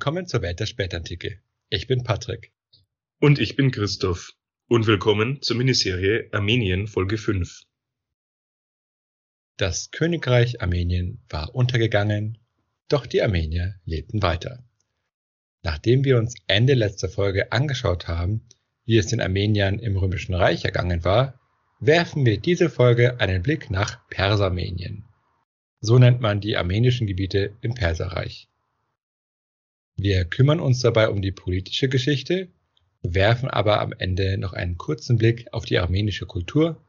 Willkommen 0.00 0.26
zur 0.26 0.40
Welt 0.40 0.58
der 0.58 0.64
Spätantike. 0.64 1.42
Ich 1.68 1.86
bin 1.86 2.04
Patrick. 2.04 2.52
Und 3.20 3.38
ich 3.38 3.54
bin 3.54 3.70
Christoph. 3.70 4.32
Und 4.66 4.86
willkommen 4.86 5.42
zur 5.42 5.58
Miniserie 5.58 6.26
Armenien 6.32 6.86
Folge 6.86 7.18
5. 7.18 7.64
Das 9.58 9.90
Königreich 9.90 10.62
Armenien 10.62 11.20
war 11.28 11.54
untergegangen, 11.54 12.38
doch 12.88 13.04
die 13.04 13.20
Armenier 13.20 13.74
lebten 13.84 14.22
weiter. 14.22 14.64
Nachdem 15.62 16.02
wir 16.02 16.16
uns 16.16 16.34
Ende 16.46 16.72
letzter 16.72 17.10
Folge 17.10 17.52
angeschaut 17.52 18.08
haben, 18.08 18.48
wie 18.86 18.96
es 18.96 19.08
den 19.08 19.20
Armeniern 19.20 19.78
im 19.78 19.98
Römischen 19.98 20.34
Reich 20.34 20.64
ergangen 20.64 21.04
war, 21.04 21.38
werfen 21.78 22.24
wir 22.24 22.40
diese 22.40 22.70
Folge 22.70 23.20
einen 23.20 23.42
Blick 23.42 23.70
nach 23.70 24.08
Persarmenien. 24.08 25.04
So 25.82 25.98
nennt 25.98 26.22
man 26.22 26.40
die 26.40 26.56
armenischen 26.56 27.06
Gebiete 27.06 27.54
im 27.60 27.74
Perserreich. 27.74 28.46
Wir 30.02 30.24
kümmern 30.24 30.60
uns 30.60 30.80
dabei 30.80 31.10
um 31.10 31.20
die 31.20 31.30
politische 31.30 31.90
Geschichte, 31.90 32.48
werfen 33.02 33.50
aber 33.50 33.82
am 33.82 33.92
Ende 33.92 34.38
noch 34.38 34.54
einen 34.54 34.78
kurzen 34.78 35.18
Blick 35.18 35.52
auf 35.52 35.66
die 35.66 35.78
armenische 35.78 36.24
Kultur 36.24 36.82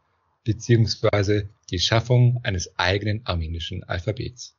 bzw. 0.45 1.49
die 1.71 1.79
Schaffung 1.79 2.39
eines 2.43 2.79
eigenen 2.79 3.25
armenischen 3.25 3.83
Alphabets. 3.83 4.55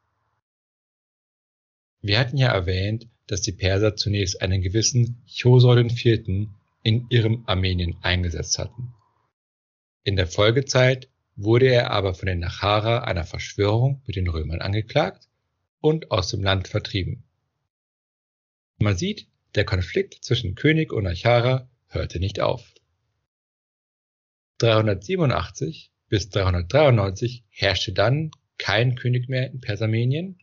Wir 2.03 2.19
hatten 2.19 2.37
ja 2.37 2.49
erwähnt, 2.53 3.09
dass 3.27 3.41
die 3.41 3.53
Perser 3.53 3.97
zunächst 3.97 4.43
einen 4.43 4.61
gewissen 4.61 5.25
Chosor 5.27 5.79
IV. 5.79 6.49
in 6.83 7.07
ihrem 7.09 7.45
Armenien 7.47 7.97
eingesetzt 8.03 8.59
hatten. 8.59 8.93
In 10.05 10.17
der 10.17 10.27
Folgezeit 10.27 11.09
wurde 11.37 11.69
er 11.69 11.91
aber 11.91 12.13
von 12.13 12.27
den 12.27 12.41
Nachara 12.41 12.99
einer 12.99 13.25
Verschwörung 13.25 14.03
mit 14.07 14.17
den 14.17 14.29
Römern 14.29 14.61
angeklagt 14.61 15.27
und 15.81 16.11
aus 16.11 16.29
dem 16.29 16.43
Land 16.43 16.69
vertrieben. 16.69 17.25
Man 18.83 18.97
sieht, 18.97 19.29
der 19.55 19.65
Konflikt 19.65 20.25
zwischen 20.25 20.57
König 20.57 20.93
und 20.93 21.07
Achara 21.07 21.71
hörte 21.87 22.19
nicht 22.19 22.41
auf. 22.41 22.75
387 24.59 25.93
bis 26.09 26.31
393 26.31 27.45
herrschte 27.49 27.93
dann 27.93 28.33
kein 28.59 28.97
König 28.97 29.29
mehr 29.29 29.53
in 29.53 29.61
Persermenien, 29.61 30.41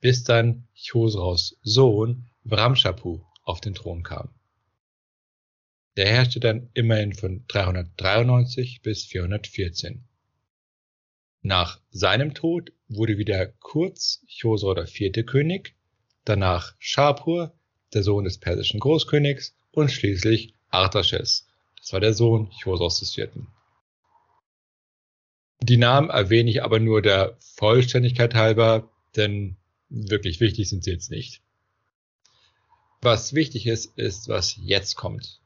bis 0.00 0.24
dann 0.24 0.68
Chosraus 0.74 1.58
Sohn 1.62 2.28
Vramshapu 2.46 3.22
auf 3.42 3.62
den 3.62 3.74
Thron 3.74 4.02
kam. 4.02 4.34
Der 5.96 6.08
herrschte 6.08 6.38
dann 6.38 6.68
immerhin 6.74 7.14
von 7.14 7.46
393 7.48 8.82
bis 8.82 9.06
414. 9.06 10.06
Nach 11.40 11.80
seinem 11.88 12.34
Tod 12.34 12.72
wurde 12.88 13.16
wieder 13.16 13.46
kurz 13.46 14.22
Chosra 14.28 14.84
IV. 14.84 15.24
König, 15.24 15.75
danach 16.26 16.74
Shapur, 16.78 17.54
der 17.94 18.02
Sohn 18.02 18.24
des 18.24 18.38
persischen 18.38 18.80
Großkönigs, 18.80 19.54
und 19.70 19.90
schließlich 19.90 20.54
Artaxerxes, 20.68 21.48
das 21.78 21.92
war 21.92 22.00
der 22.00 22.12
Sohn 22.12 22.50
Chosros 22.62 23.00
IV. 23.16 23.30
Die 25.60 25.78
Namen 25.78 26.10
erwähne 26.10 26.50
ich 26.50 26.62
aber 26.62 26.80
nur 26.80 27.00
der 27.00 27.38
Vollständigkeit 27.56 28.34
halber, 28.34 28.90
denn 29.16 29.56
wirklich 29.88 30.40
wichtig 30.40 30.68
sind 30.68 30.84
sie 30.84 30.90
jetzt 30.90 31.10
nicht. 31.10 31.40
Was 33.00 33.32
wichtig 33.32 33.66
ist, 33.66 33.96
ist, 33.96 34.28
was 34.28 34.56
jetzt 34.56 34.96
kommt 34.96 35.40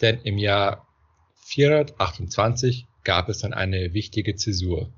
denn 0.00 0.20
im 0.22 0.38
Jahr 0.38 0.86
428 1.46 2.86
gab 3.04 3.28
es 3.28 3.38
dann 3.38 3.54
eine 3.54 3.94
wichtige 3.94 4.34
Zäsur. 4.34 4.92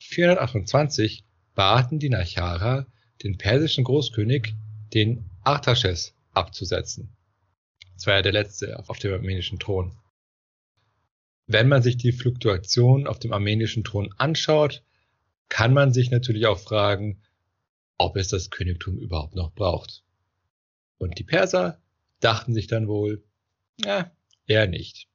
428 0.00 1.24
baten 1.54 1.98
die 1.98 2.08
Nachara 2.08 2.86
den 3.22 3.38
persischen 3.38 3.84
Großkönig, 3.84 4.54
den 4.94 5.30
Artaxerxes 5.42 6.14
abzusetzen. 6.32 7.16
Das 7.94 8.06
war 8.06 8.14
ja 8.14 8.22
der 8.22 8.32
letzte 8.32 8.78
auf 8.88 8.98
dem 8.98 9.12
armenischen 9.12 9.58
Thron. 9.58 9.92
Wenn 11.46 11.68
man 11.68 11.82
sich 11.82 11.96
die 11.96 12.12
Fluktuation 12.12 13.06
auf 13.06 13.18
dem 13.18 13.32
armenischen 13.32 13.84
Thron 13.84 14.14
anschaut, 14.16 14.82
kann 15.48 15.74
man 15.74 15.92
sich 15.92 16.10
natürlich 16.10 16.46
auch 16.46 16.58
fragen, 16.58 17.20
ob 17.98 18.16
es 18.16 18.28
das 18.28 18.50
Königtum 18.50 18.98
überhaupt 18.98 19.34
noch 19.34 19.52
braucht. 19.52 20.04
Und 20.98 21.18
die 21.18 21.24
Perser 21.24 21.80
dachten 22.20 22.54
sich 22.54 22.66
dann 22.66 22.88
wohl, 22.88 23.22
ja, 23.84 24.10
eher 24.46 24.66
nicht. 24.66 25.08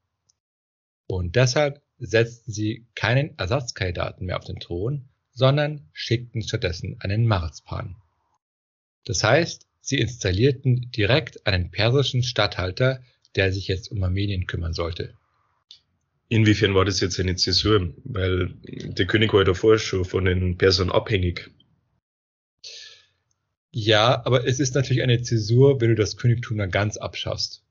Und 1.08 1.36
deshalb 1.36 1.82
setzten 1.98 2.52
sie 2.52 2.86
keinen 2.96 3.38
Ersatzkandidaten 3.38 4.26
mehr 4.26 4.38
auf 4.38 4.46
den 4.46 4.60
Thron, 4.60 5.08
sondern 5.36 5.88
schickten 5.94 6.42
stattdessen 6.42 6.96
einen 7.00 7.28
Marzpan. 7.28 7.98
Das 9.04 9.24
heißt, 9.24 9.68
sie 9.82 10.00
installierten 10.00 10.90
direkt 10.92 11.46
einen 11.46 11.70
persischen 11.70 12.24
Statthalter, 12.24 13.04
der 13.36 13.54
sich 13.54 13.68
jetzt 13.68 13.92
um 13.92 14.02
Armenien 14.04 14.48
kümmern 14.48 14.74
sollte. 14.74 15.14
Inwiefern 16.28 16.74
war 16.74 16.86
das 16.86 17.02
jetzt 17.02 17.20
eine 17.20 17.36
Zäsur? 17.36 17.94
Weil 18.04 18.56
der 18.64 19.06
König 19.06 19.32
war 19.32 19.42
ja 19.42 19.46
davor 19.46 19.78
schon 19.78 20.06
von 20.06 20.26
den 20.26 20.58
Persern 20.58 20.90
abhängig. 20.90 21.52
Ja, 23.72 24.26
aber 24.26 24.48
es 24.48 24.60
ist 24.60 24.74
natürlich 24.74 25.04
eine 25.04 25.22
Zäsur, 25.22 25.82
wenn 25.82 25.90
du 25.90 25.96
das 25.96 26.18
Königtum 26.18 26.58
dann 26.58 26.72
ganz 26.72 26.98
abschaffst. 26.98 27.64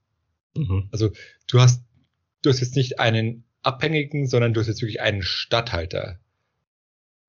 Mhm. 0.54 0.88
Also 0.92 1.10
du 1.48 1.60
hast, 1.60 1.82
du 2.42 2.50
hast 2.50 2.60
jetzt 2.60 2.76
nicht 2.76 3.00
einen 3.00 3.44
Abhängigen, 3.62 4.28
sondern 4.28 4.52
du 4.52 4.60
hast 4.60 4.68
jetzt 4.68 4.82
wirklich 4.82 5.00
einen 5.00 5.22
Statthalter. 5.22 6.20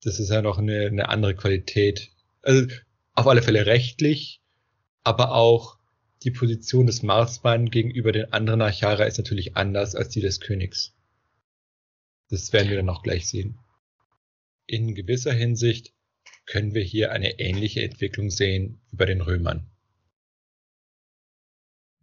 Das 0.05 0.19
ist 0.19 0.29
ja 0.29 0.43
noch 0.43 0.59
eine, 0.59 0.85
eine 0.85 1.09
andere 1.09 1.35
Qualität. 1.35 2.11
Also 2.43 2.71
auf 3.15 3.25
alle 3.25 3.41
Fälle 3.41 3.65
rechtlich, 3.65 4.39
aber 5.03 5.33
auch 5.33 5.79
die 6.21 6.29
Position 6.29 6.85
des 6.85 7.01
Marsmann 7.01 7.71
gegenüber 7.71 8.11
den 8.11 8.31
anderen 8.31 8.61
Archara 8.61 9.05
ist 9.05 9.17
natürlich 9.17 9.57
anders 9.57 9.95
als 9.95 10.09
die 10.09 10.21
des 10.21 10.39
Königs. 10.39 10.93
Das 12.29 12.53
werden 12.53 12.69
wir 12.69 12.77
dann 12.77 12.89
auch 12.89 13.01
gleich 13.01 13.27
sehen. 13.27 13.57
In 14.67 14.93
gewisser 14.93 15.33
Hinsicht 15.33 15.91
können 16.45 16.75
wir 16.75 16.83
hier 16.83 17.11
eine 17.11 17.39
ähnliche 17.39 17.81
Entwicklung 17.81 18.29
sehen 18.29 18.81
wie 18.91 18.97
bei 18.97 19.05
den 19.05 19.21
Römern. 19.21 19.71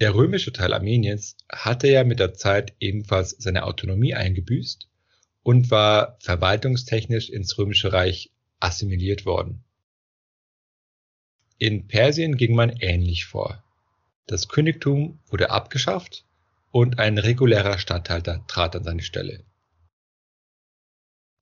Der 0.01 0.13
römische 0.17 0.53
Teil 0.53 0.73
Armeniens 0.73 1.37
hatte 1.49 1.87
ja 1.87 2.03
mit 2.03 2.19
der 2.19 2.35
Zeit 2.35 2.75
ebenfalls 2.81 3.31
seine 3.31 3.63
Autonomie 3.63 4.15
eingebüßt 4.15 4.89
und 5.43 5.71
war 5.71 6.17
verwaltungstechnisch 6.21 7.31
ins 7.31 7.59
Römische 7.59 7.93
Reich 7.93 8.31
assimiliert 8.61 9.27
worden. 9.27 9.65
In 11.59 11.87
Persien 11.87 12.37
ging 12.37 12.55
man 12.55 12.71
ähnlich 12.71 13.27
vor. 13.27 13.63
Das 14.27 14.49
Königtum 14.49 15.19
wurde 15.27 15.51
abgeschafft 15.51 16.25
und 16.71 16.99
ein 16.99 17.19
regulärer 17.19 17.79
Statthalter 17.79 18.45
trat 18.47 18.77
an 18.77 18.85
seine 18.85 19.03
Stelle. 19.03 19.45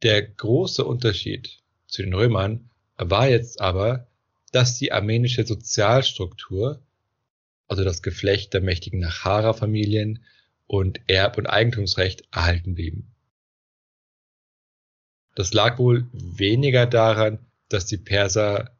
Der 0.02 0.22
große 0.22 0.84
Unterschied 0.84 1.60
zu 1.86 2.02
den 2.02 2.14
Römern 2.14 2.70
war 2.96 3.28
jetzt 3.28 3.60
aber, 3.60 4.06
dass 4.52 4.78
die 4.78 4.92
armenische 4.92 5.46
Sozialstruktur 5.46 6.82
also 7.70 7.84
das 7.84 8.02
Geflecht 8.02 8.52
der 8.52 8.62
mächtigen 8.62 8.98
Nachara-Familien 8.98 10.24
und 10.66 11.00
Erb- 11.08 11.38
und 11.38 11.46
Eigentumsrecht 11.46 12.24
erhalten 12.32 12.74
blieben. 12.74 13.14
Das 15.34 15.52
lag 15.52 15.78
wohl 15.78 16.06
weniger 16.12 16.86
daran, 16.86 17.38
dass 17.68 17.86
die 17.86 17.98
Perser 17.98 18.76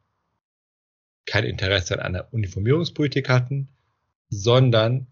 kein 1.25 1.45
Interesse 1.45 1.95
an 1.95 2.15
einer 2.15 2.33
Uniformierungspolitik 2.33 3.29
hatten, 3.29 3.69
sondern 4.29 5.07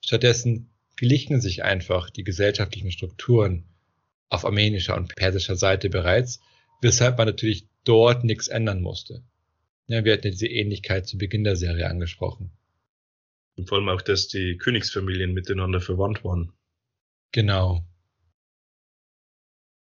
stattdessen 0.00 0.70
glichen 0.96 1.40
sich 1.40 1.64
einfach 1.64 2.10
die 2.10 2.24
gesellschaftlichen 2.24 2.92
Strukturen 2.92 3.64
auf 4.28 4.44
armenischer 4.44 4.96
und 4.96 5.14
persischer 5.14 5.56
Seite 5.56 5.90
bereits, 5.90 6.40
weshalb 6.80 7.18
man 7.18 7.26
natürlich 7.26 7.66
dort 7.84 8.24
nichts 8.24 8.48
ändern 8.48 8.82
musste. 8.82 9.22
Ja, 9.86 10.04
wir 10.04 10.12
hatten 10.12 10.30
diese 10.30 10.46
Ähnlichkeit 10.46 11.06
zu 11.06 11.18
Beginn 11.18 11.44
der 11.44 11.56
Serie 11.56 11.88
angesprochen. 11.88 12.50
Und 13.56 13.68
vor 13.68 13.78
allem 13.78 13.88
auch, 13.88 14.02
dass 14.02 14.28
die 14.28 14.56
Königsfamilien 14.56 15.32
miteinander 15.32 15.80
verwandt 15.80 16.24
waren. 16.24 16.52
Genau. 17.32 17.84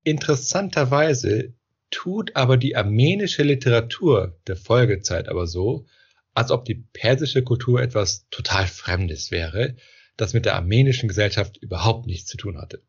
Interessanterweise 0.06 1.54
tut 1.90 2.36
aber 2.36 2.58
die 2.58 2.76
armenische 2.76 3.44
Literatur 3.44 4.40
der 4.48 4.56
Folgezeit 4.56 5.28
aber 5.28 5.48
so, 5.48 5.88
als 6.36 6.52
ob 6.52 6.64
die 6.66 6.76
persische 6.76 7.44
Kultur 7.44 7.82
etwas 7.82 8.28
total 8.30 8.68
Fremdes 8.68 9.32
wäre, 9.32 9.76
das 10.16 10.34
mit 10.34 10.46
der 10.46 10.56
armenischen 10.56 11.10
Gesellschaft 11.10 11.58
überhaupt 11.58 12.06
nichts 12.06 12.30
zu 12.30 12.38
tun 12.38 12.58
hatte. 12.58 12.84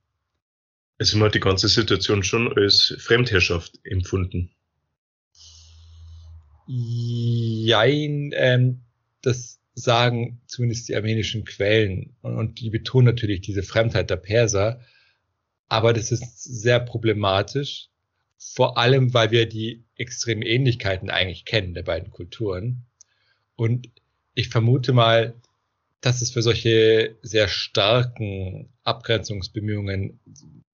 Also 0.99 1.17
man 1.17 1.29
hat 1.29 1.35
die 1.35 1.41
ganze 1.41 1.69
Situation 1.69 2.23
schon 2.23 2.53
als 2.55 2.95
Fremdherrschaft 2.99 3.81
empfunden. 3.83 4.51
Jein, 6.67 8.33
ähm, 8.35 8.83
das 9.23 9.59
sagen 9.75 10.43
zumindest 10.47 10.89
die 10.89 10.97
armenischen 10.97 11.45
Quellen. 11.45 12.15
Und, 12.21 12.37
und 12.37 12.61
die 12.61 12.69
betonen 12.69 13.07
natürlich 13.07 13.41
diese 13.41 13.63
Fremdheit 13.63 14.11
der 14.11 14.17
Perser. 14.17 14.81
Aber 15.69 15.93
das 15.93 16.13
ist 16.13 16.43
sehr 16.43 16.81
problematisch, 16.81 17.89
vor 18.39 18.79
allem 18.79 19.13
weil 19.15 19.31
wir 19.31 19.49
die 19.49 19.85
extremen 19.97 20.43
Ähnlichkeiten 20.43 21.11
eigentlich 21.11 21.45
kennen 21.45 21.75
der 21.75 21.83
beiden 21.83 22.11
Kulturen. 22.11 22.87
Und 23.57 23.89
ich 24.35 24.49
vermute 24.49 24.93
mal, 24.93 25.35
dass 26.01 26.23
es 26.23 26.31
für 26.31 26.43
solche 26.43 27.17
sehr 27.23 27.49
starken 27.49 28.69
Abgrenzungsbemühungen 28.85 30.21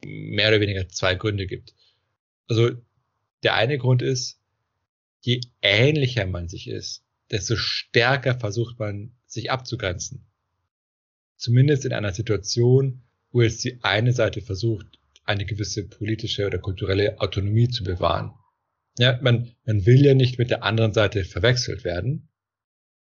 mehr 0.05 0.49
oder 0.49 0.61
weniger 0.61 0.89
zwei 0.89 1.15
Gründe 1.15 1.47
gibt. 1.47 1.75
Also 2.49 2.73
der 3.43 3.55
eine 3.55 3.79
Grund 3.79 4.03
ist, 4.03 4.39
je 5.21 5.41
ähnlicher 5.63 6.27
man 6.27 6.49
sich 6.49 6.69
ist, 6.69 7.05
desto 7.31 7.57
stärker 7.57 8.39
versucht 8.39 8.79
man, 8.79 9.13
sich 9.27 9.51
abzugrenzen. 9.51 10.27
Zumindest 11.37 11.87
in 11.87 11.93
einer 11.93 12.13
Situation, 12.13 13.03
wo 13.33 13.43
jetzt 13.43 13.65
die 13.65 13.79
eine 13.83 14.13
Seite 14.13 14.41
versucht, 14.43 14.87
eine 15.25 15.45
gewisse 15.45 15.89
politische 15.89 16.47
oder 16.47 16.59
kulturelle 16.59 17.21
Autonomie 17.21 17.69
zu 17.69 17.85
bewahren. 17.85 18.33
Ja, 18.99 19.19
man, 19.23 19.55
man 19.65 19.87
will 19.87 20.05
ja 20.05 20.15
nicht 20.15 20.39
mit 20.39 20.51
der 20.51 20.63
anderen 20.63 20.93
Seite 20.93 21.25
verwechselt 21.25 21.85
werden. 21.85 22.29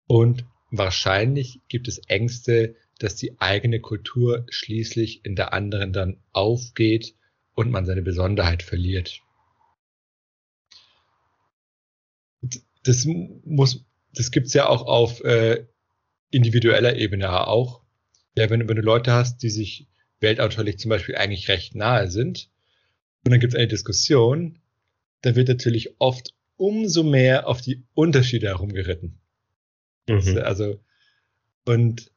Und 0.06 0.44
wahrscheinlich 0.70 1.60
gibt 1.68 1.86
es 1.86 1.98
Ängste, 2.08 2.74
dass 2.98 3.14
die 3.14 3.40
eigene 3.40 3.80
Kultur 3.80 4.44
schließlich 4.48 5.24
in 5.24 5.36
der 5.36 5.52
anderen 5.52 5.92
dann 5.92 6.20
aufgeht 6.32 7.14
und 7.54 7.70
man 7.70 7.86
seine 7.86 8.02
Besonderheit 8.02 8.62
verliert. 8.62 9.20
Das 12.82 13.04
muss, 13.04 13.84
das 14.14 14.30
gibt's 14.30 14.54
ja 14.54 14.68
auch 14.68 14.82
auf 14.82 15.22
äh, 15.22 15.66
individueller 16.30 16.96
Ebene 16.96 17.46
auch. 17.46 17.82
Ja, 18.36 18.50
wenn, 18.50 18.68
wenn 18.68 18.76
du 18.76 18.82
Leute 18.82 19.12
hast, 19.12 19.42
die 19.42 19.50
sich 19.50 19.88
weltanschaulich 20.20 20.78
zum 20.78 20.88
Beispiel 20.88 21.16
eigentlich 21.16 21.48
recht 21.48 21.74
nahe 21.74 22.10
sind, 22.10 22.48
und 23.24 23.32
dann 23.32 23.40
gibt 23.40 23.52
es 23.52 23.58
eine 23.58 23.68
Diskussion, 23.68 24.58
dann 25.22 25.36
wird 25.36 25.48
natürlich 25.48 25.94
oft 25.98 26.34
umso 26.56 27.02
mehr 27.02 27.46
auf 27.46 27.60
die 27.60 27.82
Unterschiede 27.94 28.46
herumgeritten. 28.48 29.18
Mhm. 30.08 30.38
Also, 30.38 30.80
und 31.64 32.10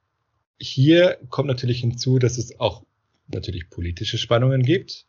hier 0.60 1.20
kommt 1.30 1.48
natürlich 1.48 1.82
hinzu, 1.82 2.20
dass 2.20 2.38
es 2.38 2.60
auch 2.60 2.84
natürlich 3.28 3.70
politische 3.70 4.18
Spannungen 4.18 4.64
gibt 4.64 5.06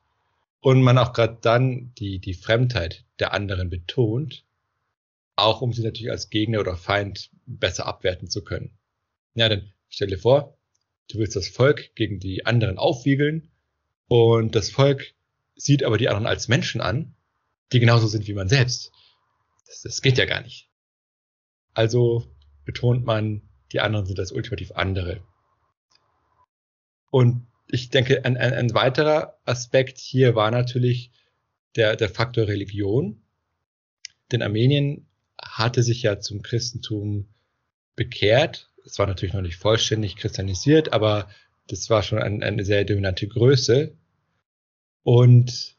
und 0.60 0.82
man 0.82 0.98
auch 0.98 1.12
gerade 1.12 1.38
dann 1.40 1.92
die, 1.98 2.18
die 2.18 2.34
Fremdheit 2.34 3.04
der 3.18 3.32
anderen 3.32 3.70
betont, 3.70 4.44
auch 5.36 5.60
um 5.60 5.72
sie 5.72 5.82
natürlich 5.82 6.10
als 6.10 6.30
Gegner 6.30 6.60
oder 6.60 6.76
Feind 6.76 7.30
besser 7.46 7.86
abwerten 7.86 8.28
zu 8.28 8.42
können. 8.42 8.70
Ja, 9.34 9.48
dann 9.48 9.72
stell 9.88 10.08
dir 10.08 10.18
vor, 10.18 10.56
du 11.08 11.18
willst 11.18 11.36
das 11.36 11.48
Volk 11.48 11.94
gegen 11.94 12.18
die 12.18 12.46
anderen 12.46 12.78
aufwiegeln 12.78 13.50
und 14.08 14.54
das 14.54 14.70
Volk 14.70 15.14
sieht 15.56 15.84
aber 15.84 15.98
die 15.98 16.08
anderen 16.08 16.26
als 16.26 16.48
Menschen 16.48 16.80
an, 16.80 17.14
die 17.72 17.80
genauso 17.80 18.06
sind 18.06 18.26
wie 18.26 18.34
man 18.34 18.48
selbst. 18.48 18.92
Das, 19.66 19.82
das 19.82 20.02
geht 20.02 20.18
ja 20.18 20.24
gar 20.24 20.42
nicht. 20.42 20.68
Also 21.74 22.26
betont 22.64 23.04
man, 23.04 23.42
die 23.72 23.80
anderen 23.80 24.06
sind 24.06 24.18
das 24.18 24.32
ultimativ 24.32 24.72
andere. 24.72 25.22
Und 27.10 27.46
ich 27.68 27.90
denke, 27.90 28.24
ein, 28.24 28.36
ein, 28.36 28.52
ein 28.52 28.74
weiterer 28.74 29.38
Aspekt 29.44 29.98
hier 29.98 30.34
war 30.34 30.50
natürlich 30.50 31.10
der, 31.76 31.96
der 31.96 32.08
Faktor 32.08 32.48
Religion. 32.48 33.22
Denn 34.30 34.42
Armenien 34.42 35.06
hatte 35.40 35.82
sich 35.82 36.02
ja 36.02 36.20
zum 36.20 36.42
Christentum 36.42 37.28
bekehrt 37.96 38.71
es 38.84 38.98
war 38.98 39.06
natürlich 39.06 39.34
noch 39.34 39.42
nicht 39.42 39.56
vollständig 39.56 40.16
christianisiert, 40.16 40.92
aber 40.92 41.28
das 41.68 41.88
war 41.90 42.02
schon 42.02 42.18
ein, 42.18 42.42
eine 42.42 42.64
sehr 42.64 42.84
dominante 42.84 43.26
Größe. 43.26 43.96
Und 45.02 45.76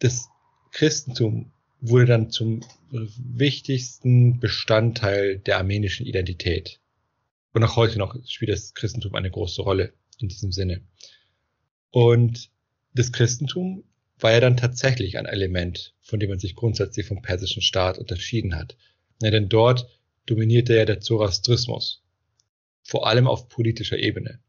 das 0.00 0.28
Christentum 0.72 1.52
wurde 1.80 2.06
dann 2.06 2.30
zum 2.30 2.60
wichtigsten 2.90 4.40
Bestandteil 4.40 5.38
der 5.38 5.58
armenischen 5.58 6.06
Identität. 6.06 6.80
Und 7.52 7.64
auch 7.64 7.76
heute 7.76 7.98
noch 7.98 8.16
spielt 8.26 8.50
das 8.50 8.74
Christentum 8.74 9.14
eine 9.14 9.30
große 9.30 9.62
Rolle 9.62 9.92
in 10.18 10.28
diesem 10.28 10.52
Sinne. 10.52 10.82
Und 11.90 12.50
das 12.94 13.12
Christentum 13.12 13.84
war 14.18 14.32
ja 14.32 14.40
dann 14.40 14.56
tatsächlich 14.56 15.18
ein 15.18 15.26
Element, 15.26 15.94
von 16.00 16.18
dem 16.18 16.30
man 16.30 16.38
sich 16.38 16.56
grundsätzlich 16.56 17.06
vom 17.06 17.22
persischen 17.22 17.62
Staat 17.62 17.98
unterschieden 17.98 18.56
hat. 18.56 18.76
Ja, 19.22 19.30
denn 19.30 19.48
dort 19.48 19.88
dominierte 20.30 20.76
ja 20.76 20.84
der 20.84 21.00
Zoroastrismus, 21.00 22.04
vor 22.82 23.06
allem 23.06 23.26
auf 23.26 23.48
politischer 23.48 23.98
Ebene. 23.98 24.40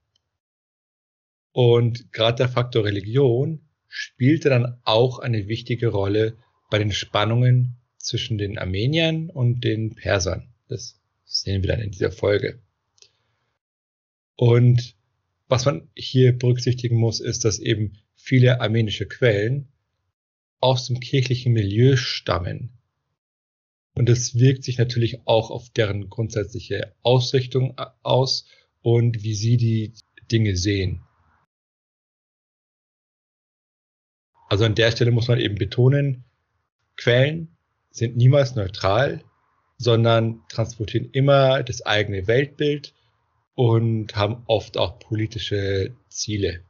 Und 1.52 2.12
gerade 2.12 2.38
der 2.38 2.50
Faktor 2.50 2.86
Religion 2.86 3.68
spielte 3.88 4.50
dann 4.50 4.80
auch 4.84 5.20
eine 5.20 5.48
wichtige 5.48 5.88
Rolle 5.88 6.38
bei 6.70 6.78
den 6.78 6.92
Spannungen 6.92 7.78
zwischen 7.98 8.38
den 8.38 8.58
Armeniern 8.58 9.30
und 9.30 9.64
den 9.64 9.96
Persern. 9.96 10.54
Das 10.68 11.00
sehen 11.26 11.64
wir 11.64 11.70
dann 11.70 11.82
in 11.82 11.92
dieser 11.92 12.12
Folge. 12.12 12.62
Und 14.36 14.96
was 15.48 15.66
man 15.66 15.90
hier 15.96 16.38
berücksichtigen 16.38 16.96
muss, 16.98 17.20
ist, 17.20 17.44
dass 17.44 17.60
eben 17.60 17.98
viele 18.16 18.62
armenische 18.62 19.08
Quellen 19.08 19.70
aus 20.60 20.88
dem 20.88 21.00
kirchlichen 21.00 21.54
Milieu 21.54 21.96
stammen, 21.96 22.79
und 24.00 24.08
das 24.08 24.40
wirkt 24.40 24.64
sich 24.64 24.78
natürlich 24.78 25.28
auch 25.28 25.52
auf 25.52 25.72
deren 25.72 26.10
grundsätzliche 26.10 26.96
Ausrichtung 27.04 27.78
aus 28.02 28.46
und 28.82 29.24
wie 29.24 29.34
sie 29.34 29.58
die 29.58 29.92
Dinge 30.32 30.56
sehen. 30.56 31.02
Also 34.48 34.64
an 34.64 34.74
der 34.76 34.92
Stelle 34.92 35.12
muss 35.12 35.28
man 35.28 35.42
eben 35.42 35.56
betonen, 35.56 36.24
Quellen 36.96 37.58
sind 37.92 38.16
niemals 38.16 38.56
neutral, 38.56 39.22
sondern 39.78 40.44
transportieren 40.48 41.10
immer 41.12 41.62
das 41.64 41.82
eigene 41.82 42.26
Weltbild 42.26 42.94
und 43.54 44.16
haben 44.16 44.44
oft 44.46 44.78
auch 44.78 44.98
politische 45.00 45.94
Ziele. 46.08 46.64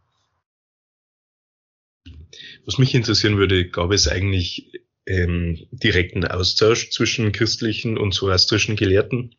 Was 2.66 2.80
mich 2.80 2.96
interessieren 2.96 3.38
würde, 3.38 3.70
gab 3.70 3.92
es 3.92 4.08
eigentlich 4.08 4.82
ähm, 5.10 5.68
direkten 5.72 6.24
Austausch 6.24 6.92
zwischen 6.92 7.32
christlichen 7.32 7.98
und 7.98 8.14
zoroastrischen 8.14 8.76
Gelehrten. 8.76 9.36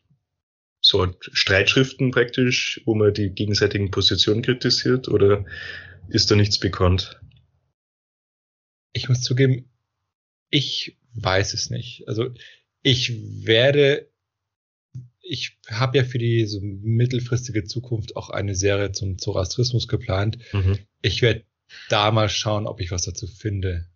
So 0.81 1.07
Streitschriften 1.21 2.11
praktisch, 2.11 2.81
wo 2.85 2.93
man 2.93 3.13
die 3.13 3.29
gegenseitigen 3.29 3.89
Positionen 3.89 4.41
kritisiert 4.41 5.07
oder 5.07 5.45
ist 6.09 6.29
da 6.29 6.35
nichts 6.35 6.59
bekannt? 6.59 7.21
Ich 8.91 9.07
muss 9.07 9.21
zugeben, 9.21 9.69
ich 10.49 10.97
weiß 11.13 11.53
es 11.53 11.69
nicht. 11.69 12.07
Also 12.07 12.33
ich 12.83 13.45
werde, 13.45 14.11
ich 15.21 15.57
habe 15.69 15.99
ja 15.99 16.03
für 16.03 16.17
die 16.17 16.45
so 16.47 16.59
mittelfristige 16.61 17.63
Zukunft 17.63 18.17
auch 18.17 18.29
eine 18.29 18.55
Serie 18.55 18.91
zum 18.91 19.19
Zoroastrismus 19.19 19.87
geplant. 19.87 20.39
Mhm. 20.51 20.79
Ich 21.01 21.21
werde 21.21 21.45
da 21.87 22.11
mal 22.11 22.27
schauen, 22.27 22.67
ob 22.67 22.81
ich 22.81 22.91
was 22.91 23.03
dazu 23.03 23.27
finde. 23.27 23.87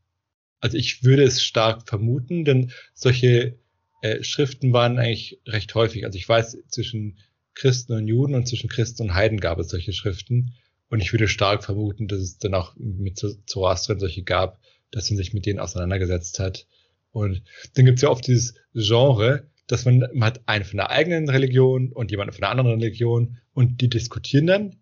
Also 0.66 0.80
ich 0.80 1.04
würde 1.04 1.22
es 1.22 1.44
stark 1.44 1.88
vermuten, 1.88 2.44
denn 2.44 2.72
solche 2.96 3.60
äh, 4.02 4.24
Schriften 4.24 4.74
waren 4.74 4.98
eigentlich 4.98 5.40
recht 5.46 5.76
häufig. 5.76 6.06
Also 6.06 6.18
ich 6.18 6.28
weiß, 6.28 6.58
zwischen 6.70 7.20
Christen 7.54 7.94
und 7.94 8.08
Juden 8.08 8.34
und 8.34 8.48
zwischen 8.48 8.68
Christen 8.68 9.04
und 9.04 9.14
Heiden 9.14 9.40
gab 9.40 9.60
es 9.60 9.70
solche 9.70 9.94
Schriften. 9.94 10.56
Und 10.90 11.02
ich 11.02 11.14
würde 11.14 11.28
stark 11.28 11.64
vermuten, 11.64 12.08
dass 12.08 12.20
es 12.20 12.40
dann 12.40 12.56
auch 12.56 12.74
mit 12.78 13.20
Zoroastriern 13.46 14.00
solche 14.00 14.24
gab, 14.24 14.60
dass 14.90 15.12
man 15.12 15.18
sich 15.18 15.34
mit 15.34 15.46
denen 15.46 15.60
auseinandergesetzt 15.60 16.40
hat. 16.40 16.66
Und 17.12 17.44
dann 17.76 17.86
gibt 17.86 18.00
es 18.00 18.02
ja 18.02 18.10
oft 18.10 18.26
dieses 18.26 18.56
Genre, 18.74 19.48
dass 19.68 19.86
man, 19.86 20.00
man 20.16 20.30
hat 20.30 20.42
einen 20.48 20.66
von 20.66 20.78
der 20.78 20.90
eigenen 20.90 21.30
Religion 21.30 21.92
und 21.92 22.10
jemanden 22.10 22.34
von 22.34 22.42
der 22.42 22.50
anderen 22.50 22.72
Religion 22.72 23.38
und 23.54 23.82
die 23.82 23.90
diskutieren 23.90 24.48
dann 24.48 24.76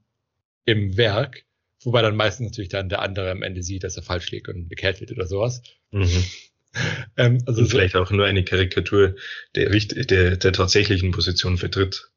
im 0.63 0.95
Werk 0.95 1.43
Wobei 1.83 2.01
dann 2.01 2.15
meistens 2.15 2.49
natürlich 2.49 2.69
dann 2.69 2.89
der 2.89 3.01
andere 3.01 3.31
am 3.31 3.43
Ende 3.43 3.63
sieht, 3.63 3.83
dass 3.83 3.97
er 3.97 4.03
falsch 4.03 4.31
liegt 4.31 4.47
und 4.47 4.69
bekehrt 4.69 5.01
wird 5.01 5.11
oder 5.11 5.27
sowas. 5.27 5.61
Mhm. 5.91 6.23
ähm, 7.17 7.39
also 7.45 7.61
und 7.61 7.67
vielleicht 7.67 7.95
auch 7.95 8.11
nur 8.11 8.25
eine 8.25 8.43
Karikatur 8.43 9.15
der, 9.55 9.69
der, 9.69 10.37
der 10.37 10.53
tatsächlichen 10.53 11.11
Position 11.11 11.57
vertritt. 11.57 12.09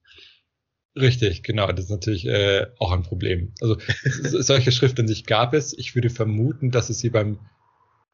Richtig, 0.94 1.42
genau. 1.42 1.70
Das 1.73 1.87
ist 1.87 1.90
natürlich 1.90 2.26
äh, 2.26 2.66
auch 2.78 2.92
ein 2.92 3.02
Problem. 3.02 3.52
Also 3.61 3.76
solche 4.04 4.73
Schriften 4.73 5.06
sich 5.06 5.26
gab 5.26 5.52
es. 5.52 5.76
Ich 5.76 5.94
würde 5.94 6.08
vermuten, 6.08 6.70
dass 6.70 6.88
es 6.88 6.99
sie 6.99 7.11
beim 7.11 7.38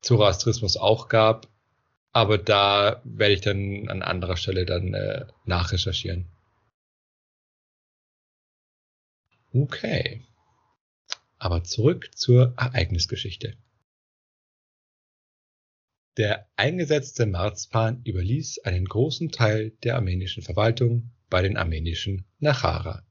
Zoroastrismus 0.00 0.76
auch 0.76 1.08
gab. 1.08 1.48
Aber 2.12 2.38
da 2.38 3.00
werde 3.04 3.34
ich 3.34 3.40
dann 3.40 3.88
an 3.88 4.02
anderer 4.02 4.36
Stelle 4.36 4.66
dann 4.66 4.92
äh, 4.94 5.26
nachrecherchieren. 5.44 6.26
Okay. 9.54 10.22
Aber 11.42 11.64
zurück 11.64 12.08
zur 12.14 12.54
Ereignisgeschichte. 12.56 13.56
Der 16.16 16.48
eingesetzte 16.54 17.26
Marzpan 17.26 18.00
überließ 18.04 18.60
einen 18.60 18.84
großen 18.84 19.32
Teil 19.32 19.70
der 19.82 19.96
armenischen 19.96 20.44
Verwaltung 20.44 21.10
bei 21.28 21.42
den 21.42 21.56
armenischen 21.56 22.26
Nachara. 22.38 23.04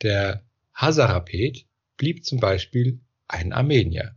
Der 0.00 0.46
Hazarapet 0.72 1.66
blieb 1.98 2.24
zum 2.24 2.40
Beispiel 2.40 3.02
ein 3.28 3.52
Armenier. 3.52 4.16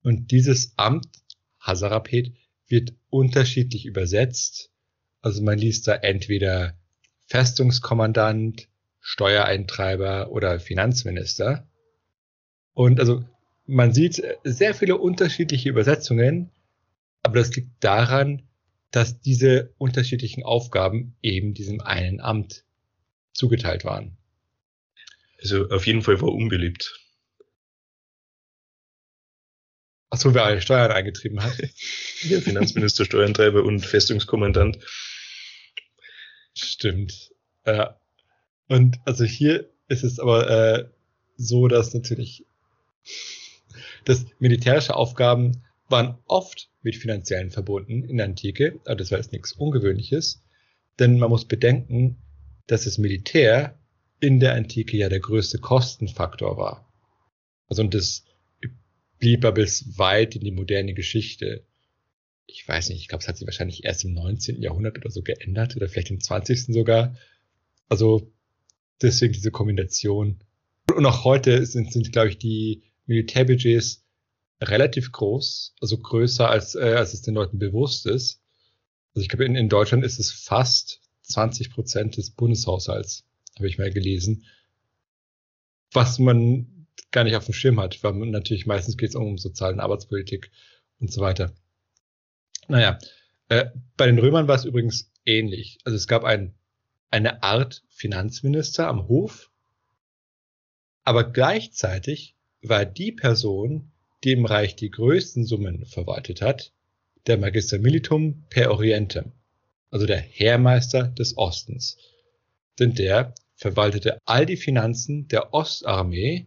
Und 0.00 0.30
dieses 0.30 0.72
Amt 0.78 1.10
Hazarapet 1.58 2.32
wird 2.68 2.94
unterschiedlich 3.10 3.84
übersetzt 3.84 4.72
Also 5.20 5.42
man 5.42 5.58
liest 5.58 5.88
da 5.88 5.94
entweder 5.94 6.80
Festungskommandant, 7.26 8.69
Steuereintreiber 9.00 10.30
oder 10.30 10.60
Finanzminister. 10.60 11.68
Und 12.74 13.00
also 13.00 13.24
man 13.66 13.92
sieht 13.92 14.22
sehr 14.44 14.74
viele 14.74 14.96
unterschiedliche 14.96 15.68
Übersetzungen, 15.68 16.50
aber 17.22 17.38
das 17.38 17.54
liegt 17.54 17.82
daran, 17.82 18.48
dass 18.90 19.20
diese 19.20 19.74
unterschiedlichen 19.78 20.42
Aufgaben 20.42 21.16
eben 21.22 21.54
diesem 21.54 21.80
einen 21.80 22.20
Amt 22.20 22.64
zugeteilt 23.32 23.84
waren. 23.84 24.16
Also 25.40 25.68
auf 25.68 25.86
jeden 25.86 26.02
Fall 26.02 26.20
war 26.20 26.32
unbeliebt. 26.32 26.98
Achso, 30.10 30.34
wer 30.34 30.44
alle 30.44 30.60
Steuern 30.60 30.90
eingetrieben 30.90 31.42
hat. 31.42 31.56
Der 32.24 32.42
Finanzminister, 32.42 33.04
Steuerntreiber 33.04 33.62
und 33.62 33.86
Festungskommandant. 33.86 34.78
Stimmt. 36.54 37.30
Ja. 37.64 37.99
Und 38.70 39.00
also 39.04 39.24
hier 39.24 39.68
ist 39.88 40.04
es 40.04 40.20
aber 40.20 40.48
äh, 40.48 40.88
so, 41.36 41.66
dass 41.66 41.92
natürlich 41.92 42.46
dass 44.04 44.26
militärische 44.38 44.94
Aufgaben 44.94 45.64
waren 45.88 46.18
oft 46.26 46.70
mit 46.80 46.94
finanziellen 46.94 47.50
verbunden 47.50 48.04
in 48.04 48.18
der 48.18 48.26
Antike, 48.26 48.78
aber 48.84 48.94
das 48.94 49.10
war 49.10 49.18
jetzt 49.18 49.32
nichts 49.32 49.52
Ungewöhnliches, 49.54 50.44
denn 51.00 51.18
man 51.18 51.30
muss 51.30 51.46
bedenken, 51.46 52.18
dass 52.68 52.84
das 52.84 52.96
Militär 52.96 53.76
in 54.20 54.38
der 54.38 54.54
Antike 54.54 54.96
ja 54.96 55.08
der 55.08 55.18
größte 55.18 55.58
Kostenfaktor 55.58 56.56
war. 56.56 56.88
Also 57.66 57.82
und 57.82 57.92
das 57.92 58.24
blieb 59.18 59.42
er 59.42 59.52
bis 59.52 59.98
weit 59.98 60.36
in 60.36 60.42
die 60.42 60.52
moderne 60.52 60.94
Geschichte. 60.94 61.64
Ich 62.46 62.68
weiß 62.68 62.90
nicht, 62.90 63.00
ich 63.00 63.08
glaube, 63.08 63.22
es 63.22 63.28
hat 63.28 63.36
sich 63.36 63.48
wahrscheinlich 63.48 63.82
erst 63.82 64.04
im 64.04 64.14
19. 64.14 64.62
Jahrhundert 64.62 64.96
oder 64.96 65.10
so 65.10 65.22
geändert 65.22 65.74
oder 65.74 65.88
vielleicht 65.88 66.10
im 66.10 66.20
20. 66.20 66.66
sogar. 66.66 67.16
Also 67.88 68.30
deswegen 69.02 69.32
diese 69.32 69.50
Kombination. 69.50 70.42
Und 70.94 71.06
auch 71.06 71.24
heute 71.24 71.64
sind, 71.66 71.92
sind 71.92 72.12
glaube 72.12 72.28
ich, 72.28 72.38
die 72.38 72.82
Militärbudgets 73.06 74.04
relativ 74.62 75.12
groß, 75.12 75.74
also 75.80 75.98
größer 75.98 76.48
als, 76.48 76.74
äh, 76.74 76.94
als 76.96 77.14
es 77.14 77.22
den 77.22 77.34
Leuten 77.34 77.58
bewusst 77.58 78.06
ist. 78.06 78.42
Also 79.14 79.22
ich 79.22 79.28
glaube, 79.28 79.44
in, 79.44 79.56
in 79.56 79.68
Deutschland 79.68 80.04
ist 80.04 80.18
es 80.18 80.30
fast 80.30 81.00
20 81.22 81.70
Prozent 81.70 82.16
des 82.16 82.30
Bundeshaushalts, 82.30 83.24
habe 83.56 83.68
ich 83.68 83.78
mal 83.78 83.90
gelesen. 83.90 84.44
Was 85.92 86.18
man 86.18 86.86
gar 87.10 87.24
nicht 87.24 87.36
auf 87.36 87.46
dem 87.46 87.54
Schirm 87.54 87.80
hat, 87.80 88.02
weil 88.02 88.12
man 88.12 88.30
natürlich 88.30 88.66
meistens 88.66 88.96
geht 88.96 89.10
es 89.10 89.16
um 89.16 89.38
soziale 89.38 89.82
Arbeitspolitik 89.82 90.50
und 91.00 91.12
so 91.12 91.20
weiter. 91.20 91.52
Naja, 92.68 92.98
äh, 93.48 93.66
bei 93.96 94.06
den 94.06 94.18
Römern 94.18 94.46
war 94.46 94.54
es 94.54 94.64
übrigens 94.64 95.10
ähnlich. 95.26 95.78
Also 95.84 95.96
es 95.96 96.06
gab 96.06 96.22
ein, 96.24 96.54
eine 97.10 97.42
Art 97.42 97.82
Finanzminister 97.88 98.88
am 98.88 99.08
Hof, 99.08 99.50
aber 101.02 101.24
gleichzeitig 101.24 102.34
war 102.62 102.84
die 102.84 103.12
Person, 103.12 103.90
die 104.22 104.32
im 104.32 104.44
Reich 104.44 104.76
die 104.76 104.90
größten 104.90 105.44
Summen 105.44 105.86
verwaltet 105.86 106.42
hat, 106.42 106.72
der 107.26 107.38
Magister 107.38 107.78
Militum 107.78 108.44
per 108.48 108.70
Orientem, 108.70 109.32
also 109.90 110.06
der 110.06 110.18
Heermeister 110.18 111.08
des 111.08 111.36
Ostens. 111.36 111.96
Denn 112.78 112.94
der 112.94 113.34
verwaltete 113.54 114.18
all 114.24 114.46
die 114.46 114.56
Finanzen 114.56 115.28
der 115.28 115.52
Ostarmee 115.52 116.46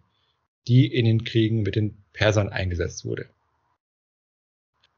die 0.68 0.88
in 0.88 1.06
den 1.06 1.24
Kriegen 1.24 1.62
mit 1.62 1.76
den 1.76 2.04
Persern 2.14 2.50
eingesetzt 2.50 3.06
wurde. 3.06 3.30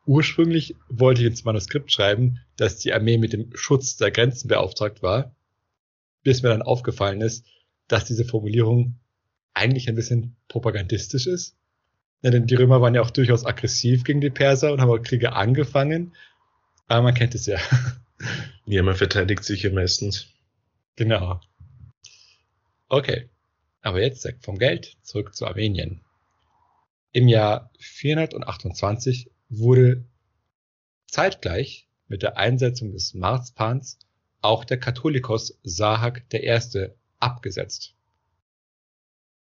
Ursprünglich 0.06 0.76
wollte 0.88 1.22
ich 1.22 1.28
ins 1.28 1.46
Manuskript 1.46 1.92
schreiben, 1.92 2.40
dass 2.58 2.78
die 2.78 2.94
Armee 2.94 3.18
mit 3.18 3.34
dem 3.34 3.56
Schutz 3.56 3.98
der 3.98 4.12
Grenzen 4.12 4.48
beauftragt 4.48 5.02
war, 5.02 5.36
bis 6.26 6.42
mir 6.42 6.50
dann 6.50 6.64
aufgefallen 6.64 7.22
ist, 7.22 7.46
dass 7.88 8.04
diese 8.04 8.26
Formulierung 8.26 8.96
eigentlich 9.54 9.88
ein 9.88 9.96
bisschen 9.96 10.36
propagandistisch 10.48 11.28
ist. 11.28 11.56
Ja, 12.24 12.32
denn 12.32 12.48
die 12.48 12.56
Römer 12.56 12.82
waren 12.82 12.96
ja 12.96 13.02
auch 13.02 13.12
durchaus 13.12 13.46
aggressiv 13.46 14.04
gegen 14.04 14.20
die 14.20 14.32
Perser 14.32 14.74
und 14.74 14.82
haben 14.82 14.90
auch 14.90 15.02
Kriege 15.02 15.34
angefangen. 15.34 16.16
Aber 16.88 17.04
man 17.04 17.14
kennt 17.14 17.36
es 17.36 17.46
ja. 17.46 17.60
Ja, 18.68 18.82
man 18.82 18.96
verteidigt 18.96 19.44
sich 19.44 19.62
ja 19.62 19.70
meistens. 19.70 20.30
Genau. 20.96 21.40
Okay. 22.90 23.30
Aber 23.84 24.02
jetzt 24.02 24.28
vom 24.40 24.58
Geld 24.58 24.98
zurück 25.04 25.36
zu 25.36 25.46
Armenien. 25.46 26.02
Im 27.12 27.28
Jahr 27.28 27.70
428 27.78 29.30
wurde 29.50 30.04
zeitgleich 31.06 31.88
mit 32.08 32.24
der 32.24 32.38
Einsetzung 32.38 32.92
des 32.92 33.14
Marzpans 33.14 34.00
auch 34.46 34.66
der 34.66 34.80
Katholikos 34.80 35.60
Sahak 35.64 36.24
I. 36.34 36.90
abgesetzt. 37.20 37.96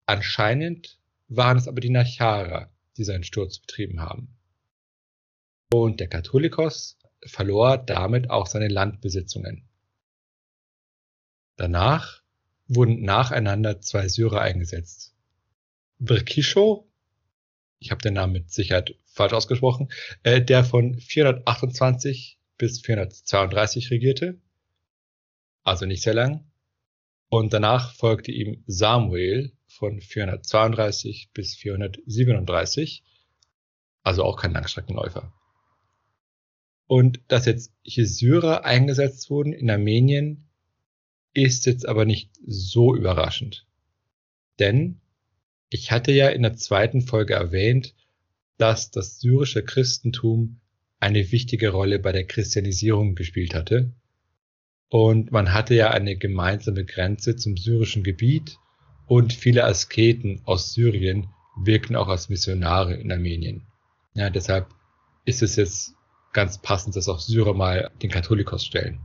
Anscheinend 0.05 0.99
waren 1.27 1.57
es 1.57 1.67
aber 1.67 1.81
die 1.81 1.89
Nacharer, 1.89 2.69
die 2.97 3.03
seinen 3.03 3.23
Sturz 3.23 3.59
betrieben 3.59 4.01
haben. 4.01 4.35
Und 5.73 5.99
der 5.99 6.07
Katholikos 6.07 6.97
verlor 7.25 7.77
damit 7.77 8.29
auch 8.29 8.47
seine 8.47 8.67
Landbesitzungen. 8.67 9.67
Danach 11.55 12.21
wurden 12.67 13.01
nacheinander 13.01 13.81
zwei 13.81 14.07
Syrer 14.07 14.41
eingesetzt. 14.41 15.13
Brkisho, 15.99 16.87
ich 17.79 17.91
habe 17.91 18.01
den 18.01 18.15
Namen 18.15 18.33
mit 18.33 18.51
Sicherheit 18.51 18.95
falsch 19.05 19.33
ausgesprochen, 19.33 19.89
äh, 20.23 20.41
der 20.41 20.63
von 20.63 20.99
428 20.99 22.37
bis 22.57 22.81
432 22.81 23.91
regierte, 23.91 24.39
also 25.65 25.85
nicht 25.85 26.03
sehr 26.03 26.13
lang. 26.13 26.45
Und 27.27 27.51
danach 27.51 27.93
folgte 27.95 28.31
ihm 28.31 28.63
Samuel 28.67 29.51
von 29.67 29.99
432 29.99 31.31
bis 31.33 31.55
437, 31.55 33.03
also 34.03 34.23
auch 34.23 34.37
kein 34.37 34.53
Langstreckenläufer. 34.53 35.33
Und 36.87 37.19
dass 37.27 37.45
jetzt 37.45 37.73
hier 37.81 38.07
Syrer 38.07 38.63
eingesetzt 38.63 39.29
wurden 39.29 39.51
in 39.51 39.69
Armenien, 39.69 40.47
ist 41.33 41.65
jetzt 41.65 41.85
aber 41.87 42.05
nicht 42.05 42.31
so 42.45 42.95
überraschend. 42.95 43.67
Denn 44.59 45.01
ich 45.69 45.91
hatte 45.91 46.11
ja 46.11 46.29
in 46.29 46.43
der 46.43 46.55
zweiten 46.55 47.01
Folge 47.01 47.33
erwähnt, 47.33 47.95
dass 48.57 48.91
das 48.91 49.19
syrische 49.19 49.63
Christentum 49.63 50.61
eine 50.99 51.31
wichtige 51.31 51.69
Rolle 51.69 51.99
bei 51.99 52.11
der 52.11 52.25
Christianisierung 52.25 53.15
gespielt 53.15 53.53
hatte. 53.53 53.93
Und 54.89 55.31
man 55.31 55.53
hatte 55.53 55.73
ja 55.73 55.91
eine 55.91 56.15
gemeinsame 56.15 56.85
Grenze 56.85 57.35
zum 57.35 57.57
syrischen 57.57 58.03
Gebiet 58.03 58.57
und 59.07 59.33
viele 59.33 59.63
Asketen 59.65 60.41
aus 60.45 60.73
Syrien 60.73 61.29
wirken 61.57 61.95
auch 61.95 62.07
als 62.07 62.29
Missionare 62.29 62.95
in 62.95 63.11
Armenien. 63.11 63.67
Ja, 64.13 64.29
deshalb 64.29 64.67
ist 65.25 65.41
es 65.41 65.55
jetzt 65.55 65.95
ganz 66.33 66.61
passend, 66.61 66.95
dass 66.95 67.09
auch 67.09 67.19
Syrer 67.19 67.53
mal 67.53 67.91
den 68.01 68.09
Katholikos 68.09 68.65
stellen. 68.65 68.99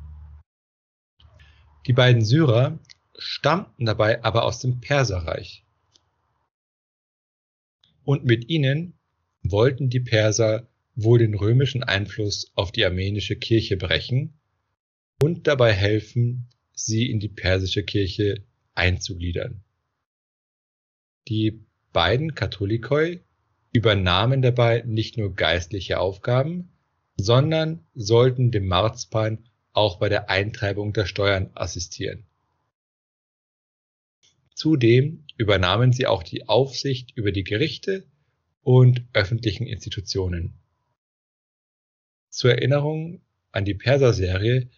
Die 1.87 1.93
beiden 1.93 2.25
Syrer 2.25 2.79
stammten 3.17 3.87
dabei 3.87 4.23
aber 4.25 4.45
aus 4.45 4.59
dem 4.61 4.81
Perserreich. 4.81 5.65
Und 8.05 8.25
mit 8.25 8.49
ihnen 8.49 8.99
wollten 9.43 9.89
die 9.89 10.01
Perser 10.01 10.69
wohl 10.95 11.19
den 11.19 11.35
römischen 11.35 11.83
Einfluss 11.83 12.53
auf 12.55 12.73
die 12.73 12.85
armenische 12.85 13.37
Kirche 13.37 13.77
brechen 13.77 14.40
und 15.23 15.47
dabei 15.47 15.73
helfen, 15.73 16.49
sie 16.73 17.11
in 17.11 17.21
die 17.21 17.29
persische 17.29 17.83
Kirche 17.85 18.43
einzugliedern. 18.75 19.63
Die 21.29 21.65
beiden 21.93 22.35
Katholikoi 22.35 23.21
übernahmen 23.73 24.43
dabei 24.43 24.83
nicht 24.87 25.19
nur 25.19 25.35
geistliche 25.35 26.01
Aufgaben, 26.01 26.73
sondern 27.17 27.87
sollten 27.95 28.51
dem 28.51 28.67
Marzpan 28.67 29.45
auch 29.73 29.99
bei 29.99 30.09
der 30.09 30.31
Eintreibung 30.31 30.93
der 30.93 31.07
Steuern 31.07 31.51
assistieren. 31.55 32.27
Zudem 34.55 35.25
übernahmen 35.37 35.93
sie 35.93 36.07
auch 36.07 36.23
die 36.23 36.49
Aufsicht 36.49 37.17
über 37.17 37.33
die 37.33 37.45
Gerichte 37.45 38.05
und 38.63 39.05
öffentlichen 39.13 39.67
Institutionen. 39.67 40.55
Zur 42.31 42.53
Erinnerung 42.53 43.23
an 43.53 43.65
die 43.65 43.75
Perser-Serie, 43.75 44.69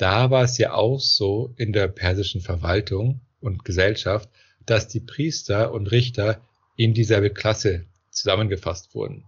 da 0.00 0.30
war 0.30 0.44
es 0.44 0.56
ja 0.56 0.72
auch 0.72 0.98
so 0.98 1.52
in 1.56 1.72
der 1.72 1.86
persischen 1.86 2.40
Verwaltung 2.40 3.20
und 3.40 3.64
Gesellschaft, 3.66 4.30
dass 4.64 4.88
die 4.88 5.00
Priester 5.00 5.72
und 5.72 5.88
Richter 5.88 6.40
in 6.76 6.94
dieselbe 6.94 7.30
Klasse 7.30 7.84
zusammengefasst 8.10 8.94
wurden. 8.94 9.24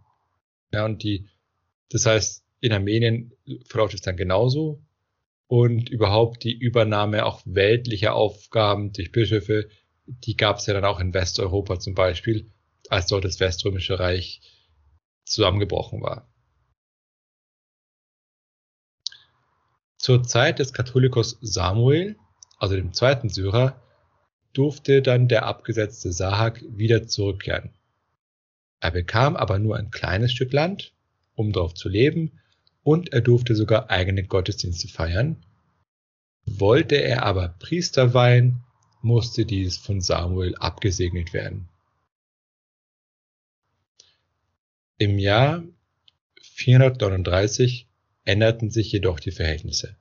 Ja, 0.72 0.86
und 0.86 1.02
die, 1.02 1.28
das 1.90 2.06
heißt, 2.06 2.42
in 2.60 2.72
Armenien 2.72 3.32
verläuft 3.66 3.94
es 3.94 4.00
dann 4.00 4.16
genauso 4.16 4.80
und 5.46 5.90
überhaupt 5.90 6.44
die 6.44 6.56
Übernahme 6.56 7.26
auch 7.26 7.42
weltlicher 7.44 8.14
Aufgaben 8.14 8.94
durch 8.94 9.12
Bischöfe, 9.12 9.68
die 10.06 10.36
gab 10.36 10.56
es 10.56 10.66
ja 10.66 10.72
dann 10.72 10.86
auch 10.86 11.00
in 11.00 11.12
Westeuropa 11.12 11.78
zum 11.78 11.94
Beispiel, 11.94 12.50
als 12.88 13.08
dort 13.08 13.26
das 13.26 13.40
Weströmische 13.40 13.98
Reich 13.98 14.40
zusammengebrochen 15.24 16.00
war. 16.00 16.31
Zur 20.02 20.24
Zeit 20.24 20.58
des 20.58 20.72
Katholikos 20.72 21.38
Samuel, 21.42 22.16
also 22.58 22.74
dem 22.74 22.92
zweiten 22.92 23.28
Syrer, 23.28 23.80
durfte 24.52 25.00
dann 25.00 25.28
der 25.28 25.46
abgesetzte 25.46 26.12
Sahak 26.12 26.64
wieder 26.66 27.06
zurückkehren. 27.06 27.70
Er 28.80 28.90
bekam 28.90 29.36
aber 29.36 29.60
nur 29.60 29.76
ein 29.76 29.92
kleines 29.92 30.32
Stück 30.32 30.52
Land, 30.52 30.92
um 31.36 31.52
dort 31.52 31.78
zu 31.78 31.88
leben, 31.88 32.40
und 32.82 33.12
er 33.12 33.20
durfte 33.20 33.54
sogar 33.54 33.90
eigene 33.90 34.24
Gottesdienste 34.24 34.88
feiern. 34.88 35.36
Wollte 36.46 36.96
er 36.96 37.22
aber 37.22 37.50
Priester 37.60 38.12
weihen, 38.12 38.64
musste 39.02 39.46
dies 39.46 39.76
von 39.76 40.00
Samuel 40.00 40.56
abgesegnet 40.56 41.32
werden. 41.32 41.68
Im 44.98 45.20
Jahr 45.20 45.62
439 46.40 47.86
änderten 48.24 48.70
sich 48.70 48.92
jedoch 48.92 49.20
die 49.20 49.30
Verhältnisse. 49.30 49.96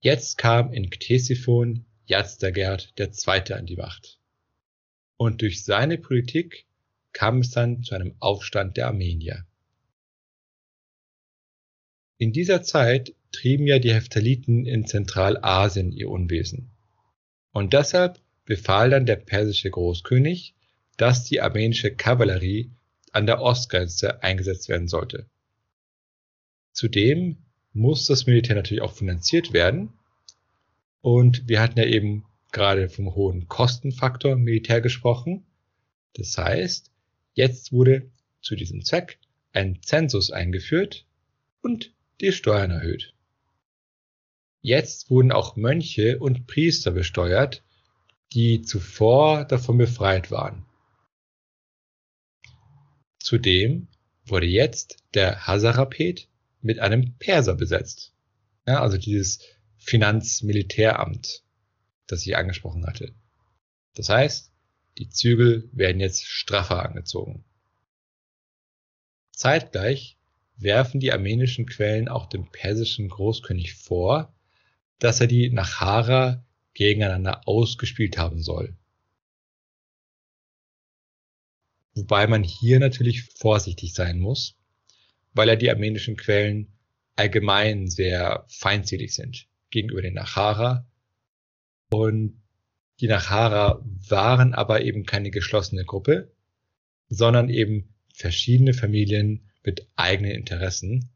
Jetzt 0.00 0.38
kam 0.38 0.72
in 0.72 0.90
Ktesiphon 0.90 1.84
Jazdagerd 2.06 2.94
II. 2.98 3.52
an 3.52 3.66
die 3.66 3.76
Macht. 3.76 4.20
Und 5.16 5.42
durch 5.42 5.64
seine 5.64 5.98
Politik 5.98 6.66
kam 7.12 7.40
es 7.40 7.50
dann 7.50 7.82
zu 7.82 7.94
einem 7.94 8.14
Aufstand 8.20 8.76
der 8.76 8.88
Armenier. 8.88 9.46
In 12.18 12.32
dieser 12.32 12.62
Zeit 12.62 13.14
trieben 13.32 13.66
ja 13.66 13.78
die 13.78 13.92
Heptaliten 13.92 14.64
in 14.64 14.86
Zentralasien 14.86 15.92
ihr 15.92 16.08
Unwesen. 16.08 16.70
Und 17.52 17.72
deshalb 17.72 18.20
befahl 18.44 18.90
dann 18.90 19.06
der 19.06 19.16
persische 19.16 19.70
Großkönig, 19.70 20.54
dass 20.96 21.24
die 21.24 21.40
armenische 21.40 21.94
Kavallerie 21.94 22.70
an 23.12 23.26
der 23.26 23.40
Ostgrenze 23.40 24.22
eingesetzt 24.22 24.68
werden 24.68 24.88
sollte. 24.88 25.26
Zudem 26.76 27.38
muss 27.72 28.04
das 28.04 28.26
Militär 28.26 28.54
natürlich 28.54 28.82
auch 28.82 28.92
finanziert 28.92 29.54
werden. 29.54 29.94
Und 31.00 31.48
wir 31.48 31.62
hatten 31.62 31.78
ja 31.78 31.86
eben 31.86 32.26
gerade 32.52 32.90
vom 32.90 33.14
hohen 33.14 33.48
Kostenfaktor 33.48 34.36
Militär 34.36 34.82
gesprochen. 34.82 35.46
Das 36.12 36.36
heißt, 36.36 36.90
jetzt 37.32 37.72
wurde 37.72 38.10
zu 38.42 38.56
diesem 38.56 38.84
Zweck 38.84 39.18
ein 39.54 39.80
Zensus 39.80 40.30
eingeführt 40.30 41.06
und 41.62 41.94
die 42.20 42.30
Steuern 42.30 42.70
erhöht. 42.70 43.14
Jetzt 44.60 45.08
wurden 45.08 45.32
auch 45.32 45.56
Mönche 45.56 46.18
und 46.18 46.46
Priester 46.46 46.90
besteuert, 46.90 47.62
die 48.34 48.60
zuvor 48.60 49.46
davon 49.46 49.78
befreit 49.78 50.30
waren. 50.30 50.66
Zudem 53.18 53.88
wurde 54.26 54.46
jetzt 54.46 54.98
der 55.14 55.46
Hasarapet 55.46 56.28
mit 56.66 56.80
einem 56.80 57.14
Perser 57.18 57.54
besetzt. 57.54 58.12
Ja, 58.66 58.82
also 58.82 58.98
dieses 58.98 59.40
Finanzmilitäramt, 59.78 61.42
das 62.06 62.26
ich 62.26 62.36
angesprochen 62.36 62.86
hatte. 62.86 63.14
Das 63.94 64.08
heißt, 64.08 64.52
die 64.98 65.08
Zügel 65.08 65.68
werden 65.72 66.00
jetzt 66.00 66.24
straffer 66.26 66.84
angezogen. 66.84 67.44
Zeitgleich 69.32 70.16
werfen 70.56 71.00
die 71.00 71.12
armenischen 71.12 71.66
Quellen 71.66 72.08
auch 72.08 72.26
dem 72.26 72.50
persischen 72.50 73.08
Großkönig 73.08 73.74
vor, 73.74 74.34
dass 74.98 75.20
er 75.20 75.26
die 75.26 75.50
Nachara 75.50 76.44
gegeneinander 76.72 77.46
ausgespielt 77.46 78.18
haben 78.18 78.42
soll. 78.42 78.74
Wobei 81.94 82.26
man 82.26 82.42
hier 82.42 82.78
natürlich 82.78 83.24
vorsichtig 83.24 83.94
sein 83.94 84.18
muss, 84.18 84.56
weil 85.36 85.48
ja 85.48 85.56
die 85.56 85.70
armenischen 85.70 86.16
Quellen 86.16 86.72
allgemein 87.14 87.88
sehr 87.88 88.46
feindselig 88.48 89.14
sind 89.14 89.46
gegenüber 89.70 90.02
den 90.02 90.14
Nachara. 90.14 90.86
Und 91.90 92.42
die 93.00 93.08
Nachara 93.08 93.84
waren 94.08 94.54
aber 94.54 94.82
eben 94.82 95.04
keine 95.04 95.30
geschlossene 95.30 95.84
Gruppe, 95.84 96.32
sondern 97.08 97.48
eben 97.48 97.94
verschiedene 98.14 98.74
Familien 98.74 99.50
mit 99.62 99.86
eigenen 99.96 100.32
Interessen, 100.32 101.10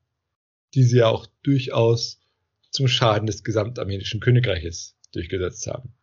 die 0.75 0.83
sie 0.83 0.99
ja 0.99 1.09
auch 1.09 1.27
durchaus 1.43 2.21
zum 2.71 2.87
Schaden 2.89 3.27
des 3.27 3.43
gesamtarmenischen 3.43 4.21
Königreiches 4.21 4.97
durchgesetzt 5.13 5.67
haben. 5.67 5.95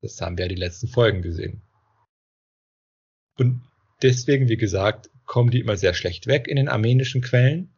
Das 0.00 0.20
haben 0.20 0.36
wir 0.36 0.46
ja 0.46 0.48
die 0.48 0.56
letzten 0.56 0.88
Folgen 0.88 1.22
gesehen. 1.22 1.62
Und 3.36 3.62
deswegen, 4.02 4.48
wie 4.48 4.56
gesagt, 4.56 5.10
kommen 5.24 5.50
die 5.50 5.60
immer 5.60 5.76
sehr 5.76 5.94
schlecht 5.94 6.26
weg 6.26 6.48
in 6.48 6.56
den 6.56 6.68
armenischen 6.68 7.22
Quellen. 7.22 7.70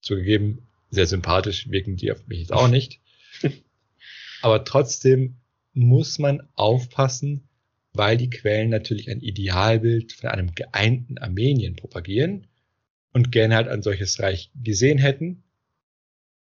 Zugegeben, 0.00 0.66
sehr 0.90 1.06
sympathisch 1.06 1.70
wirken 1.70 1.96
die 1.96 2.12
auf 2.12 2.26
mich 2.26 2.40
jetzt 2.40 2.52
auch 2.52 2.68
nicht. 2.68 3.00
Aber 4.42 4.64
trotzdem 4.64 5.36
muss 5.72 6.18
man 6.18 6.42
aufpassen, 6.54 7.48
weil 7.92 8.16
die 8.16 8.30
Quellen 8.30 8.70
natürlich 8.70 9.10
ein 9.10 9.20
Idealbild 9.20 10.12
von 10.12 10.30
einem 10.30 10.54
geeinten 10.54 11.18
Armenien 11.18 11.76
propagieren 11.76 12.46
und 13.12 13.32
gerne 13.32 13.56
halt 13.56 13.68
ein 13.68 13.82
solches 13.82 14.20
Reich 14.20 14.50
gesehen 14.62 14.98
hätten. 14.98 15.42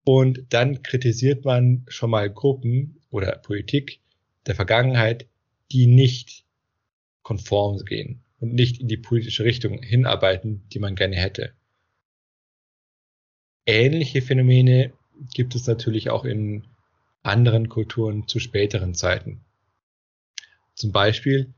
Und 0.05 0.47
dann 0.49 0.83
kritisiert 0.83 1.45
man 1.45 1.85
schon 1.89 2.11
mal 2.11 2.29
Gruppen 2.29 3.01
oder 3.11 3.37
Politik 3.37 4.01
der 4.47 4.57
Vergangenheit, 4.57 5.29
die 5.71 5.87
nicht 5.87 6.45
konform 7.23 7.79
gehen 7.85 8.23
und 8.43 8.55
nicht 8.55 8.81
in 8.81 8.89
die 8.89 8.97
politische 8.97 9.45
Richtung 9.45 9.81
hinarbeiten, 9.83 10.63
die 10.73 10.81
man 10.81 10.97
gerne 10.97 11.15
hätte. 11.15 11.53
Ähnliche 13.65 14.21
Phänomene 14.21 14.93
gibt 15.33 15.55
es 15.55 15.69
natürlich 15.69 16.11
auch 16.11 16.25
in 16.25 16.67
anderen 17.23 17.69
Kulturen 17.69 18.27
zu 18.27 18.41
späteren 18.41 18.95
Zeiten. 18.95 19.45
Zum 20.75 20.91
Beispiel 20.91 21.55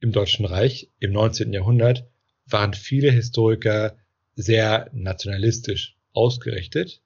im 0.00 0.12
Deutschen 0.12 0.46
Reich 0.46 0.90
im 0.98 1.12
19. 1.12 1.52
Jahrhundert 1.52 2.08
waren 2.46 2.72
viele 2.72 3.10
Historiker 3.10 3.98
sehr 4.34 4.88
nationalistisch 4.94 5.98
ausgerichtet 6.14 7.02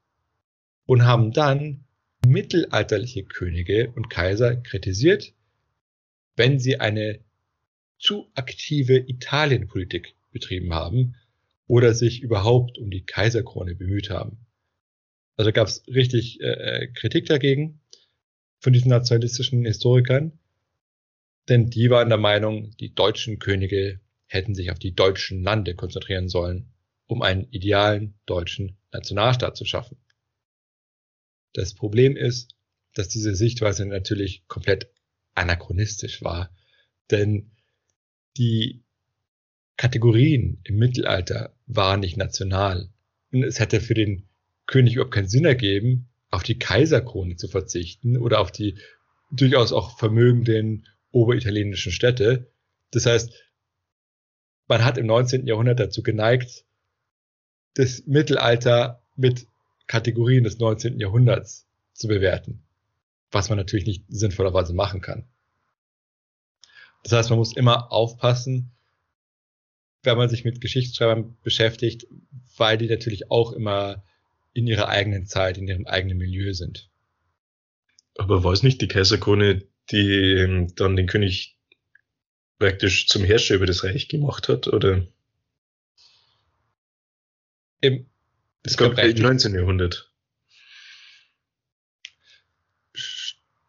und 0.87 1.04
haben 1.04 1.33
dann 1.33 1.85
mittelalterliche 2.24 3.24
Könige 3.24 3.90
und 3.96 4.11
Kaiser 4.11 4.54
kritisiert, 4.54 5.35
wenn 6.37 6.61
sie 6.61 6.78
eine 6.78 7.18
zu 7.98 8.30
aktive 8.34 8.96
Italienpolitik 8.96 10.14
betrieben 10.30 10.72
haben 10.72 11.16
oder 11.66 11.94
sich 11.94 12.22
überhaupt 12.22 12.78
um 12.78 12.90
die 12.90 13.04
Kaiserkrone 13.04 13.74
bemüht 13.74 14.11
haben. 14.11 14.46
Also 15.37 15.52
gab 15.52 15.68
es 15.68 15.84
richtig 15.87 16.40
äh, 16.40 16.46
äh, 16.46 16.87
Kritik 16.88 17.26
dagegen 17.26 17.80
von 18.61 18.72
diesen 18.72 18.88
nationalistischen 18.88 19.64
Historikern, 19.64 20.38
denn 21.48 21.70
die 21.70 21.90
waren 21.90 22.08
der 22.08 22.18
Meinung, 22.18 22.76
die 22.78 22.94
deutschen 22.94 23.38
Könige 23.38 24.00
hätten 24.26 24.54
sich 24.54 24.70
auf 24.70 24.78
die 24.78 24.94
deutschen 24.94 25.42
Lande 25.42 25.74
konzentrieren 25.74 26.28
sollen, 26.28 26.72
um 27.06 27.22
einen 27.22 27.48
idealen 27.50 28.18
deutschen 28.26 28.76
Nationalstaat 28.92 29.56
zu 29.56 29.64
schaffen. 29.64 29.96
Das 31.54 31.74
Problem 31.74 32.16
ist, 32.16 32.54
dass 32.94 33.08
diese 33.08 33.34
Sichtweise 33.34 33.87
natürlich 33.87 34.46
komplett 34.48 34.90
anachronistisch 35.34 36.22
war, 36.22 36.54
denn 37.11 37.52
die 38.38 38.83
Kategorien 39.77 40.61
im 40.64 40.77
Mittelalter 40.77 41.55
waren 41.66 42.01
nicht 42.01 42.16
national. 42.16 42.90
Und 43.33 43.44
es 43.44 43.61
hätte 43.61 43.81
für 43.81 43.94
den 43.94 44.29
König 44.66 44.94
überhaupt 44.94 45.14
keinen 45.14 45.29
Sinn 45.29 45.44
ergeben, 45.44 46.09
auf 46.31 46.42
die 46.42 46.59
Kaiserkrone 46.59 47.37
zu 47.37 47.48
verzichten 47.48 48.16
oder 48.16 48.40
auf 48.40 48.53
die 48.53 48.79
durchaus 49.31 49.72
auch 49.72 49.98
vermögenden 49.98 50.87
oberitalienischen 51.11 51.92
Städte. 51.92 52.51
Das 52.90 53.07
heißt, 53.07 53.33
man 54.66 54.85
hat 54.85 54.98
im 54.98 55.07
19. 55.07 55.46
Jahrhundert 55.46 55.81
dazu 55.81 56.03
geneigt, 56.03 56.64
das 57.74 58.05
Mittelalter 58.07 59.03
mit 59.16 59.46
Kategorien 59.87 60.44
des 60.44 60.59
19. 60.59 61.01
Jahrhunderts 61.01 61.66
zu 61.94 62.09
bewerten, 62.09 62.62
was 63.31 63.48
man 63.48 63.59
natürlich 63.59 63.87
nicht 63.87 64.05
sinnvollerweise 64.09 64.74
machen 64.74 65.01
kann. 65.01 65.27
Das 67.02 67.12
heißt, 67.12 67.30
man 67.30 67.38
muss 67.38 67.56
immer 67.56 67.92
aufpassen, 67.92 68.72
wenn 70.02 70.16
man 70.16 70.28
sich 70.28 70.44
mit 70.44 70.61
Geschichtsschreibern 70.61 71.37
beschäftigt, 71.42 72.06
weil 72.56 72.78
die 72.78 72.88
natürlich 72.88 73.30
auch 73.30 73.52
immer 73.52 74.04
in 74.52 74.66
ihrer 74.66 74.88
eigenen 74.88 75.26
Zeit, 75.26 75.58
in 75.58 75.68
ihrem 75.68 75.87
eigenen 75.87 76.18
Milieu 76.18 76.52
sind. 76.52 76.90
Aber 78.16 78.42
war 78.42 78.52
es 78.52 78.62
nicht 78.62 78.80
die 78.80 78.88
Kaiserkrone, 78.88 79.64
die 79.90 80.11
ähm, 80.11 80.74
dann 80.74 80.96
den 80.96 81.06
König 81.06 81.56
praktisch 82.58 83.06
zum 83.06 83.24
Herrscher 83.24 83.54
über 83.54 83.66
das 83.66 83.84
Reich 83.84 84.08
gemacht 84.08 84.48
hat, 84.48 84.66
oder? 84.66 85.06
Im, 87.80 88.06
es 88.64 88.76
gab 88.76 88.98
im 88.98 89.16
19. 89.16 89.54
Jahrhundert. 89.54 90.08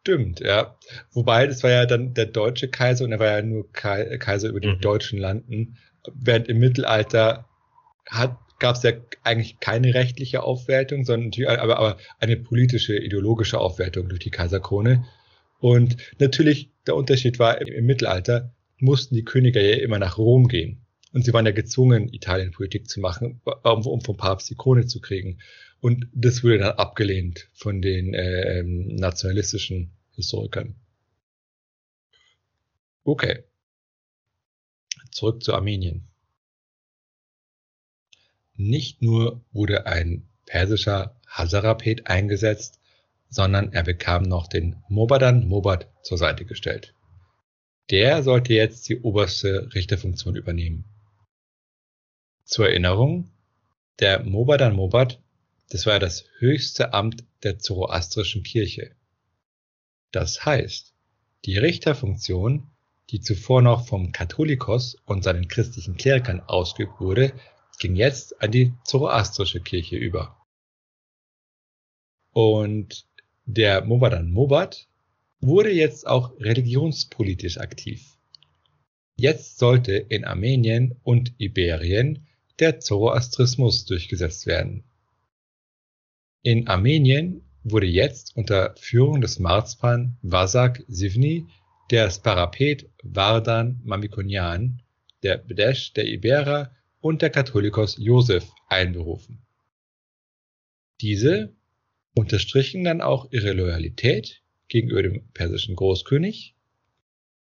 Stimmt, 0.00 0.40
ja. 0.40 0.76
Wobei, 1.12 1.46
das 1.46 1.62
war 1.62 1.70
ja 1.70 1.86
dann 1.86 2.14
der 2.14 2.26
deutsche 2.26 2.68
Kaiser 2.68 3.04
und 3.04 3.12
er 3.12 3.18
war 3.18 3.26
ja 3.38 3.42
nur 3.42 3.70
Kaiser 3.72 4.48
über 4.48 4.60
die 4.60 4.68
mhm. 4.68 4.80
deutschen 4.80 5.18
Landen. 5.18 5.76
Während 6.14 6.48
im 6.48 6.58
Mittelalter 6.58 7.46
hat 8.06 8.38
gab 8.60 8.76
es 8.76 8.82
ja 8.84 8.92
eigentlich 9.24 9.58
keine 9.58 9.94
rechtliche 9.94 10.42
Aufwertung, 10.44 11.04
sondern 11.04 11.32
aber, 11.46 11.78
aber 11.78 11.96
eine 12.20 12.36
politische, 12.36 12.96
ideologische 12.96 13.58
Aufwertung 13.58 14.08
durch 14.08 14.20
die 14.20 14.30
Kaiserkrone. 14.30 15.04
Und 15.58 15.96
natürlich 16.18 16.70
der 16.86 16.94
Unterschied 16.94 17.38
war, 17.38 17.60
im 17.60 17.86
Mittelalter 17.86 18.52
mussten 18.78 19.14
die 19.14 19.24
Könige 19.24 19.60
ja 19.60 19.82
immer 19.82 19.98
nach 19.98 20.18
Rom 20.18 20.46
gehen. 20.46 20.82
Und 21.12 21.24
sie 21.24 21.32
waren 21.32 21.46
ja 21.46 21.52
gezwungen, 21.52 22.12
Italienpolitik 22.12 22.88
zu 22.88 23.00
machen, 23.00 23.40
um, 23.64 23.86
um 23.86 24.00
vom 24.00 24.16
Papst 24.16 24.48
die 24.48 24.54
Krone 24.54 24.86
zu 24.86 25.00
kriegen. 25.00 25.40
Und 25.80 26.08
das 26.12 26.44
wurde 26.44 26.58
dann 26.58 26.76
abgelehnt 26.76 27.48
von 27.54 27.80
den 27.80 28.12
äh, 28.14 28.62
nationalistischen 28.62 29.92
Historikern. 30.12 30.74
Okay. 33.04 33.44
Zurück 35.10 35.42
zu 35.42 35.54
Armenien. 35.54 36.06
Nicht 38.54 39.00
nur 39.00 39.42
wurde 39.52 39.86
ein 39.86 40.28
persischer 40.44 41.18
Hazarapet 41.26 42.08
eingesetzt, 42.08 42.78
sondern 43.30 43.72
er 43.72 43.84
bekam 43.84 44.24
noch 44.24 44.48
den 44.48 44.76
Mobadan 44.88 45.48
Mobad 45.48 45.88
zur 46.02 46.18
Seite 46.18 46.44
gestellt. 46.44 46.94
Der 47.90 48.22
sollte 48.22 48.52
jetzt 48.52 48.88
die 48.88 49.00
oberste 49.00 49.72
Richterfunktion 49.74 50.36
übernehmen. 50.36 50.84
Zur 52.44 52.68
Erinnerung, 52.68 53.30
der 54.00 54.24
Mobadan 54.24 54.74
Mobad, 54.74 55.20
das 55.70 55.86
war 55.86 55.98
das 55.98 56.24
höchste 56.38 56.92
Amt 56.92 57.24
der 57.44 57.58
zoroastrischen 57.58 58.42
Kirche. 58.42 58.94
Das 60.10 60.44
heißt, 60.44 60.92
die 61.44 61.56
Richterfunktion, 61.56 62.66
die 63.10 63.20
zuvor 63.20 63.62
noch 63.62 63.86
vom 63.86 64.12
Katholikos 64.12 64.96
und 65.06 65.22
seinen 65.22 65.48
christlichen 65.48 65.96
Klerikern 65.96 66.40
ausgeübt 66.40 67.00
wurde, 67.00 67.32
ging 67.78 67.94
jetzt 67.94 68.42
an 68.42 68.50
die 68.50 68.74
zoroastrische 68.84 69.60
Kirche 69.60 69.96
über. 69.96 70.36
Und 72.32 73.06
der 73.44 73.84
Mobadan 73.84 74.30
Mobad 74.30 74.88
wurde 75.40 75.70
jetzt 75.70 76.06
auch 76.06 76.38
religionspolitisch 76.38 77.58
aktiv. 77.58 78.16
Jetzt 79.16 79.58
sollte 79.58 79.92
in 79.92 80.24
Armenien 80.24 80.96
und 81.04 81.32
Iberien 81.38 82.26
der 82.58 82.80
Zoroastrismus 82.80 83.84
durchgesetzt 83.84 84.46
werden. 84.46 84.84
In 86.42 86.68
Armenien 86.68 87.42
wurde 87.64 87.86
jetzt 87.86 88.34
unter 88.34 88.74
Führung 88.78 89.20
des 89.20 89.38
Marzpan 89.38 90.16
Vasak 90.22 90.82
Sivni 90.88 91.46
der 91.90 92.10
Sparapet 92.10 92.88
Vardan 93.02 93.78
Mamikonian, 93.84 94.80
der 95.22 95.36
Bdesh 95.36 95.92
der 95.92 96.06
Iberer 96.06 96.74
und 97.00 97.20
der 97.20 97.28
Katholikos 97.28 97.98
Josef 97.98 98.50
einberufen. 98.68 99.42
Diese 101.02 101.52
unterstrichen 102.14 102.84
dann 102.84 103.02
auch 103.02 103.30
ihre 103.32 103.52
Loyalität 103.52 104.42
gegenüber 104.68 105.02
dem 105.02 105.28
persischen 105.34 105.76
Großkönig, 105.76 106.54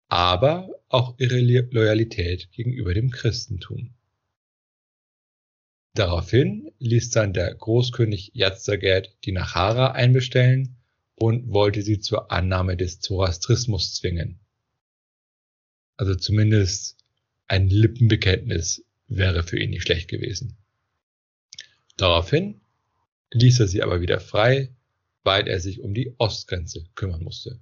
aber 0.10 0.68
auch 0.90 1.16
ihre 1.20 1.40
Loyalität 1.40 2.52
gegenüber 2.52 2.94
dem 2.94 3.12
Christentum. 3.12 3.94
Daraufhin 5.96 6.72
ließ 6.80 7.12
dann 7.12 7.34
der 7.34 7.54
Großkönig 7.54 8.32
Yazdagerd 8.34 9.16
die 9.26 9.32
Nachara 9.32 9.92
einbestellen 9.92 10.76
und 11.16 11.54
wollte 11.54 11.84
sie 11.84 12.00
zur 12.00 12.32
Annahme 12.32 12.76
des 12.78 13.00
Zoroastrismus 13.00 13.94
zwingen. 13.94 14.40
Also 15.96 16.16
zumindest 16.16 16.98
ein 17.48 17.70
Lippenbekenntnis 17.70 18.84
wäre 19.08 19.44
für 19.44 19.60
ihn 19.60 19.70
nicht 19.70 19.84
schlecht 19.84 20.10
gewesen. 20.10 20.58
Daraufhin 21.96 22.62
ließ 23.32 23.60
er 23.60 23.68
sie 23.68 23.84
aber 23.84 24.02
wieder 24.02 24.20
frei, 24.20 24.76
weil 25.24 25.48
er 25.48 25.60
sich 25.60 25.82
um 25.82 25.94
die 25.94 26.16
Ostgrenze 26.18 26.86
kümmern 26.96 27.24
musste. 27.24 27.60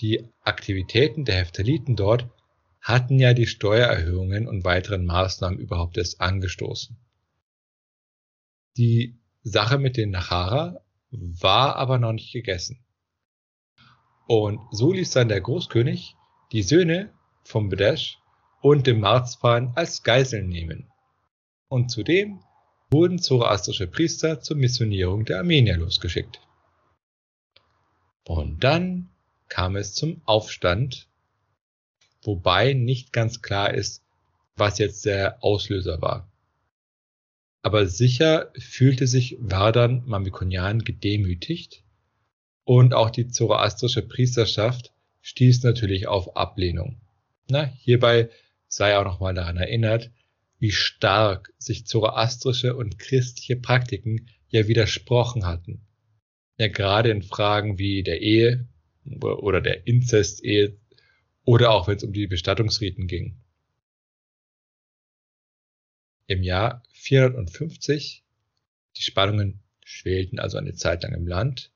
Die 0.00 0.28
Aktivitäten 0.40 1.24
der 1.24 1.36
Heftaliten 1.36 1.96
dort 1.96 2.28
hatten 2.82 3.20
ja 3.20 3.32
die 3.32 3.46
Steuererhöhungen 3.46 4.48
und 4.48 4.64
weiteren 4.64 5.06
Maßnahmen 5.06 5.58
überhaupt 5.58 5.96
erst 5.96 6.20
angestoßen. 6.20 6.98
Die 8.76 9.20
Sache 9.42 9.78
mit 9.78 9.96
den 9.96 10.10
Nachara 10.10 10.80
war 11.10 11.76
aber 11.76 11.98
noch 11.98 12.12
nicht 12.12 12.32
gegessen. 12.32 12.84
Und 14.26 14.60
so 14.72 14.92
ließ 14.92 15.10
dann 15.12 15.28
der 15.28 15.40
Großkönig 15.40 16.16
die 16.50 16.62
Söhne 16.62 17.12
vom 17.44 17.68
Bedesch 17.68 18.18
und 18.60 18.86
dem 18.86 19.00
Marzpan 19.00 19.72
als 19.76 20.02
Geiseln 20.02 20.48
nehmen. 20.48 20.90
Und 21.68 21.90
zudem 21.90 22.40
wurden 22.90 23.18
zoroastrische 23.18 23.86
Priester 23.86 24.40
zur 24.40 24.56
Missionierung 24.56 25.24
der 25.24 25.38
Armenier 25.38 25.76
losgeschickt. 25.76 26.40
Und 28.24 28.62
dann 28.62 29.10
kam 29.48 29.76
es 29.76 29.94
zum 29.94 30.22
Aufstand, 30.24 31.08
wobei 32.22 32.72
nicht 32.72 33.12
ganz 33.12 33.42
klar 33.42 33.74
ist, 33.74 34.02
was 34.56 34.78
jetzt 34.78 35.04
der 35.04 35.42
Auslöser 35.42 36.00
war. 36.00 36.28
Aber 37.62 37.86
sicher 37.86 38.50
fühlte 38.58 39.06
sich 39.06 39.36
Vardan 39.40 40.02
Mamikonian 40.06 40.80
gedemütigt 40.80 41.84
und 42.64 42.94
auch 42.94 43.10
die 43.10 43.28
zoroastrische 43.28 44.02
Priesterschaft 44.02 44.92
stieß 45.20 45.62
natürlich 45.62 46.08
auf 46.08 46.36
Ablehnung. 46.36 47.00
Na, 47.48 47.64
hierbei 47.64 48.30
sei 48.68 48.96
auch 48.98 49.04
nochmal 49.04 49.34
daran 49.34 49.56
erinnert, 49.56 50.10
wie 50.58 50.72
stark 50.72 51.52
sich 51.58 51.86
zoroastrische 51.86 52.76
und 52.76 52.98
christliche 52.98 53.56
Praktiken 53.56 54.28
ja 54.48 54.68
widersprochen 54.68 55.46
hatten. 55.46 55.80
Ja, 56.58 56.68
gerade 56.68 57.10
in 57.10 57.22
Fragen 57.22 57.78
wie 57.78 58.02
der 58.02 58.20
Ehe 58.20 58.68
oder 59.20 59.60
der 59.60 59.86
Inzestehe 59.86 60.76
oder 61.44 61.70
auch 61.70 61.88
wenn 61.88 61.96
es 61.96 62.04
um 62.04 62.12
die 62.12 62.26
Bestattungsriten 62.26 63.06
ging. 63.06 63.36
Im 66.26 66.42
Jahr 66.42 66.82
450, 66.92 68.24
die 68.96 69.02
Spannungen 69.02 69.60
schwelten 69.84 70.38
also 70.38 70.58
eine 70.58 70.74
Zeit 70.74 71.02
lang 71.02 71.12
im 71.12 71.26
Land, 71.26 71.72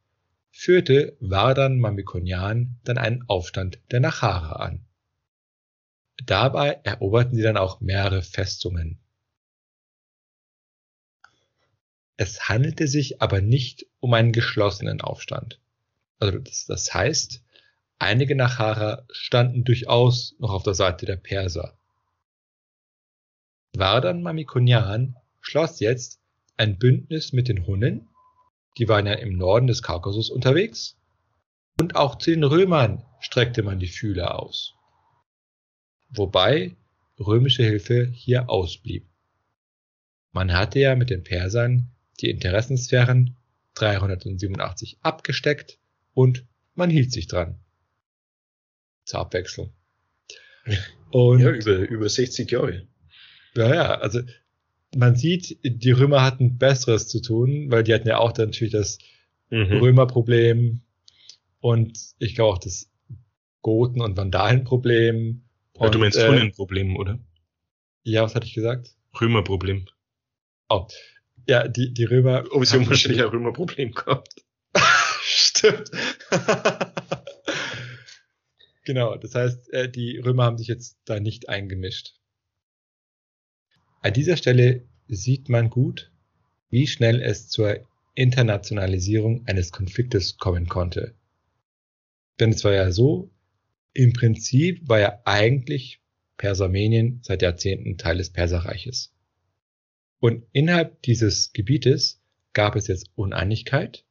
führte 0.50 1.16
Vardan 1.20 1.78
Mamikonian 1.78 2.78
dann 2.84 2.96
einen 2.96 3.28
Aufstand 3.28 3.78
der 3.90 4.00
Nachara 4.00 4.64
an. 4.64 4.86
Dabei 6.24 6.80
eroberten 6.82 7.36
sie 7.36 7.42
dann 7.42 7.58
auch 7.58 7.80
mehrere 7.80 8.22
Festungen. 8.22 8.98
Es 12.16 12.48
handelte 12.48 12.88
sich 12.88 13.20
aber 13.20 13.42
nicht 13.42 13.86
um 14.00 14.14
einen 14.14 14.32
geschlossenen 14.32 15.02
Aufstand. 15.02 15.60
Also 16.18 16.38
das, 16.38 16.64
das 16.64 16.94
heißt, 16.94 17.42
einige 17.98 18.36
Nachara 18.36 19.04
standen 19.10 19.64
durchaus 19.64 20.34
noch 20.38 20.50
auf 20.50 20.62
der 20.62 20.74
Seite 20.74 21.06
der 21.06 21.16
Perser. 21.16 21.78
Vardan 23.74 24.22
Mamikonian 24.22 25.16
schloss 25.40 25.80
jetzt 25.80 26.20
ein 26.56 26.78
Bündnis 26.78 27.32
mit 27.32 27.48
den 27.48 27.66
Hunnen, 27.66 28.08
die 28.78 28.88
waren 28.88 29.06
ja 29.06 29.14
im 29.14 29.36
Norden 29.36 29.66
des 29.66 29.82
Kaukasus 29.82 30.30
unterwegs, 30.30 30.96
und 31.78 31.94
auch 31.94 32.16
zu 32.16 32.30
den 32.30 32.44
Römern 32.44 33.04
streckte 33.20 33.62
man 33.62 33.78
die 33.78 33.88
Fühler 33.88 34.40
aus 34.40 34.76
wobei 36.10 36.76
römische 37.18 37.62
Hilfe 37.62 38.10
hier 38.12 38.48
ausblieb. 38.48 39.08
Man 40.32 40.52
hatte 40.52 40.80
ja 40.80 40.94
mit 40.96 41.10
den 41.10 41.24
Persern 41.24 41.90
die 42.20 42.30
Interessensphären 42.30 43.36
387 43.74 44.98
abgesteckt 45.02 45.78
und 46.14 46.46
man 46.74 46.90
hielt 46.90 47.12
sich 47.12 47.26
dran. 47.26 47.58
Zur 49.06 49.20
Abwechslung. 49.20 49.72
Und, 51.10 51.40
ja, 51.40 51.50
über, 51.50 51.78
über 51.88 52.08
60 52.08 52.50
Jahre. 52.50 52.86
Ja, 53.54 53.74
ja, 53.74 53.94
also 53.94 54.20
man 54.94 55.16
sieht, 55.16 55.58
die 55.62 55.92
Römer 55.92 56.22
hatten 56.22 56.58
Besseres 56.58 57.08
zu 57.08 57.20
tun, 57.22 57.70
weil 57.70 57.84
die 57.84 57.94
hatten 57.94 58.08
ja 58.08 58.18
auch 58.18 58.32
dann 58.32 58.50
natürlich 58.50 58.72
das 58.72 58.98
mhm. 59.50 59.78
Römerproblem 59.78 60.82
und 61.60 61.98
ich 62.18 62.34
glaube 62.34 62.54
auch 62.54 62.58
das 62.58 62.90
Goten- 63.62 64.02
und 64.02 64.16
Vandalenproblem 64.16 65.42
und, 65.74 65.94
du 65.94 65.98
meinst 65.98 66.18
äh, 66.18 66.28
Hunnenproblem, 66.28 66.96
oder? 66.96 67.18
Ja, 68.02 68.22
was 68.22 68.34
hatte 68.34 68.46
ich 68.46 68.54
gesagt? 68.54 68.94
Römerproblem. 69.20 69.86
Oh. 70.68 70.86
Ja, 71.48 71.68
die, 71.68 71.92
die 71.92 72.04
Römer. 72.04 72.44
Oh, 72.50 72.64
sie 72.64 72.76
haben 72.76 72.88
wahrscheinlich 72.88 73.22
ein 73.22 73.28
Römerproblem 73.28 73.92
gehabt. 73.92 74.44
Stimmt. 75.22 75.90
genau, 78.86 79.16
das 79.16 79.34
heißt, 79.34 79.70
äh, 79.74 79.90
die 79.90 80.16
Römer 80.16 80.44
haben 80.44 80.56
sich 80.56 80.68
jetzt 80.68 80.96
da 81.04 81.20
nicht 81.20 81.50
eingemischt. 81.50 82.14
An 84.00 84.14
dieser 84.14 84.38
Stelle 84.38 84.88
sieht 85.08 85.50
man 85.50 85.68
gut, 85.68 86.10
wie 86.70 86.86
schnell 86.86 87.20
es 87.20 87.48
zur 87.48 87.86
Internationalisierung 88.14 89.46
eines 89.46 89.72
Konfliktes 89.72 90.38
kommen 90.38 90.68
konnte. 90.68 91.14
Denn 92.40 92.50
es 92.50 92.64
war 92.64 92.72
ja 92.72 92.90
so, 92.90 93.30
im 93.92 94.12
Prinzip 94.12 94.88
war 94.88 95.00
ja 95.00 95.20
eigentlich 95.24 96.00
Persermenien 96.36 97.20
seit 97.22 97.42
Jahrzehnten 97.42 97.98
Teil 97.98 98.18
des 98.18 98.30
Perserreiches. 98.30 99.14
Und 100.18 100.44
innerhalb 100.52 101.02
dieses 101.02 101.52
Gebietes 101.52 102.22
gab 102.52 102.76
es 102.76 102.88
jetzt 102.88 103.10
Uneinigkeit, 103.14 104.04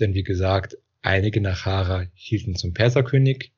denn 0.00 0.14
wie 0.14 0.24
gesagt, 0.24 0.78
einige 1.00 1.40
Nachara 1.40 2.06
hielten 2.14 2.54
zum 2.54 2.74
Perserkönig, 2.74 3.52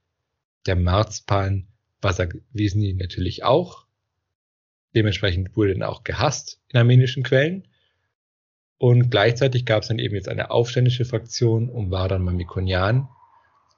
der 0.67 0.77
Marzpan 0.77 1.67
Basagwisni 2.01 2.95
natürlich 2.95 3.45
auch. 3.45 3.87
Dementsprechend 4.95 5.57
wurde 5.57 5.75
dann 5.75 5.83
auch 5.83 6.05
gehasst 6.05 6.61
in 6.69 6.79
armenischen 6.79 7.23
Quellen. 7.23 7.69
Und 8.79 9.11
gleichzeitig 9.11 9.67
gab 9.67 9.83
es 9.83 9.89
dann 9.89 9.99
eben 9.99 10.15
jetzt 10.15 10.29
eine 10.29 10.51
aufständische 10.51 11.05
Fraktion 11.05 11.69
um 11.69 11.91
Vardan 11.91 12.23
Mamikonian. 12.23 13.09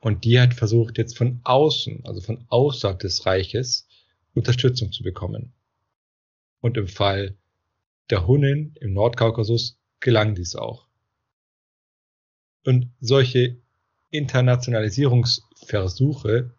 Und 0.01 0.25
die 0.25 0.40
hat 0.40 0.55
versucht, 0.55 0.99
jetzt 0.99 1.16
von 1.16 1.40
außen, 1.45 2.05
also 2.05 2.21
von 2.21 2.45
außerhalb 2.49 2.99
des 2.99 3.25
Reiches, 3.27 3.87
Unterstützung 4.35 4.92
zu 4.92 5.03
bekommen. 5.03 5.53
Und 6.61 6.77
im 6.77 6.88
Fall 6.88 7.37
der 8.11 8.27
Hunnen 8.27 8.75
im 8.81 8.92
Nordkaukasus 8.95 9.79
gelang 10.01 10.35
dies 10.35 10.57
auch. 10.57 10.88
Und 12.64 12.90
solche 13.01 13.59
Internationalisierungsversuche 14.11 16.55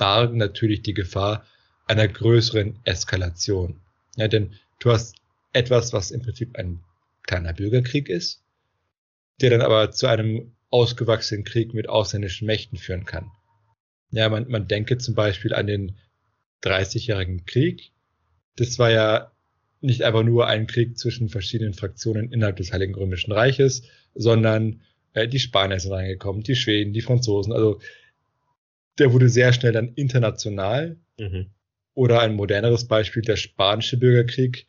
bargen 0.00 0.38
natürlich 0.38 0.80
die 0.80 0.94
Gefahr 0.94 1.44
einer 1.86 2.08
größeren 2.08 2.78
Eskalation. 2.84 3.80
Ja, 4.16 4.28
denn 4.28 4.54
du 4.78 4.90
hast 4.90 5.16
etwas, 5.52 5.92
was 5.92 6.10
im 6.10 6.22
Prinzip 6.22 6.56
ein 6.56 6.80
kleiner 7.22 7.52
Bürgerkrieg 7.52 8.08
ist, 8.08 8.42
der 9.42 9.50
dann 9.50 9.60
aber 9.60 9.92
zu 9.92 10.06
einem 10.06 10.52
ausgewachsenen 10.70 11.44
Krieg 11.44 11.74
mit 11.74 11.86
ausländischen 11.86 12.46
Mächten 12.46 12.78
führen 12.78 13.04
kann. 13.04 13.30
Ja, 14.10 14.30
man, 14.30 14.48
man 14.48 14.68
denke 14.68 14.96
zum 14.96 15.14
Beispiel 15.14 15.52
an 15.52 15.66
den 15.66 15.98
30-jährigen 16.62 17.44
Krieg. 17.44 17.92
Das 18.56 18.78
war 18.78 18.90
ja 18.90 19.32
nicht 19.82 20.02
einfach 20.02 20.22
nur 20.22 20.46
ein 20.46 20.66
Krieg 20.66 20.98
zwischen 20.98 21.28
verschiedenen 21.28 21.74
Fraktionen 21.74 22.32
innerhalb 22.32 22.56
des 22.56 22.72
Heiligen 22.72 22.94
Römischen 22.94 23.32
Reiches, 23.32 23.82
sondern 24.14 24.80
äh, 25.12 25.28
die 25.28 25.38
Spanier 25.38 25.78
sind 25.78 25.92
reingekommen, 25.92 26.42
die 26.42 26.56
Schweden, 26.56 26.94
die 26.94 27.02
Franzosen. 27.02 27.52
Also 27.52 27.80
der 28.98 29.12
wurde 29.12 29.28
sehr 29.28 29.52
schnell 29.52 29.72
dann 29.72 29.94
international. 29.94 30.98
Mhm. 31.18 31.50
Oder 31.94 32.20
ein 32.20 32.34
moderneres 32.34 32.86
Beispiel, 32.86 33.22
der 33.22 33.36
spanische 33.36 33.96
Bürgerkrieg, 33.96 34.66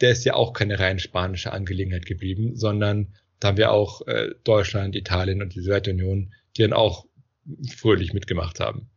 der 0.00 0.10
ist 0.10 0.24
ja 0.24 0.34
auch 0.34 0.52
keine 0.52 0.78
rein 0.78 0.98
spanische 0.98 1.52
Angelegenheit 1.52 2.06
geblieben, 2.06 2.56
sondern 2.56 3.14
da 3.38 3.48
haben 3.48 3.56
wir 3.56 3.72
auch 3.72 4.06
äh, 4.06 4.30
Deutschland, 4.44 4.96
Italien 4.96 5.42
und 5.42 5.54
die 5.54 5.60
Sowjetunion, 5.60 6.34
die 6.56 6.62
dann 6.62 6.72
auch 6.72 7.06
fröhlich 7.76 8.12
mitgemacht 8.12 8.60
haben. 8.60 8.88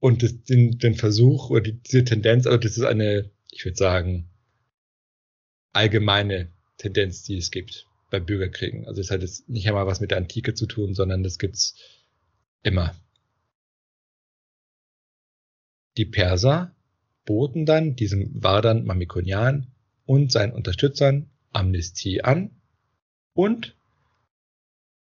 Und 0.00 0.22
das, 0.22 0.42
den, 0.44 0.78
den 0.78 0.96
Versuch 0.96 1.50
oder 1.50 1.62
die, 1.62 1.80
diese 1.80 2.04
Tendenz, 2.04 2.46
also 2.46 2.58
das 2.58 2.76
ist 2.76 2.84
eine, 2.84 3.30
ich 3.50 3.64
würde 3.64 3.76
sagen, 3.76 4.28
allgemeine 5.72 6.52
Tendenz, 6.76 7.22
die 7.22 7.38
es 7.38 7.50
gibt 7.50 7.86
bei 8.10 8.20
Bürgerkriegen. 8.20 8.86
Also 8.86 9.00
es 9.00 9.10
hat 9.10 9.22
jetzt 9.22 9.48
nicht 9.48 9.68
einmal 9.68 9.86
was 9.86 10.00
mit 10.00 10.10
der 10.10 10.18
Antike 10.18 10.54
zu 10.54 10.66
tun, 10.66 10.94
sondern 10.94 11.22
das 11.22 11.38
gibt's 11.38 11.76
immer. 12.62 12.94
Die 15.96 16.04
Perser 16.04 16.74
boten 17.24 17.66
dann 17.66 17.96
diesem 17.96 18.42
Vardan 18.42 18.84
Mamikonian 18.84 19.68
und 20.06 20.32
seinen 20.32 20.52
Unterstützern 20.52 21.30
Amnestie 21.52 22.22
an 22.22 22.50
und 23.32 23.76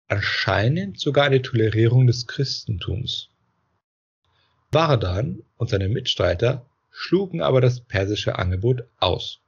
anscheinend 0.07 0.99
sogar 0.99 1.25
eine 1.25 1.41
Tolerierung 1.41 2.07
des 2.07 2.27
Christentums. 2.27 3.29
Vardan 4.71 5.43
und 5.57 5.69
seine 5.69 5.89
Mitstreiter 5.89 6.65
schlugen 6.89 7.41
aber 7.41 7.61
das 7.61 7.81
persische 7.81 8.37
Angebot 8.37 8.83
aus. 8.97 9.42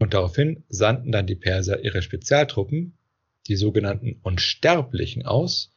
Und 0.00 0.14
daraufhin 0.14 0.64
sandten 0.70 1.12
dann 1.12 1.26
die 1.26 1.36
Perser 1.36 1.84
ihre 1.84 2.00
Spezialtruppen, 2.00 2.96
die 3.46 3.56
sogenannten 3.56 4.18
Unsterblichen, 4.22 5.26
aus 5.26 5.72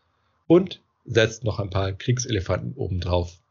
und 0.47 0.81
setzten 1.03 1.45
noch 1.45 1.59
ein 1.59 1.69
paar 1.69 1.91
Kriegselefanten 1.91 2.73
obendrauf. 2.75 3.41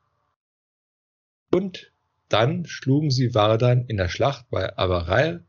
Und 1.51 1.93
dann 2.31 2.65
schlugen 2.65 3.11
sie 3.11 3.35
Vardan 3.35 3.85
in 3.87 3.99
der 3.99 4.09
Schlacht 4.09 4.49
bei 4.49 4.75
Avarayr 4.79 5.45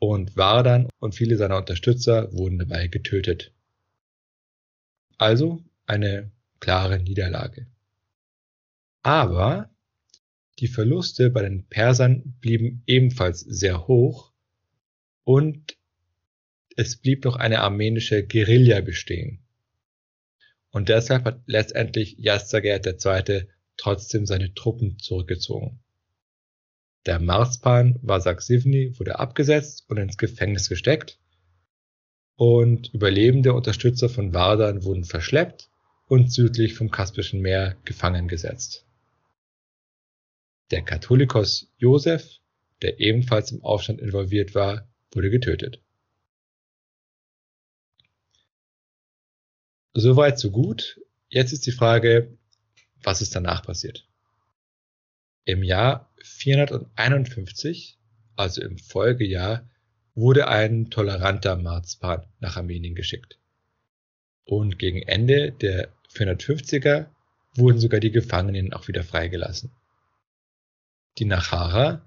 und 0.00 0.36
Vardan 0.36 0.88
und 0.98 1.14
viele 1.14 1.36
seiner 1.36 1.58
Unterstützer 1.58 2.32
wurden 2.32 2.58
dabei 2.58 2.88
getötet. 2.88 3.52
Also 5.16 5.62
eine 5.86 6.32
klare 6.58 6.98
Niederlage. 6.98 7.68
Aber 9.04 9.70
die 10.58 10.66
Verluste 10.66 11.30
bei 11.30 11.42
den 11.42 11.68
Persern 11.68 12.34
blieben 12.40 12.82
ebenfalls 12.86 13.38
sehr 13.40 13.86
hoch 13.86 14.32
und 15.26 15.76
es 16.76 16.96
blieb 16.96 17.24
noch 17.24 17.34
eine 17.34 17.60
armenische 17.60 18.24
Guerilla 18.24 18.80
bestehen. 18.80 19.44
Und 20.70 20.88
deshalb 20.88 21.24
hat 21.24 21.40
letztendlich 21.46 22.16
Yazdagerd 22.18 22.86
II. 22.86 23.48
trotzdem 23.76 24.24
seine 24.24 24.54
Truppen 24.54 25.00
zurückgezogen. 25.00 25.80
Der 27.06 27.18
Marspan 27.18 27.98
Vasaksivni 28.02 28.96
wurde 28.98 29.18
abgesetzt 29.18 29.84
und 29.88 29.96
ins 29.96 30.16
Gefängnis 30.16 30.68
gesteckt 30.68 31.18
und 32.36 32.94
überlebende 32.94 33.52
Unterstützer 33.52 34.08
von 34.08 34.32
Vardan 34.32 34.84
wurden 34.84 35.04
verschleppt 35.04 35.70
und 36.06 36.32
südlich 36.32 36.74
vom 36.74 36.92
Kaspischen 36.92 37.40
Meer 37.40 37.76
gefangen 37.84 38.28
gesetzt. 38.28 38.86
Der 40.70 40.82
Katholikos 40.82 41.72
Josef, 41.78 42.38
der 42.82 43.00
ebenfalls 43.00 43.50
im 43.50 43.64
Aufstand 43.64 44.00
involviert 44.00 44.54
war, 44.54 44.88
wurde 45.12 45.30
getötet. 45.30 45.80
Soweit 49.94 50.38
so 50.38 50.50
gut. 50.50 51.00
Jetzt 51.28 51.52
ist 51.52 51.66
die 51.66 51.72
Frage, 51.72 52.36
was 53.02 53.22
ist 53.22 53.34
danach 53.34 53.62
passiert? 53.62 54.06
Im 55.44 55.62
Jahr 55.62 56.12
451, 56.22 57.98
also 58.36 58.60
im 58.60 58.78
Folgejahr, 58.78 59.68
wurde 60.14 60.48
ein 60.48 60.90
toleranter 60.90 61.56
Marzpan 61.56 62.26
nach 62.40 62.56
Armenien 62.56 62.94
geschickt. 62.94 63.38
Und 64.44 64.78
gegen 64.78 65.02
Ende 65.02 65.52
der 65.52 65.92
450er 66.12 67.06
wurden 67.54 67.78
sogar 67.78 68.00
die 68.00 68.10
Gefangenen 68.10 68.72
auch 68.72 68.88
wieder 68.88 69.02
freigelassen. 69.02 69.70
Die 71.18 71.24
Nachara 71.24 72.06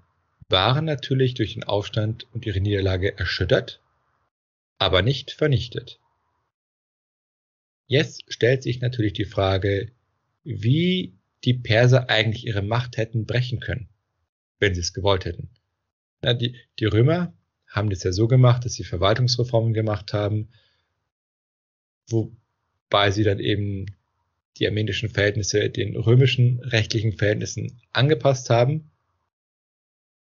waren 0.50 0.84
natürlich 0.84 1.34
durch 1.34 1.54
den 1.54 1.64
Aufstand 1.64 2.26
und 2.32 2.44
ihre 2.44 2.60
Niederlage 2.60 3.16
erschüttert, 3.16 3.80
aber 4.78 5.02
nicht 5.02 5.30
vernichtet. 5.30 6.00
Jetzt 7.86 8.24
stellt 8.28 8.62
sich 8.62 8.80
natürlich 8.80 9.12
die 9.12 9.24
Frage, 9.24 9.92
wie 10.44 11.14
die 11.44 11.54
Perser 11.54 12.10
eigentlich 12.10 12.46
ihre 12.46 12.62
Macht 12.62 12.96
hätten 12.96 13.26
brechen 13.26 13.60
können, 13.60 13.88
wenn 14.58 14.74
sie 14.74 14.80
es 14.80 14.92
gewollt 14.92 15.24
hätten. 15.24 15.50
Na, 16.22 16.34
die, 16.34 16.56
die 16.78 16.84
Römer 16.84 17.32
haben 17.66 17.90
das 17.90 18.02
ja 18.02 18.12
so 18.12 18.26
gemacht, 18.26 18.64
dass 18.64 18.74
sie 18.74 18.84
Verwaltungsreformen 18.84 19.72
gemacht 19.72 20.12
haben, 20.12 20.48
wobei 22.08 23.10
sie 23.10 23.22
dann 23.22 23.38
eben 23.38 23.86
die 24.58 24.66
armenischen 24.66 25.08
Verhältnisse 25.08 25.70
den 25.70 25.96
römischen 25.96 26.60
rechtlichen 26.60 27.12
Verhältnissen 27.12 27.80
angepasst 27.92 28.50
haben 28.50 28.89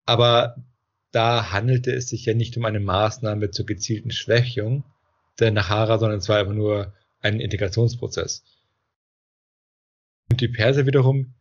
aber 0.08 0.56
da 1.10 1.52
handelte 1.52 1.92
es 1.92 2.08
sich 2.08 2.24
ja 2.24 2.32
nicht 2.32 2.56
um 2.56 2.64
eine 2.64 2.80
Maßnahme 2.80 3.50
zur 3.50 3.66
gezielten 3.66 4.10
Schwächung 4.10 4.84
der 5.38 5.50
Nahara, 5.50 5.98
sondern 5.98 6.18
es 6.20 6.28
war 6.30 6.38
einfach 6.38 6.54
nur 6.54 6.94
ein 7.20 7.40
Integrationsprozess. 7.40 8.42
Und 10.30 10.40
die 10.40 10.48
Perser 10.48 10.86
wiederum 10.86 11.34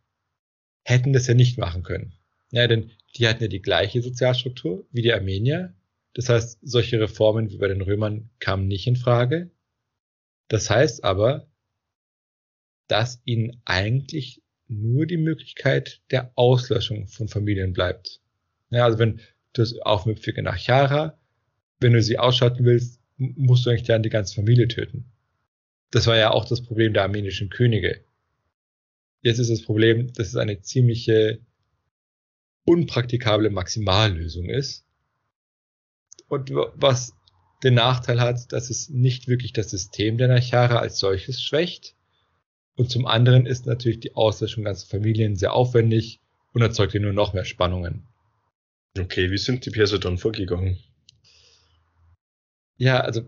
hätten 0.84 1.14
das 1.14 1.26
ja 1.26 1.32
nicht 1.32 1.56
machen 1.56 1.82
können. 1.82 2.12
Ja, 2.50 2.66
denn 2.66 2.90
die 3.16 3.26
hatten 3.26 3.42
ja 3.42 3.48
die 3.48 3.62
gleiche 3.62 4.02
Sozialstruktur 4.02 4.86
wie 4.90 5.00
die 5.02 5.14
Armenier. 5.14 5.74
Das 6.12 6.28
heißt, 6.28 6.58
solche 6.60 7.00
Reformen 7.00 7.50
wie 7.50 7.56
bei 7.56 7.68
den 7.68 7.80
Römern 7.80 8.28
kamen 8.38 8.68
nicht 8.68 8.86
in 8.86 8.96
Frage. 8.96 9.50
Das 10.48 10.68
heißt 10.68 11.04
aber, 11.04 11.46
dass 12.86 13.22
ihnen 13.24 13.62
eigentlich 13.64 14.42
nur 14.66 15.06
die 15.06 15.16
Möglichkeit 15.16 16.02
der 16.10 16.32
Auslöschung 16.34 17.06
von 17.06 17.28
Familien 17.28 17.72
bleibt. 17.72 18.20
Ja, 18.70 18.84
also 18.84 18.98
wenn 18.98 19.20
du 19.54 19.64
aufmüpfige 19.82 20.42
nach 20.42 20.56
Chiara, 20.56 21.18
wenn 21.80 21.92
du 21.92 22.02
sie 22.02 22.18
ausschalten 22.18 22.64
willst, 22.64 23.00
musst 23.16 23.66
du 23.66 23.70
eigentlich 23.70 23.84
dann 23.84 24.02
die 24.02 24.10
ganze 24.10 24.34
Familie 24.34 24.68
töten. 24.68 25.06
Das 25.90 26.06
war 26.06 26.16
ja 26.16 26.30
auch 26.30 26.44
das 26.44 26.62
Problem 26.62 26.92
der 26.92 27.02
armenischen 27.04 27.50
Könige. 27.50 28.04
Jetzt 29.22 29.38
ist 29.38 29.50
das 29.50 29.62
Problem, 29.62 30.12
dass 30.12 30.28
es 30.28 30.36
eine 30.36 30.60
ziemliche 30.60 31.40
unpraktikable 32.64 33.50
Maximallösung 33.50 34.48
ist. 34.50 34.84
Und 36.28 36.50
was 36.50 37.14
den 37.64 37.74
Nachteil 37.74 38.20
hat, 38.20 38.52
dass 38.52 38.70
es 38.70 38.88
nicht 38.90 39.26
wirklich 39.26 39.52
das 39.52 39.70
System 39.70 40.18
der 40.18 40.28
Nachara 40.28 40.78
als 40.78 40.98
solches 40.98 41.42
schwächt. 41.42 41.96
Und 42.76 42.90
zum 42.90 43.06
anderen 43.06 43.46
ist 43.46 43.66
natürlich 43.66 44.00
die 44.00 44.14
Auslöschung 44.14 44.64
ganzer 44.64 44.86
Familien 44.86 45.34
sehr 45.34 45.54
aufwendig 45.54 46.20
und 46.52 46.62
erzeugte 46.62 47.00
nur 47.00 47.12
noch 47.12 47.32
mehr 47.32 47.44
Spannungen. 47.44 48.07
Okay, 48.96 49.30
wie 49.30 49.38
sind 49.38 49.66
die 49.66 49.70
Perser 49.70 49.98
dann 49.98 50.18
vorgegangen? 50.18 50.78
Ja, 52.76 53.00
also 53.00 53.22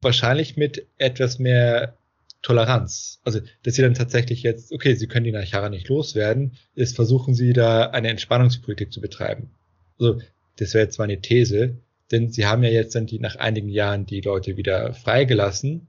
wahrscheinlich 0.00 0.56
mit 0.56 0.86
etwas 0.98 1.38
mehr 1.38 1.96
Toleranz. 2.42 3.20
Also, 3.24 3.40
dass 3.64 3.74
sie 3.74 3.82
dann 3.82 3.94
tatsächlich 3.94 4.42
jetzt, 4.42 4.72
okay, 4.72 4.94
sie 4.94 5.08
können 5.08 5.24
die 5.24 5.32
Nachara 5.32 5.68
nicht 5.68 5.88
loswerden, 5.88 6.56
ist 6.74 6.94
versuchen 6.94 7.34
sie 7.34 7.52
da 7.52 7.90
eine 7.90 8.08
Entspannungspolitik 8.08 8.92
zu 8.92 9.00
betreiben. 9.00 9.50
Also, 9.98 10.20
das 10.56 10.72
wäre 10.74 10.84
jetzt 10.84 10.94
zwar 10.94 11.04
eine 11.04 11.20
These, 11.20 11.76
denn 12.12 12.30
sie 12.30 12.46
haben 12.46 12.62
ja 12.62 12.70
jetzt 12.70 12.94
dann 12.94 13.06
die, 13.06 13.18
nach 13.18 13.36
einigen 13.36 13.68
Jahren 13.68 14.06
die 14.06 14.20
Leute 14.20 14.56
wieder 14.56 14.94
freigelassen 14.94 15.88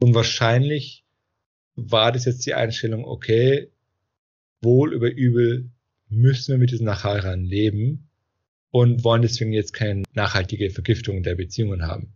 und 0.00 0.14
wahrscheinlich 0.14 1.04
war 1.76 2.10
das 2.10 2.24
jetzt 2.24 2.44
die 2.46 2.54
Einstellung, 2.54 3.04
okay, 3.04 3.70
wohl 4.60 4.92
über 4.92 5.10
übel 5.10 5.70
müssen 6.08 6.52
wir 6.52 6.58
mit 6.58 6.70
diesen 6.70 6.86
Nachharern 6.86 7.44
leben 7.44 8.08
und 8.70 9.04
wollen 9.04 9.22
deswegen 9.22 9.52
jetzt 9.52 9.72
keine 9.72 10.02
nachhaltige 10.12 10.70
Vergiftung 10.70 11.22
der 11.22 11.34
Beziehungen 11.34 11.86
haben. 11.86 12.12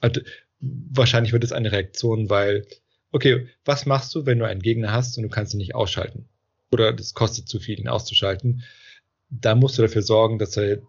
Also, 0.00 0.20
wahrscheinlich 0.60 1.32
wird 1.32 1.44
es 1.44 1.52
eine 1.52 1.72
Reaktion, 1.72 2.30
weil, 2.30 2.66
okay, 3.10 3.48
was 3.64 3.86
machst 3.86 4.14
du, 4.14 4.26
wenn 4.26 4.38
du 4.38 4.46
einen 4.46 4.62
Gegner 4.62 4.92
hast 4.92 5.16
und 5.16 5.24
du 5.24 5.28
kannst 5.28 5.54
ihn 5.54 5.58
nicht 5.58 5.74
ausschalten? 5.74 6.28
Oder 6.70 6.92
das 6.92 7.14
kostet 7.14 7.48
zu 7.48 7.60
viel, 7.60 7.78
ihn 7.78 7.88
auszuschalten. 7.88 8.62
Da 9.30 9.54
musst 9.54 9.78
du 9.78 9.82
dafür 9.82 10.02
sorgen, 10.02 10.38
dass 10.38 10.56
er 10.56 10.82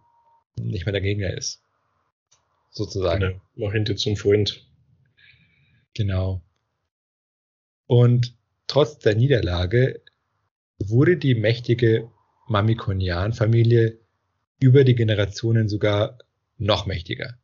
nicht 0.59 0.85
mehr 0.85 0.93
der 0.93 1.01
Gegner 1.01 1.35
ist. 1.35 1.63
Sozusagen. 2.71 3.21
Genau. 3.21 3.41
Mach 3.55 3.73
ihn 3.73 3.85
dir 3.85 3.95
zum 3.95 4.15
Freund. 4.15 4.65
Genau. 5.93 6.41
Und 7.87 8.35
trotz 8.67 8.99
der 8.99 9.15
Niederlage 9.15 10.01
wurde 10.79 11.17
die 11.17 11.35
mächtige 11.35 12.09
Mamikonian-Familie 12.47 13.99
über 14.59 14.83
die 14.83 14.95
Generationen 14.95 15.69
sogar 15.69 16.17
noch 16.57 16.85
mächtiger. 16.85 17.37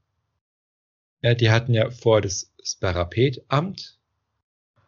Ja, 1.22 1.34
die 1.34 1.50
hatten 1.50 1.74
ja 1.74 1.90
vor 1.92 2.22
das 2.22 2.54
Sparapet-Amt 2.64 4.00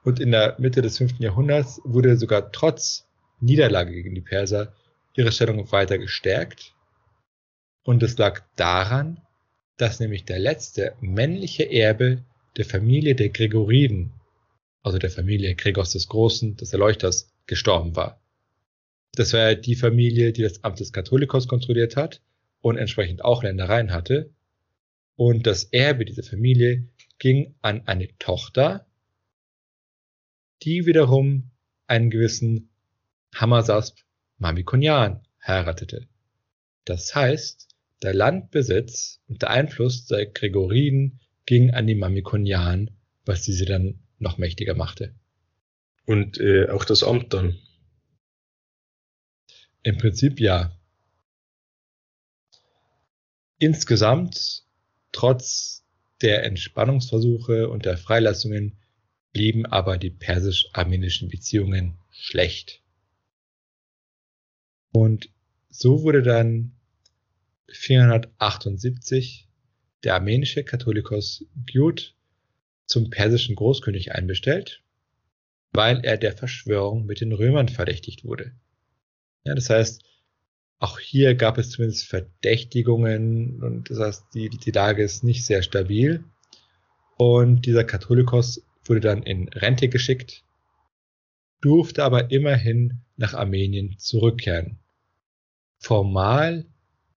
und 0.03 0.19
in 0.19 0.31
der 0.31 0.55
Mitte 0.59 0.81
des 0.81 0.97
5. 0.97 1.19
Jahrhunderts 1.19 1.81
wurde 1.83 2.17
sogar 2.17 2.51
trotz 2.51 3.07
Niederlage 3.39 3.91
gegen 3.91 4.15
die 4.15 4.21
Perser 4.21 4.73
ihre 5.13 5.31
Stellung 5.31 5.71
weiter 5.71 5.97
gestärkt. 5.97 6.73
Und 7.83 8.03
es 8.03 8.17
lag 8.17 8.43
daran, 8.55 9.21
dass 9.77 9.99
nämlich 9.99 10.25
der 10.25 10.39
letzte 10.39 10.95
männliche 11.01 11.63
Erbe 11.71 12.23
der 12.57 12.65
Familie 12.65 13.15
der 13.15 13.29
Gregoriden, 13.29 14.13
also 14.83 14.97
der 14.97 15.11
Familie 15.11 15.55
Gregors 15.55 15.91
des 15.91 16.07
Großen, 16.07 16.57
des 16.57 16.73
Erleuchters, 16.73 17.31
gestorben 17.45 17.95
war. 17.95 18.19
Das 19.17 19.33
war 19.33 19.39
ja 19.39 19.55
die 19.55 19.75
Familie, 19.75 20.31
die 20.31 20.43
das 20.43 20.63
Amt 20.63 20.79
des 20.79 20.93
Katholikos 20.93 21.47
kontrolliert 21.47 21.95
hat 21.95 22.21
und 22.61 22.77
entsprechend 22.77 23.25
auch 23.25 23.41
Ländereien 23.41 23.91
hatte. 23.91 24.29
Und 25.15 25.47
das 25.47 25.63
Erbe 25.63 26.05
dieser 26.05 26.21
Familie 26.21 26.87
ging 27.17 27.55
an 27.63 27.81
eine 27.87 28.15
Tochter, 28.19 28.85
die 30.61 30.85
wiederum 30.85 31.49
einen 31.87 32.11
gewissen 32.11 32.69
Hammersasp 33.33 33.97
Mamikonian 34.37 35.23
heiratete. 35.43 36.07
Das 36.85 37.15
heißt, 37.15 37.69
der 38.03 38.13
Landbesitz 38.13 39.19
und 39.27 39.41
der 39.41 39.49
Einfluss 39.49 40.05
der 40.05 40.27
Gregoriden 40.27 41.21
ging 41.47 41.71
an 41.71 41.87
die 41.87 41.95
Mamikonian, 41.95 42.91
was 43.25 43.41
diese 43.41 43.65
dann 43.65 43.97
noch 44.19 44.37
mächtiger 44.37 44.75
machte. 44.75 45.15
Und 46.05 46.39
äh, 46.39 46.69
auch 46.69 46.85
das 46.85 47.01
Amt 47.01 47.33
dann. 47.33 47.57
Im 49.83 49.97
Prinzip 49.97 50.39
ja. 50.39 50.71
Insgesamt 53.59 54.67
Trotz 55.11 55.83
der 56.21 56.43
Entspannungsversuche 56.43 57.69
und 57.69 57.85
der 57.85 57.97
Freilassungen 57.97 58.77
blieben 59.33 59.65
aber 59.65 59.97
die 59.97 60.09
persisch-armenischen 60.09 61.29
Beziehungen 61.29 61.97
schlecht. 62.11 62.83
Und 64.91 65.29
so 65.69 66.03
wurde 66.03 66.21
dann 66.21 66.73
478 67.69 69.47
der 70.03 70.13
armenische 70.13 70.63
Katholikos 70.63 71.45
Gyud 71.65 72.13
zum 72.85 73.09
persischen 73.09 73.55
Großkönig 73.55 74.11
einbestellt, 74.11 74.83
weil 75.71 76.05
er 76.05 76.17
der 76.17 76.33
Verschwörung 76.33 77.05
mit 77.05 77.21
den 77.21 77.33
Römern 77.33 77.69
verdächtigt 77.69 78.23
wurde. 78.23 78.53
Ja, 79.47 79.55
das 79.55 79.69
heißt, 79.69 80.03
auch 80.79 80.99
hier 80.99 81.33
gab 81.33 81.57
es 81.57 81.69
zumindest 81.69 82.05
Verdächtigungen 82.09 83.63
und 83.63 83.89
das 83.89 83.97
heißt, 83.97 84.25
die, 84.33 84.49
die 84.49 84.71
Lage 84.71 85.01
ist 85.03 85.23
nicht 85.23 85.45
sehr 85.45 85.63
stabil. 85.63 86.25
Und 87.15 87.65
dieser 87.65 87.85
Katholikos 87.85 88.61
wurde 88.83 88.99
dann 88.99 89.23
in 89.23 89.47
Rente 89.47 89.87
geschickt, 89.87 90.43
durfte 91.61 92.03
aber 92.03 92.29
immerhin 92.29 92.99
nach 93.15 93.33
Armenien 93.33 93.97
zurückkehren. 93.97 94.79
Formal 95.77 96.65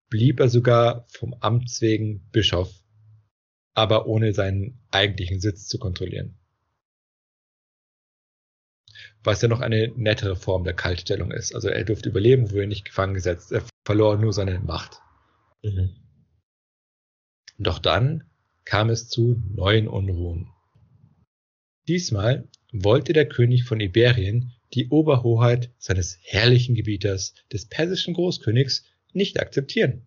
blieb 0.09 0.38
er 0.38 0.49
sogar 0.49 1.07
vom 1.09 1.35
Amts 1.40 1.81
wegen 1.83 2.29
Bischof, 2.31 2.73
aber 3.75 4.07
ohne 4.07 4.33
seinen 4.35 4.79
eigentlichen 4.93 5.40
Sitz 5.40 5.66
zu 5.66 5.81
kontrollieren 5.81 6.39
was 9.23 9.43
ja 9.43 9.49
noch 9.49 9.61
eine 9.61 9.93
nettere 9.97 10.37
Form 10.37 10.65
der 10.65 10.75
Kaltstellung 10.75 11.31
ist. 11.31 11.55
Also 11.55 11.69
er 11.69 11.85
durfte 11.85 12.09
überleben, 12.09 12.51
wurde 12.51 12.67
nicht 12.67 12.85
gefangen 12.85 13.15
gesetzt. 13.15 13.53
Er 13.53 13.65
verlor 13.85 14.17
nur 14.17 14.33
seine 14.33 14.61
Macht. 14.61 15.01
Mhm. 15.63 15.97
Doch 17.59 17.79
dann 17.79 18.25
kam 18.65 18.89
es 18.89 19.09
zu 19.09 19.43
neuen 19.55 19.89
Unruhen. 19.89 20.49
Diesmal 21.89 22.49
wollte 22.73 23.13
der 23.13 23.29
König 23.29 23.65
von 23.65 23.81
Iberien 23.81 24.53
die 24.73 24.89
Oberhoheit 24.89 25.71
seines 25.79 26.19
herrlichen 26.23 26.75
Gebieters, 26.75 27.35
des 27.53 27.67
persischen 27.67 28.15
Großkönigs, 28.15 28.85
nicht 29.13 29.41
akzeptieren. 29.41 30.07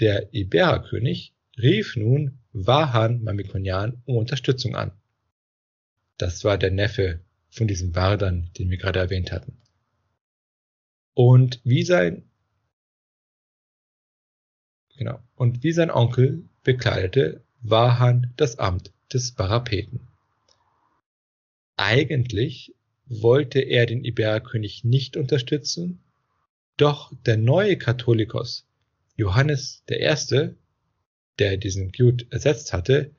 Der 0.00 0.32
Ibererkönig 0.32 1.34
rief 1.60 1.96
nun 1.96 2.38
Vahan 2.52 3.22
Mamikonian 3.22 4.02
um 4.04 4.16
Unterstützung 4.16 4.76
an. 4.76 4.92
Das 6.16 6.44
war 6.44 6.56
der 6.56 6.70
Neffe 6.70 7.24
von 7.50 7.66
diesem 7.66 7.94
Wardern, 7.94 8.50
den 8.58 8.70
wir 8.70 8.76
gerade 8.76 8.98
erwähnt 8.98 9.32
hatten. 9.32 9.56
Und 11.14 11.60
wie 11.64 11.82
sein, 11.82 12.22
genau, 14.96 15.18
und 15.34 15.62
wie 15.62 15.72
sein 15.72 15.90
Onkel 15.90 16.44
bekleidete 16.62 17.42
Wahan 17.60 18.32
das 18.36 18.58
Amt 18.58 18.92
des 19.12 19.32
Parapeten. 19.32 20.06
Eigentlich 21.76 22.74
wollte 23.06 23.60
er 23.60 23.86
den 23.86 24.04
Ibererkönig 24.04 24.84
nicht 24.84 25.16
unterstützen, 25.16 26.00
doch 26.76 27.12
der 27.24 27.36
neue 27.36 27.76
Katholikos, 27.76 28.66
Johannes 29.16 29.82
I., 29.90 30.50
der 31.38 31.56
diesen 31.56 31.92
Gut 31.92 32.26
ersetzt 32.30 32.72
hatte, 32.72 33.14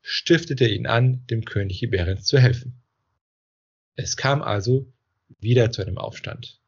stiftete 0.00 0.68
ihn 0.68 0.86
an, 0.86 1.26
dem 1.26 1.44
König 1.44 1.82
Iberiens 1.82 2.24
zu 2.24 2.38
helfen. 2.38 2.81
Es 3.94 4.16
kam 4.16 4.42
also 4.42 4.86
wieder 5.38 5.70
zu 5.70 5.82
einem 5.82 5.98
Aufstand. 5.98 6.60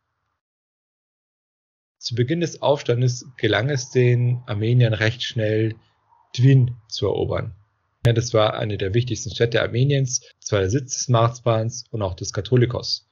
Zu 1.98 2.14
Beginn 2.14 2.40
des 2.40 2.60
Aufstandes 2.60 3.26
gelang 3.38 3.70
es 3.70 3.90
den 3.90 4.42
Armeniern 4.46 4.92
recht 4.92 5.22
schnell, 5.22 5.74
Dwin 6.36 6.76
zu 6.88 7.06
erobern. 7.06 7.54
Ja, 8.06 8.12
das 8.12 8.34
war 8.34 8.54
eine 8.54 8.76
der 8.76 8.92
wichtigsten 8.92 9.30
Städte 9.30 9.62
Armeniens, 9.62 10.20
zwar 10.40 10.60
der 10.60 10.68
Sitz 10.68 10.94
des 10.94 11.08
Marzbans 11.08 11.86
und 11.90 12.02
auch 12.02 12.14
des 12.14 12.34
Katholikos. 12.34 13.08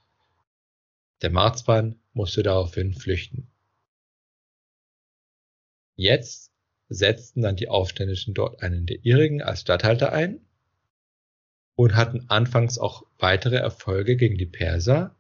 Der 1.23 1.31
Marzban 1.31 1.99
musste 2.13 2.43
daraufhin 2.43 2.93
flüchten. 2.93 3.51
Jetzt 5.95 6.53
setzten 6.89 7.41
dann 7.41 7.57
die 7.57 7.69
Aufständischen 7.69 8.35
dort 8.35 8.63
einen 8.63 8.85
der 8.85 9.03
ihrigen 9.05 9.41
als 9.41 9.63
Statthalter 9.63 10.13
ein 10.13 10.45
und 11.75 11.95
hatten 11.95 12.25
anfangs 12.29 12.79
auch 12.79 13.05
weitere 13.19 13.57
Erfolge 13.57 14.17
gegen 14.17 14.37
die 14.37 14.47
Perser. 14.47 15.17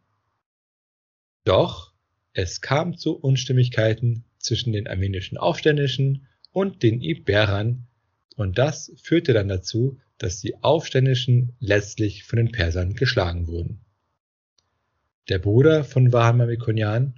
Doch 1.44 1.92
es 2.32 2.60
kam 2.60 2.96
zu 2.96 3.14
Unstimmigkeiten 3.16 4.24
zwischen 4.38 4.72
den 4.72 4.86
armenischen 4.86 5.38
Aufständischen 5.38 6.26
und 6.52 6.82
den 6.82 7.00
Iberern 7.00 7.86
und 8.36 8.58
das 8.58 8.92
führte 8.96 9.32
dann 9.32 9.48
dazu, 9.48 9.98
dass 10.18 10.40
die 10.40 10.62
Aufständischen 10.62 11.54
letztlich 11.58 12.24
von 12.24 12.38
den 12.38 12.52
Persern 12.52 12.94
geschlagen 12.94 13.46
wurden. 13.46 13.80
Der 15.28 15.38
Bruder 15.38 15.84
von 15.84 16.12
Vahamamikonian, 16.12 17.14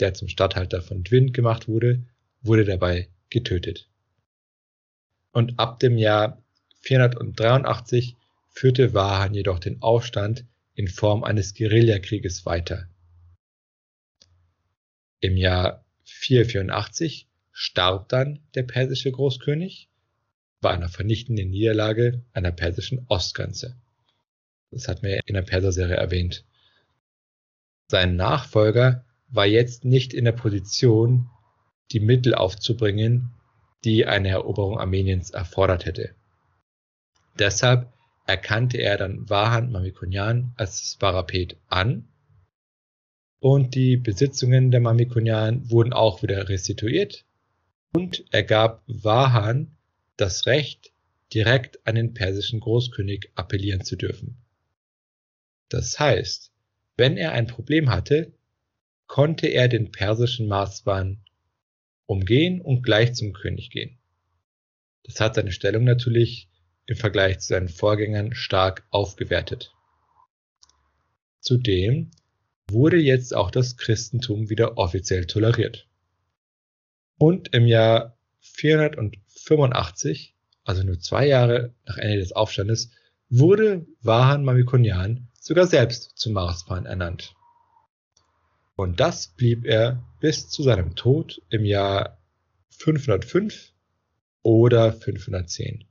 der 0.00 0.14
zum 0.14 0.28
Statthalter 0.28 0.82
von 0.82 1.04
Dwind 1.04 1.34
gemacht 1.34 1.68
wurde, 1.68 2.04
wurde 2.42 2.64
dabei 2.64 3.08
getötet. 3.30 3.88
Und 5.32 5.58
ab 5.58 5.80
dem 5.80 5.98
Jahr 5.98 6.42
483 6.80 8.16
führte 8.54 8.94
Wahan 8.94 9.34
jedoch 9.34 9.58
den 9.58 9.82
Aufstand 9.82 10.46
in 10.74 10.88
Form 10.88 11.22
eines 11.24 11.54
Guerillakrieges 11.54 12.46
weiter, 12.46 12.88
Im 15.24 15.38
Jahr 15.38 15.86
484 16.04 17.30
starb 17.50 18.10
dann 18.10 18.40
der 18.54 18.64
persische 18.64 19.10
Großkönig 19.10 19.88
bei 20.60 20.68
einer 20.68 20.90
vernichtenden 20.90 21.48
Niederlage 21.48 22.22
an 22.34 22.44
der 22.44 22.50
persischen 22.50 23.06
Ostgrenze. 23.08 23.74
Das 24.70 24.86
hat 24.86 25.02
mir 25.02 25.20
in 25.24 25.32
der 25.32 25.40
Perser-Serie 25.40 25.96
erwähnt. 25.96 26.44
Sein 27.90 28.16
Nachfolger 28.16 29.06
war 29.28 29.46
jetzt 29.46 29.86
nicht 29.86 30.12
in 30.12 30.26
der 30.26 30.32
Position, 30.32 31.30
die 31.90 32.00
Mittel 32.00 32.34
aufzubringen, 32.34 33.30
die 33.82 34.04
eine 34.04 34.28
Eroberung 34.28 34.78
Armeniens 34.78 35.30
erfordert 35.30 35.86
hätte. 35.86 36.14
Deshalb 37.38 37.90
erkannte 38.26 38.78
er 38.78 38.96
dann 38.96 39.28
Vahan 39.28 39.70
Mamikonian 39.70 40.52
als 40.56 40.92
Sparapet 40.92 41.56
an 41.68 42.08
und 43.38 43.74
die 43.74 43.96
Besitzungen 43.96 44.70
der 44.70 44.80
Mamikonian 44.80 45.70
wurden 45.70 45.92
auch 45.92 46.22
wieder 46.22 46.48
restituiert 46.48 47.24
und 47.92 48.24
er 48.30 48.42
gab 48.42 48.82
Vahan 48.86 49.76
das 50.16 50.46
Recht, 50.46 50.92
direkt 51.32 51.86
an 51.86 51.96
den 51.96 52.14
persischen 52.14 52.60
Großkönig 52.60 53.30
appellieren 53.34 53.82
zu 53.82 53.96
dürfen. 53.96 54.38
Das 55.68 55.98
heißt, 55.98 56.52
wenn 56.96 57.16
er 57.16 57.32
ein 57.32 57.46
Problem 57.46 57.90
hatte, 57.90 58.32
konnte 59.06 59.48
er 59.48 59.68
den 59.68 59.90
persischen 59.90 60.46
Maßbahn 60.46 61.22
umgehen 62.06 62.60
und 62.60 62.82
gleich 62.82 63.14
zum 63.14 63.32
König 63.32 63.70
gehen. 63.70 63.98
Das 65.02 65.20
hat 65.20 65.34
seine 65.34 65.52
Stellung 65.52 65.84
natürlich 65.84 66.48
im 66.86 66.96
Vergleich 66.96 67.40
zu 67.40 67.48
seinen 67.48 67.68
Vorgängern 67.68 68.34
stark 68.34 68.86
aufgewertet. 68.90 69.74
Zudem 71.40 72.10
wurde 72.70 72.96
jetzt 72.96 73.34
auch 73.34 73.50
das 73.50 73.76
Christentum 73.76 74.48
wieder 74.48 74.78
offiziell 74.78 75.26
toleriert. 75.26 75.86
Und 77.18 77.54
im 77.54 77.66
Jahr 77.66 78.16
485, 78.40 80.34
also 80.64 80.82
nur 80.82 80.98
zwei 80.98 81.26
Jahre 81.26 81.74
nach 81.86 81.98
Ende 81.98 82.18
des 82.18 82.32
Aufstandes, 82.32 82.90
wurde 83.28 83.86
Vahan 84.00 84.44
Mamikonian 84.44 85.28
sogar 85.40 85.66
selbst 85.66 86.12
zum 86.16 86.32
Marspan 86.32 86.86
ernannt. 86.86 87.34
Und 88.76 89.00
das 89.00 89.28
blieb 89.28 89.64
er 89.64 90.02
bis 90.20 90.48
zu 90.48 90.62
seinem 90.62 90.96
Tod 90.96 91.40
im 91.48 91.64
Jahr 91.64 92.18
505 92.70 93.72
oder 94.42 94.92
510. 94.92 95.84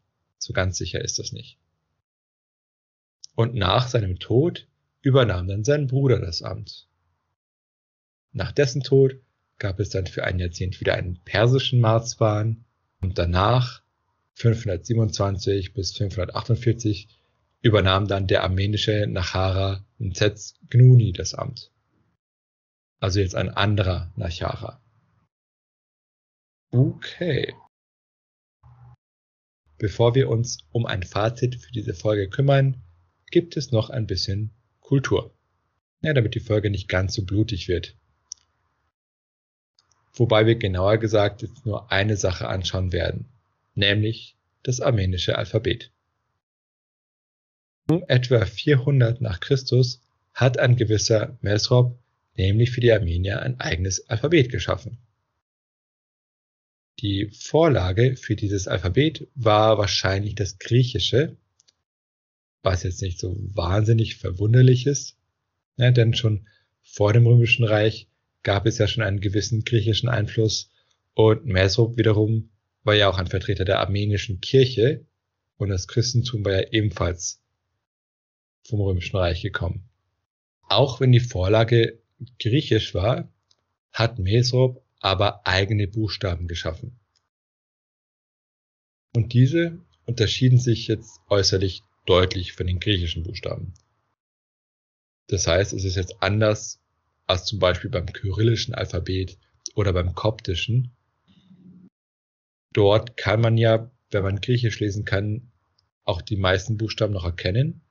So 0.44 0.52
ganz 0.52 0.78
sicher 0.78 1.02
ist 1.02 1.20
das 1.20 1.32
nicht. 1.32 1.58
Und 3.34 3.56
nach 3.56 3.88
seinem 3.88 4.20
Tod 4.20 4.68
übernahm 5.02 5.48
dann 5.48 5.64
sein 5.64 5.88
Bruder 5.88 6.20
das 6.20 6.42
Amt. 6.42 6.90
Nach 8.34 8.52
dessen 8.52 8.84
Tod 8.84 9.16
gab 9.58 9.80
es 9.80 9.90
dann 9.90 10.06
für 10.06 10.26
ein 10.26 10.40
Jahrzehnt 10.40 10.82
wieder 10.82 10.96
einen 10.96 11.18
persischen 11.24 11.80
Marzwan 11.80 12.66
und 13.00 13.18
danach 13.18 13.84
527 14.34 15.74
bis 15.74 15.94
548 15.94 17.08
übernahm 17.62 18.10
dann 18.10 18.28
der 18.28 18.44
armenische 18.44 19.08
Nachara 19.08 19.86
Mzetz 19.98 20.56
Gnuni 20.70 21.14
das 21.14 21.34
Amt. 21.34 21.72
Also 23.00 23.22
jetzt 23.22 23.36
ein 23.36 23.50
anderer 23.50 24.12
Nachara. 24.18 24.82
Okay. 26.72 27.54
Bevor 29.84 30.16
wir 30.16 30.30
uns 30.30 30.60
um 30.72 30.86
ein 30.86 31.04
Fazit 31.04 31.58
für 31.58 31.74
diese 31.74 31.94
Folge 31.94 32.30
kümmern, 32.30 32.82
gibt 33.32 33.58
es 33.58 33.74
noch 33.74 33.90
ein 33.90 34.08
bisschen 34.08 34.52
Kultur. 34.80 35.34
Ja, 36.00 36.14
damit 36.14 36.36
die 36.36 36.40
Folge 36.40 36.70
nicht 36.70 36.88
ganz 36.88 37.16
so 37.16 37.26
blutig 37.26 37.68
wird. 37.68 37.94
Wobei 40.14 40.46
wir 40.46 40.56
genauer 40.56 41.00
gesagt 41.00 41.42
jetzt 41.42 41.66
nur 41.66 41.92
eine 41.92 42.16
Sache 42.16 42.48
anschauen 42.48 42.94
werden, 42.94 43.26
nämlich 43.76 44.38
das 44.64 44.80
armenische 44.80 45.38
Alphabet. 45.38 45.92
Um 47.90 48.06
etwa 48.08 48.46
400 48.46 49.20
nach 49.20 49.42
Christus 49.42 50.00
hat 50.34 50.60
ein 50.60 50.78
gewisser 50.78 51.38
Mesrop 51.42 52.00
nämlich 52.38 52.72
für 52.72 52.80
die 52.80 52.94
Armenier 52.94 53.42
ein 53.42 53.60
eigenes 53.60 54.10
Alphabet 54.10 54.50
geschaffen. 54.50 54.98
Die 57.04 57.30
Vorlage 57.32 58.16
für 58.16 58.38
dieses 58.38 58.70
Alphabet 58.70 59.28
war 59.36 59.78
wahrscheinlich 59.78 60.36
das 60.36 60.58
Griechische, 60.58 61.36
was 62.62 62.84
jetzt 62.84 63.02
nicht 63.02 63.20
so 63.20 63.36
wahnsinnig 63.38 64.16
verwunderlich 64.16 64.88
ist, 64.88 65.18
ja, 65.76 65.92
denn 65.92 66.14
schon 66.14 66.48
vor 66.82 67.12
dem 67.12 67.28
Römischen 67.28 67.66
Reich 67.66 68.08
gab 68.42 68.66
es 68.66 68.78
ja 68.78 68.88
schon 68.88 69.04
einen 69.04 69.20
gewissen 69.20 69.66
griechischen 69.66 70.08
Einfluss 70.08 70.70
und 71.14 71.46
Mesrop 71.46 71.98
wiederum 71.98 72.52
war 72.84 72.96
ja 72.96 73.10
auch 73.10 73.18
ein 73.18 73.28
Vertreter 73.28 73.66
der 73.66 73.80
armenischen 73.80 74.40
Kirche 74.40 75.06
und 75.58 75.68
das 75.68 75.90
Christentum 75.90 76.46
war 76.46 76.54
ja 76.54 76.70
ebenfalls 76.72 77.42
vom 78.64 78.80
Römischen 78.80 79.18
Reich 79.18 79.42
gekommen. 79.42 79.90
Auch 80.70 81.02
wenn 81.02 81.12
die 81.12 81.20
Vorlage 81.20 82.00
griechisch 82.40 82.94
war, 82.94 83.30
hat 83.92 84.20
Mesrop 84.20 84.83
aber 85.04 85.46
eigene 85.46 85.88
Buchstaben 85.88 86.48
geschaffen. 86.48 86.98
Und 89.14 89.34
diese 89.34 89.80
unterschieden 90.06 90.58
sich 90.58 90.88
jetzt 90.88 91.20
äußerlich 91.28 91.84
deutlich 92.06 92.54
von 92.54 92.68
den 92.68 92.80
griechischen 92.80 93.24
Buchstaben. 93.24 93.74
Das 95.28 95.46
heißt, 95.46 95.74
es 95.74 95.84
ist 95.84 95.96
jetzt 95.96 96.22
anders 96.22 96.82
als 97.26 97.46
zum 97.46 97.60
Beispiel 97.60 97.90
beim 97.90 98.06
kyrillischen 98.06 98.74
Alphabet 98.74 99.38
oder 99.76 99.92
beim 99.92 100.16
koptischen. 100.16 100.96
Dort 102.72 103.18
kann 103.18 103.42
man 103.42 103.58
ja, 103.58 103.92
wenn 104.10 104.24
man 104.24 104.42
Griechisch 104.42 104.80
lesen 104.80 105.04
kann, 105.04 105.52
auch 106.06 106.22
die 106.22 106.38
meisten 106.38 106.78
Buchstaben 106.78 107.14
noch 107.14 107.26
erkennen, 107.26 107.82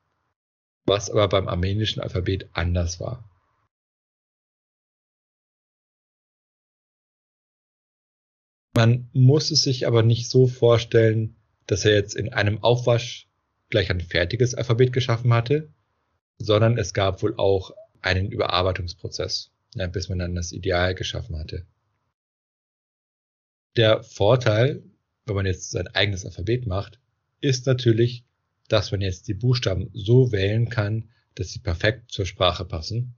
was 0.86 1.10
aber 1.10 1.28
beim 1.28 1.48
armenischen 1.48 2.02
Alphabet 2.02 2.48
anders 2.52 3.00
war. 3.00 3.31
Man 8.74 9.08
muss 9.12 9.50
es 9.50 9.62
sich 9.62 9.86
aber 9.86 10.02
nicht 10.02 10.28
so 10.28 10.46
vorstellen, 10.46 11.36
dass 11.66 11.84
er 11.84 11.94
jetzt 11.94 12.14
in 12.14 12.32
einem 12.32 12.62
Aufwasch 12.62 13.28
gleich 13.68 13.90
ein 13.90 14.00
fertiges 14.00 14.54
Alphabet 14.54 14.92
geschaffen 14.92 15.32
hatte, 15.32 15.68
sondern 16.38 16.78
es 16.78 16.94
gab 16.94 17.22
wohl 17.22 17.34
auch 17.36 17.72
einen 18.00 18.30
Überarbeitungsprozess, 18.30 19.50
bis 19.92 20.08
man 20.08 20.18
dann 20.18 20.34
das 20.34 20.52
Ideal 20.52 20.94
geschaffen 20.94 21.38
hatte. 21.38 21.66
Der 23.76 24.02
Vorteil, 24.02 24.82
wenn 25.24 25.36
man 25.36 25.46
jetzt 25.46 25.70
sein 25.70 25.86
eigenes 25.88 26.26
Alphabet 26.26 26.66
macht, 26.66 26.98
ist 27.40 27.66
natürlich, 27.66 28.24
dass 28.68 28.90
man 28.90 29.00
jetzt 29.00 29.28
die 29.28 29.34
Buchstaben 29.34 29.90
so 29.94 30.32
wählen 30.32 30.68
kann, 30.68 31.10
dass 31.34 31.52
sie 31.52 31.60
perfekt 31.60 32.12
zur 32.12 32.26
Sprache 32.26 32.64
passen 32.64 33.14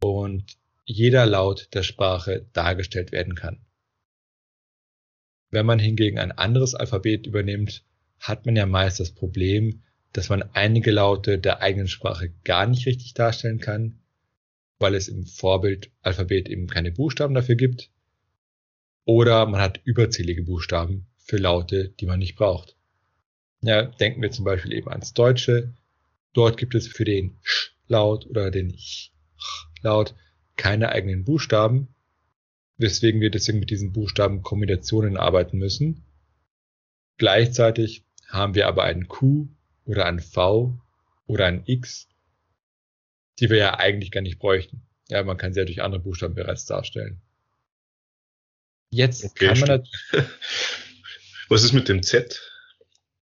und 0.00 0.56
jeder 0.84 1.26
Laut 1.26 1.68
der 1.74 1.82
Sprache 1.82 2.46
dargestellt 2.52 3.10
werden 3.10 3.34
kann. 3.34 3.64
Wenn 5.54 5.66
man 5.66 5.78
hingegen 5.78 6.18
ein 6.18 6.32
anderes 6.32 6.74
Alphabet 6.74 7.28
übernimmt, 7.28 7.84
hat 8.18 8.44
man 8.44 8.56
ja 8.56 8.66
meist 8.66 8.98
das 8.98 9.12
Problem, 9.12 9.84
dass 10.12 10.28
man 10.28 10.42
einige 10.52 10.90
Laute 10.90 11.38
der 11.38 11.62
eigenen 11.62 11.86
Sprache 11.86 12.32
gar 12.42 12.66
nicht 12.66 12.86
richtig 12.86 13.14
darstellen 13.14 13.60
kann, 13.60 14.00
weil 14.80 14.96
es 14.96 15.06
im 15.06 15.26
Vorbildalphabet 15.26 16.48
eben 16.48 16.66
keine 16.66 16.90
Buchstaben 16.90 17.36
dafür 17.36 17.54
gibt. 17.54 17.92
Oder 19.04 19.46
man 19.46 19.60
hat 19.60 19.80
überzählige 19.84 20.42
Buchstaben 20.42 21.06
für 21.18 21.36
Laute, 21.36 21.90
die 22.00 22.06
man 22.06 22.18
nicht 22.18 22.34
braucht. 22.34 22.74
Ja, 23.60 23.82
denken 23.82 24.22
wir 24.22 24.32
zum 24.32 24.44
Beispiel 24.44 24.72
eben 24.72 24.88
ans 24.88 25.14
Deutsche. 25.14 25.72
Dort 26.32 26.56
gibt 26.56 26.74
es 26.74 26.88
für 26.88 27.04
den 27.04 27.38
Sch-Laut 27.42 28.26
oder 28.26 28.50
den 28.50 28.72
Ch-Laut 28.72 30.16
keine 30.56 30.88
eigenen 30.88 31.22
Buchstaben, 31.22 31.93
weswegen 32.76 33.20
wir 33.20 33.30
deswegen 33.30 33.60
mit 33.60 33.70
diesen 33.70 33.92
Buchstabenkombinationen 33.92 35.16
arbeiten 35.16 35.58
müssen. 35.58 36.04
Gleichzeitig 37.16 38.04
haben 38.28 38.54
wir 38.54 38.66
aber 38.66 38.84
einen 38.84 39.06
Q 39.08 39.48
oder 39.84 40.06
ein 40.06 40.20
V 40.20 40.78
oder 41.26 41.46
ein 41.46 41.62
X, 41.66 42.08
die 43.38 43.50
wir 43.50 43.58
ja 43.58 43.78
eigentlich 43.78 44.10
gar 44.10 44.22
nicht 44.22 44.38
bräuchten. 44.38 44.82
Ja, 45.08 45.22
man 45.22 45.36
kann 45.36 45.52
sie 45.52 45.60
ja 45.60 45.66
durch 45.66 45.82
andere 45.82 46.00
Buchstaben 46.00 46.34
bereits 46.34 46.64
darstellen. 46.66 47.20
Jetzt 48.90 49.24
okay, 49.24 49.48
kann 49.48 49.60
man 49.60 49.88
Was 51.48 51.62
ist 51.62 51.72
mit 51.72 51.88
dem 51.88 52.02
Z? 52.02 52.40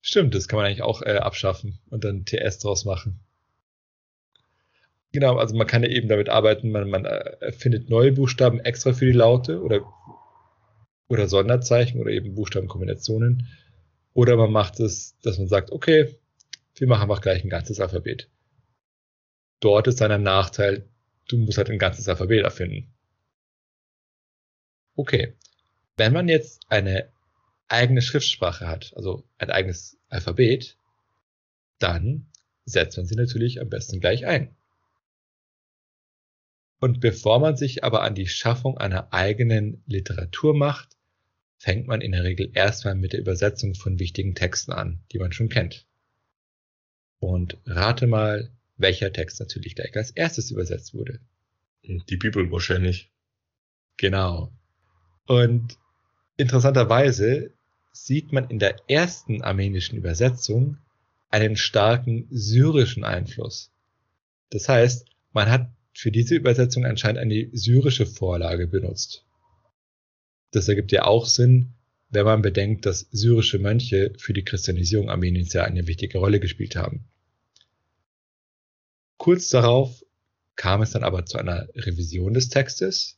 Stimmt, 0.02 0.36
das 0.36 0.48
kann 0.48 0.58
man 0.58 0.66
eigentlich 0.66 0.82
auch 0.82 1.02
äh, 1.02 1.18
abschaffen 1.18 1.80
und 1.90 2.04
dann 2.04 2.26
TS 2.26 2.60
draus 2.60 2.86
machen. 2.86 3.20
Genau, 5.14 5.38
also 5.38 5.56
man 5.56 5.68
kann 5.68 5.84
ja 5.84 5.90
eben 5.90 6.10
damit 6.10 6.28
arbeiten, 6.30 6.72
man, 6.72 6.90
man 6.90 7.06
äh, 7.06 7.52
findet 7.52 7.88
neue 7.88 8.12
Buchstaben 8.12 8.60
extra 8.60 8.94
für 8.94 9.06
die 9.06 9.12
Laute 9.12 9.62
oder, 9.62 9.86
oder 11.08 11.28
Sonderzeichen 11.28 12.02
oder 12.02 12.10
eben 12.10 12.34
Buchstabenkombinationen. 12.34 13.48
Oder 14.14 14.36
man 14.38 14.52
macht 14.52 14.80
es, 14.80 15.16
dass 15.22 15.38
man 15.38 15.48
sagt, 15.48 15.72
okay, 15.72 16.16
wir 16.76 16.88
machen 16.88 17.04
einfach 17.04 17.22
gleich 17.22 17.44
ein 17.44 17.50
ganzes 17.50 17.80
Alphabet. 17.80 18.28
Dort 19.60 19.88
ist 19.88 20.02
dann 20.02 20.12
ein 20.12 20.24
Nachteil, 20.24 20.90
du 21.28 21.38
musst 21.38 21.60
halt 21.60 21.70
ein 21.70 21.78
ganzes 21.78 22.10
Alphabet 22.10 22.44
erfinden. 22.44 22.92
Okay, 24.96 25.36
wenn 25.96 26.14
man 26.14 26.28
jetzt 26.28 26.66
eine 26.70 27.10
eigene 27.68 28.02
Schriftsprache 28.02 28.68
hat, 28.68 28.94
also 28.96 29.24
ein 29.38 29.52
eigenes 29.52 29.98
Alphabet, 30.10 30.76
dann 31.78 32.26
setzt 32.66 32.98
man 32.98 33.06
sie 33.06 33.16
natürlich 33.16 33.62
am 33.62 33.70
besten 33.70 34.00
gleich 34.00 34.26
ein. 34.26 34.56
Und 36.84 37.00
bevor 37.00 37.40
man 37.40 37.56
sich 37.56 37.86
aber 37.86 38.02
an 38.02 38.14
die 38.14 38.28
Schaffung 38.28 38.78
einer 38.78 39.14
eigenen 39.14 39.82
Literatur 39.86 40.54
macht, 40.54 40.98
fängt 41.56 41.88
man 41.88 42.02
in 42.02 42.12
der 42.12 42.26
Regel 42.26 42.52
erstmal 42.54 42.94
mit 42.94 43.14
der 43.14 43.22
Übersetzung 43.22 43.74
von 43.74 44.00
wichtigen 44.00 44.36
Texten 44.36 44.74
an, 44.74 45.00
die 45.14 45.18
man 45.18 45.32
schon 45.32 45.48
kennt. 45.48 45.88
Und 47.20 47.58
rate 47.66 48.06
mal, 48.06 48.52
welcher 48.76 49.14
Text 49.14 49.40
natürlich 49.40 49.76
gleich 49.76 49.96
als 49.96 50.12
erstes 50.12 50.52
übersetzt 50.52 50.94
wurde. 50.94 51.22
Die 51.84 52.18
Bibel 52.18 52.52
wahrscheinlich. 52.52 53.10
Genau. 53.96 54.52
Und 55.26 55.78
interessanterweise 56.36 57.54
sieht 57.94 58.34
man 58.34 58.50
in 58.50 58.60
der 58.60 58.76
ersten 58.90 59.42
armenischen 59.42 59.98
Übersetzung 59.98 60.80
einen 61.30 61.56
starken 61.56 62.28
syrischen 62.30 63.06
Einfluss. 63.06 63.72
Das 64.50 64.68
heißt, 64.68 65.08
man 65.32 65.50
hat 65.50 65.70
für 65.94 66.12
diese 66.12 66.36
Übersetzung 66.36 66.86
anscheinend 66.86 67.20
eine 67.20 67.50
syrische 67.54 68.06
Vorlage 68.06 68.68
benutzt. 68.68 69.26
Das 70.52 70.68
ergibt 70.68 70.92
ja 70.92 71.06
auch 71.06 71.26
Sinn, 71.26 71.74
wenn 72.10 72.26
man 72.26 72.42
bedenkt, 72.42 72.86
dass 72.86 73.08
syrische 73.12 73.60
Mönche 73.60 74.14
für 74.18 74.34
die 74.34 74.44
Christianisierung 74.44 75.10
Armeniens 75.10 75.54
ja 75.54 75.64
eine 75.64 75.88
wichtige 75.88 76.20
Rolle 76.20 76.40
gespielt 76.40 76.76
haben. 76.76 77.06
Kurz 79.18 79.50
darauf 79.50 80.04
kam 80.56 80.82
es 80.82 80.92
dann 80.92 81.04
aber 81.04 81.26
zu 81.26 81.38
einer 81.38 81.68
Revision 81.76 82.34
des 82.34 82.50
Textes 82.50 83.18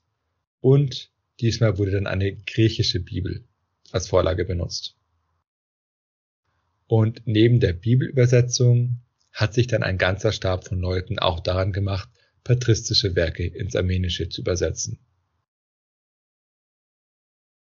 und 0.61 1.11
diesmal 1.41 1.77
wurde 1.77 1.91
dann 1.91 2.07
eine 2.07 2.35
griechische 2.35 2.99
Bibel 2.99 3.43
als 3.91 4.07
Vorlage 4.07 4.45
benutzt. 4.45 4.95
Und 6.87 7.23
neben 7.25 7.59
der 7.59 7.73
Bibelübersetzung 7.73 8.99
hat 9.31 9.53
sich 9.53 9.67
dann 9.67 9.83
ein 9.83 9.97
ganzer 9.97 10.31
Stab 10.31 10.67
von 10.67 10.79
Leuten 10.79 11.19
auch 11.19 11.39
daran 11.39 11.73
gemacht, 11.73 12.09
patristische 12.45 13.15
Werke 13.15 13.45
ins 13.45 13.75
Armenische 13.75 14.29
zu 14.29 14.39
übersetzen. 14.39 14.99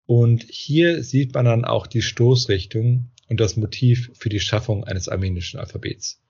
Und 0.05 0.43
hier 0.43 1.03
sieht 1.03 1.33
man 1.33 1.45
dann 1.45 1.65
auch 1.65 1.87
die 1.87 2.01
Stoßrichtung 2.03 3.09
und 3.29 3.39
das 3.39 3.57
Motiv 3.57 4.11
für 4.13 4.29
die 4.29 4.41
Schaffung 4.41 4.83
eines 4.83 5.07
armenischen 5.09 5.59
Alphabets. 5.59 6.21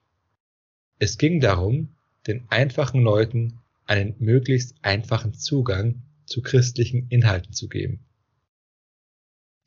Es 0.98 1.18
ging 1.18 1.40
darum, 1.40 1.96
den 2.26 2.48
einfachen 2.48 3.02
Leuten 3.02 3.58
einen 3.84 4.14
möglichst 4.18 4.76
einfachen 4.82 5.34
Zugang 5.34 6.02
zu 6.24 6.40
christlichen 6.40 7.08
Inhalten 7.08 7.52
zu 7.52 7.68
geben. 7.68 8.06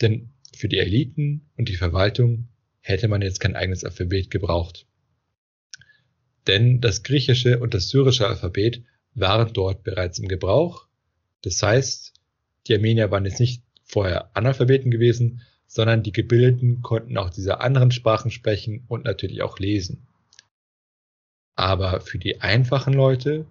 Denn 0.02 0.30
für 0.56 0.70
die 0.70 0.80
Eliten 0.80 1.50
und 1.58 1.70
die 1.70 1.76
Verwaltung 1.76 2.48
hätte 2.80 3.10
man 3.10 3.22
jetzt 3.22 3.42
kein 3.42 3.56
eigenes 3.56 3.84
Alphabet 3.84 4.32
gebraucht. 4.32 4.88
Denn 6.48 6.80
das 6.80 7.04
griechische 7.04 7.60
und 7.60 7.74
das 7.74 7.90
syrische 7.90 8.28
Alphabet 8.28 8.82
waren 9.14 9.52
dort 9.54 9.84
bereits 9.84 10.20
im 10.20 10.28
Gebrauch. 10.28 10.88
Das 11.42 11.62
heißt, 11.62 12.14
die 12.68 12.76
Armenier 12.76 13.12
waren 13.12 13.26
jetzt 13.26 13.40
nicht 13.40 13.64
vorher 13.84 14.36
Analphabeten 14.36 14.90
gewesen, 14.92 15.42
sondern 15.68 16.04
die 16.04 16.14
Gebildeten 16.14 16.82
konnten 16.82 17.18
auch 17.18 17.30
diese 17.30 17.60
anderen 17.60 17.92
Sprachen 17.92 18.32
sprechen 18.32 18.86
und 18.88 19.04
natürlich 19.04 19.42
auch 19.42 19.60
lesen. 19.60 20.08
Aber 21.56 22.00
für 22.02 22.18
die 22.18 22.40
einfachen 22.42 22.94
Leute 22.94 23.46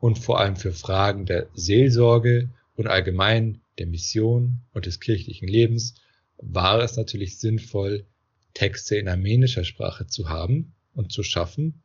und 0.00 0.18
vor 0.18 0.40
allem 0.40 0.56
für 0.56 0.72
Fragen 0.72 1.26
der 1.26 1.48
Seelsorge 1.54 2.50
und 2.74 2.88
allgemein 2.88 3.60
der 3.78 3.86
Mission 3.86 4.60
und 4.72 4.86
des 4.86 4.98
kirchlichen 4.98 5.46
Lebens 5.46 5.94
war 6.38 6.80
es 6.80 6.96
natürlich 6.96 7.38
sinnvoll, 7.38 8.06
Texte 8.54 8.96
in 8.96 9.08
armenischer 9.08 9.64
Sprache 9.64 10.06
zu 10.06 10.28
haben 10.28 10.72
und 10.94 11.12
zu 11.12 11.22
schaffen 11.22 11.82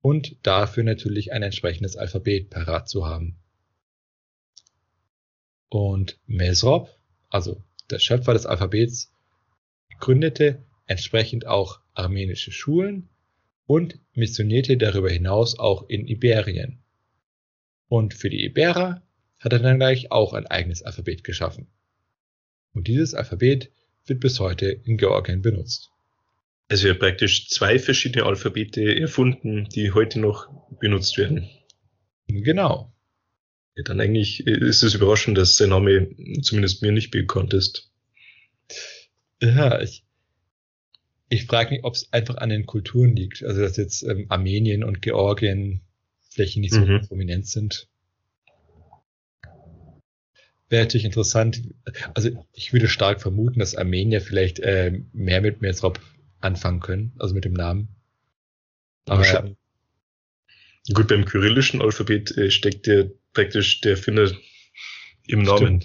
und 0.00 0.36
dafür 0.46 0.84
natürlich 0.84 1.32
ein 1.32 1.42
entsprechendes 1.42 1.96
Alphabet 1.96 2.50
parat 2.50 2.88
zu 2.88 3.06
haben. 3.06 3.38
Und 5.68 6.18
Mesrop, 6.26 6.88
also 7.28 7.62
der 7.90 7.98
Schöpfer 7.98 8.32
des 8.32 8.46
Alphabets, 8.46 9.12
gründete 9.98 10.64
entsprechend 10.86 11.46
auch 11.46 11.80
armenische 11.94 12.52
Schulen 12.52 13.08
und 13.66 13.98
missionierte 14.14 14.76
darüber 14.78 15.10
hinaus 15.10 15.58
auch 15.58 15.88
in 15.88 16.06
Iberien. 16.06 16.82
Und 17.88 18.14
für 18.14 18.30
die 18.30 18.44
Iberer 18.44 19.02
hat 19.38 19.52
er 19.52 19.58
dann 19.58 19.78
gleich 19.78 20.10
auch 20.10 20.32
ein 20.32 20.46
eigenes 20.46 20.82
Alphabet 20.82 21.24
geschaffen. 21.24 21.68
Und 22.72 22.88
dieses 22.88 23.14
Alphabet 23.14 23.70
wird 24.06 24.20
bis 24.20 24.40
heute 24.40 24.66
in 24.66 24.96
Georgien 24.96 25.42
benutzt. 25.42 25.90
Also 26.68 26.86
er 26.86 26.94
hat 26.94 27.00
praktisch 27.00 27.48
zwei 27.48 27.78
verschiedene 27.78 28.26
Alphabete 28.26 28.98
erfunden, 29.00 29.68
die 29.74 29.92
heute 29.92 30.20
noch 30.20 30.48
benutzt 30.78 31.16
werden. 31.16 31.48
Genau. 32.26 32.92
Ja, 33.74 33.84
dann 33.84 34.00
eigentlich 34.00 34.46
ist 34.46 34.82
es 34.82 34.94
überraschend, 34.94 35.38
dass 35.38 35.56
sein 35.56 35.70
Name 35.70 36.10
zumindest 36.42 36.82
mir 36.82 36.92
nicht 36.92 37.10
bekannt 37.10 37.54
ist. 37.54 37.90
Ja, 39.40 39.80
ich, 39.80 40.04
ich 41.30 41.46
frage 41.46 41.70
mich, 41.70 41.84
ob 41.84 41.94
es 41.94 42.12
einfach 42.12 42.36
an 42.36 42.50
den 42.50 42.66
Kulturen 42.66 43.16
liegt. 43.16 43.42
Also 43.42 43.62
dass 43.62 43.76
jetzt 43.78 44.02
ähm, 44.02 44.26
Armenien 44.28 44.84
und 44.84 45.00
Georgien 45.00 45.80
vielleicht 46.28 46.58
nicht 46.58 46.74
so 46.74 46.80
mhm. 46.80 47.00
prominent 47.06 47.46
sind. 47.46 47.88
Wäre 50.68 50.84
natürlich 50.84 51.06
interessant. 51.06 51.62
Also 52.12 52.44
ich 52.52 52.74
würde 52.74 52.88
stark 52.88 53.22
vermuten, 53.22 53.58
dass 53.58 53.74
Armenier 53.74 54.20
vielleicht 54.20 54.58
äh, 54.58 55.00
mehr 55.14 55.40
mit 55.40 55.62
Mesrop 55.62 55.98
anfangen 56.40 56.80
können, 56.80 57.12
also 57.18 57.34
mit 57.34 57.44
dem 57.44 57.52
Namen. 57.52 57.88
Aber 59.06 59.26
ja. 59.26 59.44
Gut, 60.94 61.08
beim 61.08 61.24
kyrillischen 61.24 61.82
Alphabet 61.82 62.36
äh, 62.36 62.50
steckt 62.50 62.86
der 62.86 63.10
praktisch 63.32 63.80
der 63.80 63.96
Finne 63.96 64.36
im 65.26 65.42
Namen. 65.42 65.84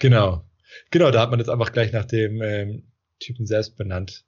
Genau. 0.00 0.44
Genau, 0.90 1.10
da 1.10 1.20
hat 1.20 1.30
man 1.30 1.38
jetzt 1.38 1.48
einfach 1.48 1.72
gleich 1.72 1.92
nach 1.92 2.04
dem 2.04 2.42
ähm, 2.42 2.92
Typen 3.18 3.46
selbst 3.46 3.76
benannt. 3.76 4.24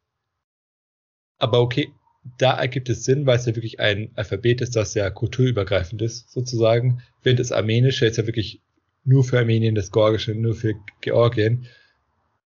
Aber 1.38 1.60
okay, 1.60 1.92
da 2.38 2.52
ergibt 2.58 2.88
es 2.88 3.04
Sinn, 3.04 3.26
weil 3.26 3.38
es 3.38 3.46
ja 3.46 3.56
wirklich 3.56 3.80
ein 3.80 4.12
Alphabet 4.14 4.60
ist, 4.60 4.76
das 4.76 4.94
ja 4.94 5.10
kulturübergreifend 5.10 6.00
ist, 6.02 6.30
sozusagen. 6.30 7.02
Während 7.22 7.40
das 7.40 7.50
Armenische 7.52 8.06
ist 8.06 8.16
ja 8.16 8.26
wirklich 8.26 8.60
nur 9.04 9.24
für 9.24 9.40
Armenien, 9.40 9.74
das 9.74 9.90
Georgische 9.90 10.34
nur 10.34 10.54
für 10.54 10.74
Georgien 11.00 11.66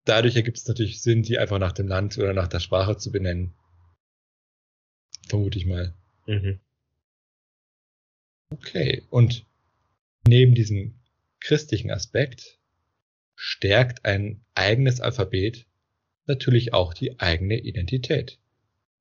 dadurch 0.07 0.36
ergibt 0.36 0.57
es 0.57 0.66
natürlich 0.66 1.02
Sinn, 1.02 1.22
die 1.22 1.38
einfach 1.38 1.59
nach 1.59 1.72
dem 1.72 1.88
Land 1.88 2.16
oder 2.16 2.32
nach 2.32 2.48
der 2.48 2.61
Sprache 2.61 2.96
zu 2.96 3.12
benennen. 3.12 3.52
Vermute 5.28 5.59
ich 5.59 5.66
mal. 5.66 5.94
Mhm. 6.26 6.61
Okay, 8.50 9.02
und 9.11 9.44
neben 10.26 10.54
diesem 10.54 10.94
christlichen 11.40 11.90
Aspekt 11.90 12.59
stärkt 13.34 14.04
ein 14.04 14.44
eigenes 14.54 15.00
Alphabet 15.00 15.66
natürlich 16.26 16.72
auch 16.72 16.94
die 16.94 17.20
eigene 17.20 17.59
Identität. 17.59 18.38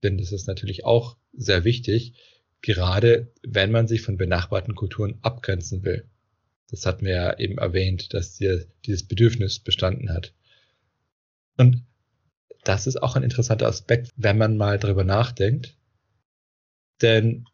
Denn 0.04 0.18
das 0.18 0.32
ist 0.32 0.48
natürlich 0.48 0.86
auch 0.86 1.18
sehr 1.34 1.64
wichtig, 1.64 2.14
gerade 2.62 3.32
wenn 3.44 3.72
man 3.72 3.88
sich 3.88 4.02
von 4.02 4.18
benachbarten 4.18 4.76
Kulturen 4.76 5.20
abgrenzen 5.22 5.84
will. 5.84 6.06
Das 6.70 6.86
hatten 6.86 7.06
wir 7.06 7.14
ja 7.14 7.40
eben 7.40 7.58
erwähnt, 7.58 8.14
dass 8.14 8.38
hier 8.38 8.66
dieses 8.86 9.04
Bedürfnis 9.04 9.60
bestanden 9.60 10.10
hat. 10.10 10.34
Und 11.58 11.84
das 12.64 12.88
ist 12.88 13.02
auch 13.02 13.16
ein 13.16 13.24
interessanter 13.24 13.68
Aspekt, 13.68 14.12
wenn 14.16 14.38
man 14.38 14.58
mal 14.58 14.80
drüber 14.80 15.04
nachdenkt. 15.04 15.78
Denn 17.02 17.46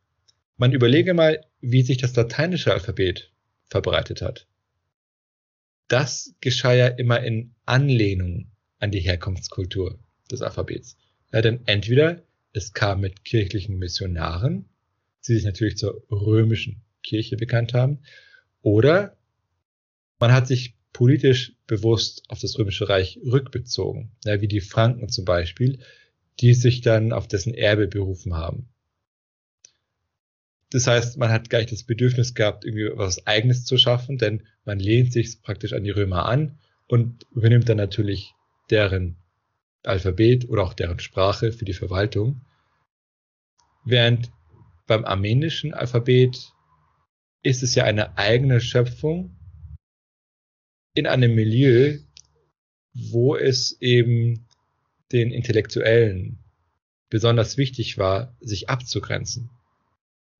man 0.58 0.74
überlege 0.74 1.14
mal, 1.14 1.45
wie 1.60 1.82
sich 1.82 1.97
das 1.97 2.16
lateinische 2.16 2.72
Alphabet 2.72 3.32
verbreitet 3.66 4.22
hat. 4.22 4.47
Das 5.88 6.34
geschah 6.39 6.74
ja 6.74 6.88
immer 6.88 7.22
in 7.22 7.54
Anlehnung 7.66 8.52
an 8.80 8.91
die 8.91 8.99
Herkunftskultur 8.99 9.99
des 10.32 10.41
Alphabets. 10.41 10.97
Ja, 11.34 11.41
denn 11.41 11.62
entweder 11.66 12.24
es 12.54 12.74
kam 12.74 13.02
mit 13.02 13.26
kirchlichen 13.26 13.78
Missionaren, 13.78 14.70
die 15.28 15.34
sich 15.34 15.45
natürlich 15.45 15.78
zur 15.78 16.04
römischen 16.10 16.82
Kirche 17.04 17.38
bekannt 17.38 17.74
haben, 17.74 17.99
oder 18.62 19.18
man 20.20 20.32
hat 20.32 20.47
sich 20.47 20.76
politisch 20.94 21.54
bewusst 21.68 22.24
auf 22.28 22.39
das 22.39 22.58
Römische 22.58 22.89
Reich 22.89 23.20
rückbezogen, 23.24 24.12
ja, 24.26 24.42
wie 24.42 24.48
die 24.48 24.62
Franken 24.62 25.10
zum 25.10 25.26
Beispiel, 25.26 25.80
die 26.39 26.54
sich 26.54 26.82
dann 26.82 27.14
auf 27.14 27.28
dessen 27.28 27.54
Erbe 27.54 27.88
berufen 27.88 28.34
haben. 28.36 28.68
Das 30.72 30.88
heißt, 30.88 31.18
man 31.18 31.30
hat 31.30 31.50
gleich 31.50 31.68
das 31.68 31.84
Bedürfnis 31.84 32.34
gehabt, 32.34 32.64
irgendwie 32.66 32.89
was 32.94 33.28
Eigenes 33.28 33.66
zu 33.66 33.78
schaffen, 33.78 34.18
denn 34.18 34.48
man 34.64 34.80
lehnt 34.80 35.12
sich 35.12 35.42
praktisch 35.42 35.74
an 35.74 35.84
die 35.84 35.89
Römer 35.89 36.26
an 36.26 36.60
und 36.88 37.26
übernimmt 37.32 37.68
dann 37.68 37.78
natürlich 37.78 38.34
deren 38.70 39.18
Alphabet 39.84 40.48
oder 40.50 40.64
auch 40.64 40.74
deren 40.74 41.00
Sprache 41.00 41.52
für 41.52 41.66
die 41.66 41.74
Verwaltung. 41.74 42.42
Während 43.84 44.32
beim 44.88 45.04
armenischen 45.04 45.74
Alphabet 45.74 46.54
ist 47.44 47.64
es 47.64 47.76
ja 47.76 47.84
eine 47.84 48.18
eigene 48.18 48.62
Schöpfung 48.62 49.36
in 50.94 51.08
einem 51.08 51.36
Milieu, 51.36 51.98
wo 52.94 53.36
es 53.36 53.80
eben 53.82 54.48
den 55.12 55.32
Intellektuellen 55.32 56.39
besonders 57.10 57.58
wichtig 57.58 57.98
war, 57.98 58.36
sich 58.39 58.70
abzugrenzen. 58.70 59.50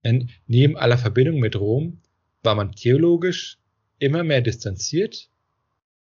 Denn 0.04 0.30
neben 0.48 0.78
aller 0.78 0.98
Verbindung 0.98 1.40
mit 1.40 1.56
Rom 1.56 2.02
war 2.44 2.56
man 2.56 2.72
theologisch 2.74 3.60
immer 4.00 4.24
mehr 4.24 4.42
distanziert 4.42 5.30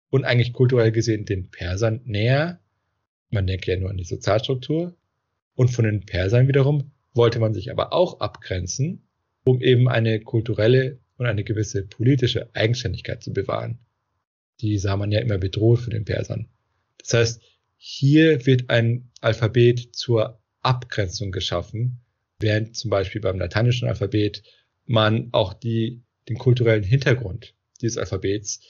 und 0.10 0.24
eigentlich 0.24 0.54
kulturell 0.54 0.92
gesehen 0.92 1.26
den 1.26 1.50
Persern 1.50 2.02
näher. 2.06 2.60
Man 3.30 3.48
denke 3.48 3.72
ja 3.72 3.80
nur 3.80 3.90
an 3.90 3.98
die 3.98 4.04
Sozialstruktur. 4.04 4.96
Und 5.56 5.70
von 5.70 5.86
den 5.86 6.06
Persern 6.06 6.48
wiederum 6.48 6.92
wollte 7.14 7.40
man 7.40 7.54
sich 7.54 7.72
aber 7.72 7.92
auch 7.92 8.20
abgrenzen, 8.20 9.04
um 9.44 9.62
eben 9.62 9.90
eine 9.90 10.22
kulturelle 10.22 11.00
und 11.18 11.26
eine 11.26 11.44
gewisse 11.44 11.84
politische 11.84 12.50
Eigenständigkeit 12.56 13.22
zu 13.22 13.34
bewahren. 13.34 13.80
Die 14.62 14.78
sah 14.78 14.96
man 14.96 15.12
ja 15.12 15.20
immer 15.20 15.38
bedroht 15.38 15.80
von 15.80 15.92
den 15.92 16.06
Persern. 16.06 16.48
Das 17.00 17.14
heißt, 17.14 17.42
hier 17.78 18.46
wird 18.46 18.70
ein 18.70 19.10
Alphabet 19.22 19.96
zur 19.96 20.40
Abgrenzung 20.62 21.32
geschaffen, 21.32 22.00
während 22.40 22.76
zum 22.76 22.92
Beispiel 22.92 23.22
beim 23.22 23.40
lateinischen 23.40 23.88
Alphabet 23.88 24.44
man 24.86 25.30
auch 25.32 25.54
die, 25.54 26.04
den 26.30 26.38
kulturellen 26.38 26.84
Hintergrund 26.84 27.56
dieses 27.82 27.98
Alphabets 27.98 28.62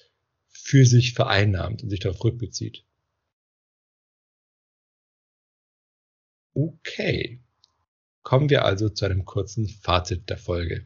für 0.48 0.86
sich 0.86 1.14
vereinnahmt 1.14 1.84
und 1.84 1.90
sich 1.90 2.00
darauf 2.00 2.24
rückbezieht. 2.24 2.86
Okay. 6.54 7.42
Kommen 8.24 8.50
wir 8.50 8.66
also 8.66 8.90
zu 8.90 9.06
einem 9.06 9.26
kurzen 9.26 9.68
Fazit 9.68 10.30
der 10.30 10.38
Folge. 10.38 10.86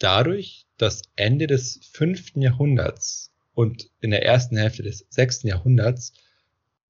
Dadurch, 0.00 0.66
dass 0.78 1.02
Ende 1.14 1.46
des 1.46 1.78
fünften 1.92 2.40
Jahrhunderts 2.40 3.32
und 3.52 3.90
in 4.00 4.10
der 4.10 4.24
ersten 4.24 4.56
Hälfte 4.56 4.82
des 4.82 5.06
sechsten 5.10 5.46
Jahrhunderts 5.46 6.14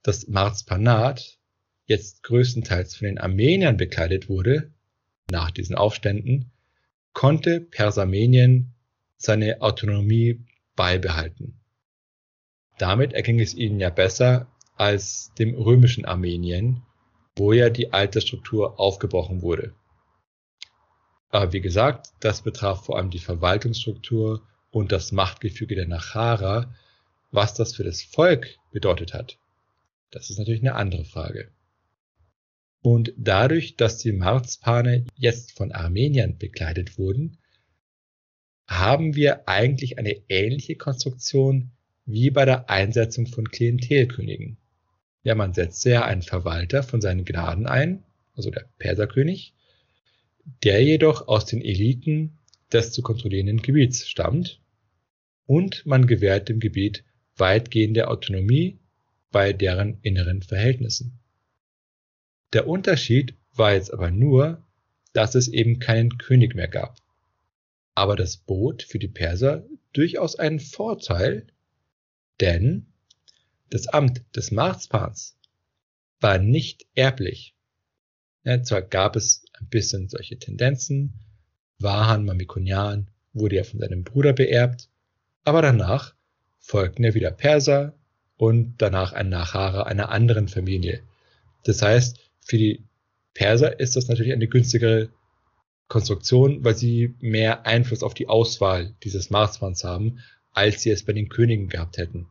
das 0.02 0.28
Marzpanat 0.28 1.38
jetzt 1.86 2.22
größtenteils 2.22 2.94
von 2.94 3.06
den 3.06 3.18
Armeniern 3.18 3.76
bekleidet 3.76 4.28
wurde, 4.28 4.70
nach 5.28 5.50
diesen 5.50 5.74
Aufständen, 5.74 6.52
konnte 7.12 7.60
Persarmenien 7.60 8.74
seine 9.16 9.60
Autonomie 9.60 10.44
beibehalten. 10.76 11.60
Damit 12.78 13.12
erging 13.12 13.40
es 13.40 13.54
ihnen 13.54 13.80
ja 13.80 13.90
besser 13.90 14.46
als 14.76 15.32
dem 15.36 15.54
römischen 15.54 16.04
Armenien, 16.04 16.82
wo 17.34 17.52
ja 17.52 17.70
die 17.70 17.92
alte 17.92 18.20
Struktur 18.20 18.78
aufgebrochen 18.78 19.42
wurde. 19.42 19.74
Aber 21.30 21.52
wie 21.52 21.60
gesagt, 21.60 22.08
das 22.20 22.42
betraf 22.42 22.84
vor 22.84 22.98
allem 22.98 23.10
die 23.10 23.18
Verwaltungsstruktur 23.18 24.42
und 24.70 24.92
das 24.92 25.12
Machtgefüge 25.12 25.76
der 25.76 25.86
Nachara. 25.86 26.74
Was 27.30 27.54
das 27.54 27.74
für 27.74 27.84
das 27.84 28.02
Volk 28.02 28.58
bedeutet 28.72 29.14
hat, 29.14 29.38
das 30.10 30.30
ist 30.30 30.38
natürlich 30.38 30.62
eine 30.62 30.74
andere 30.74 31.04
Frage. 31.04 31.52
Und 32.82 33.12
dadurch, 33.16 33.76
dass 33.76 33.98
die 33.98 34.12
Marzpane 34.12 35.04
jetzt 35.14 35.52
von 35.56 35.70
Armeniern 35.70 36.38
bekleidet 36.38 36.98
wurden, 36.98 37.38
haben 38.66 39.14
wir 39.14 39.48
eigentlich 39.48 39.98
eine 39.98 40.16
ähnliche 40.28 40.76
Konstruktion 40.76 41.70
wie 42.06 42.30
bei 42.30 42.44
der 42.44 42.70
Einsetzung 42.70 43.26
von 43.26 43.48
Klientelkönigen. 43.48 44.56
Ja, 45.22 45.34
man 45.34 45.52
setzte 45.52 45.90
ja 45.90 46.04
einen 46.04 46.22
Verwalter 46.22 46.82
von 46.82 47.00
seinen 47.00 47.24
Gnaden 47.24 47.66
ein, 47.66 48.02
also 48.34 48.50
der 48.50 48.68
Perserkönig, 48.78 49.54
der 50.64 50.82
jedoch 50.82 51.28
aus 51.28 51.46
den 51.46 51.62
Eliten 51.62 52.38
des 52.72 52.92
zu 52.92 53.02
kontrollierenden 53.02 53.62
Gebiets 53.62 54.08
stammt 54.08 54.60
und 55.46 55.84
man 55.86 56.06
gewährt 56.06 56.48
dem 56.48 56.60
Gebiet 56.60 57.04
weitgehende 57.36 58.08
Autonomie 58.08 58.78
bei 59.30 59.52
deren 59.52 59.98
inneren 60.02 60.42
Verhältnissen. 60.42 61.18
Der 62.52 62.66
Unterschied 62.66 63.34
war 63.54 63.74
jetzt 63.74 63.92
aber 63.92 64.10
nur, 64.10 64.62
dass 65.12 65.34
es 65.34 65.48
eben 65.48 65.78
keinen 65.78 66.18
König 66.18 66.54
mehr 66.54 66.68
gab. 66.68 66.96
Aber 67.94 68.16
das 68.16 68.36
bot 68.36 68.82
für 68.82 68.98
die 68.98 69.08
Perser 69.08 69.66
durchaus 69.92 70.36
einen 70.36 70.60
Vorteil, 70.60 71.46
denn 72.40 72.86
das 73.70 73.86
Amt 73.88 74.22
des 74.34 74.50
Marzpans 74.50 75.36
war 76.20 76.38
nicht 76.38 76.86
erblich. 76.94 77.54
Ja, 78.44 78.62
zwar 78.62 78.82
gab 78.82 79.16
es 79.16 79.44
ein 79.60 79.68
bisschen 79.68 80.08
solche 80.08 80.38
Tendenzen, 80.38 81.12
Vahan 81.78 82.24
Mamikonian 82.24 83.08
wurde 83.32 83.56
ja 83.56 83.64
von 83.64 83.80
seinem 83.80 84.04
Bruder 84.04 84.32
beerbt, 84.32 84.88
aber 85.44 85.62
danach 85.62 86.14
folgten 86.58 87.04
ja 87.04 87.14
wieder 87.14 87.30
Perser 87.30 87.94
und 88.36 88.76
danach 88.78 89.12
ein 89.12 89.28
Nachahrer 89.28 89.86
einer 89.86 90.10
anderen 90.10 90.48
Familie. 90.48 91.02
Das 91.64 91.82
heißt, 91.82 92.18
für 92.40 92.58
die 92.58 92.84
Perser 93.34 93.80
ist 93.80 93.96
das 93.96 94.08
natürlich 94.08 94.32
eine 94.32 94.48
günstigere 94.48 95.10
Konstruktion, 95.88 96.64
weil 96.64 96.76
sie 96.76 97.14
mehr 97.20 97.66
Einfluss 97.66 98.02
auf 98.02 98.14
die 98.14 98.28
Auswahl 98.28 98.94
dieses 99.02 99.30
Marsmanns 99.30 99.84
haben, 99.84 100.20
als 100.52 100.82
sie 100.82 100.90
es 100.90 101.04
bei 101.04 101.12
den 101.12 101.28
Königen 101.28 101.68
gehabt 101.68 101.96
hätten. 101.96 102.28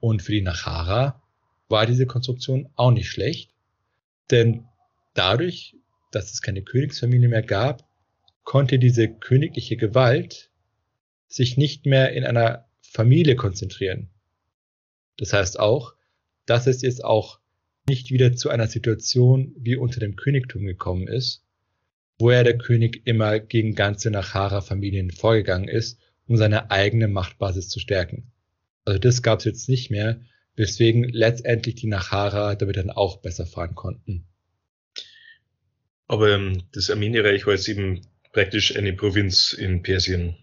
Und 0.00 0.22
für 0.22 0.32
die 0.32 0.42
Nachara 0.42 1.22
war 1.68 1.86
diese 1.86 2.06
Konstruktion 2.06 2.68
auch 2.76 2.90
nicht 2.90 3.10
schlecht, 3.10 3.50
denn 4.30 4.64
dadurch, 5.18 5.76
dass 6.12 6.32
es 6.32 6.42
keine 6.42 6.62
Königsfamilie 6.62 7.28
mehr 7.28 7.42
gab, 7.42 7.86
konnte 8.44 8.78
diese 8.78 9.08
königliche 9.08 9.76
Gewalt 9.76 10.50
sich 11.26 11.56
nicht 11.56 11.84
mehr 11.84 12.12
in 12.12 12.24
einer 12.24 12.66
Familie 12.80 13.36
konzentrieren. 13.36 14.08
Das 15.18 15.32
heißt 15.32 15.58
auch, 15.58 15.94
dass 16.46 16.66
es 16.66 16.80
jetzt 16.82 17.04
auch 17.04 17.40
nicht 17.86 18.10
wieder 18.10 18.34
zu 18.34 18.48
einer 18.48 18.68
Situation 18.68 19.54
wie 19.58 19.76
unter 19.76 20.00
dem 20.00 20.16
Königtum 20.16 20.64
gekommen 20.64 21.08
ist, 21.08 21.44
wo 22.18 22.30
er 22.30 22.44
der 22.44 22.56
König 22.56 23.02
immer 23.06 23.38
gegen 23.38 23.74
ganze 23.74 24.10
Nachara-Familien 24.10 25.10
vorgegangen 25.10 25.68
ist, 25.68 25.98
um 26.26 26.36
seine 26.36 26.70
eigene 26.70 27.08
Machtbasis 27.08 27.68
zu 27.68 27.80
stärken. 27.80 28.30
Also 28.84 28.98
das 28.98 29.22
gab 29.22 29.40
es 29.40 29.44
jetzt 29.44 29.68
nicht 29.68 29.90
mehr, 29.90 30.20
weswegen 30.56 31.04
letztendlich 31.04 31.76
die 31.76 31.86
Nachara 31.86 32.54
damit 32.54 32.76
dann 32.76 32.90
auch 32.90 33.18
besser 33.18 33.46
fahren 33.46 33.74
konnten. 33.74 34.26
Aber 36.08 36.30
ähm, 36.30 36.62
das 36.72 36.90
Armenierreich 36.90 37.46
war 37.46 37.54
jetzt 37.54 37.68
eben 37.68 38.00
praktisch 38.32 38.76
eine 38.76 38.92
Provinz 38.92 39.52
in 39.52 39.82
Persien 39.82 40.36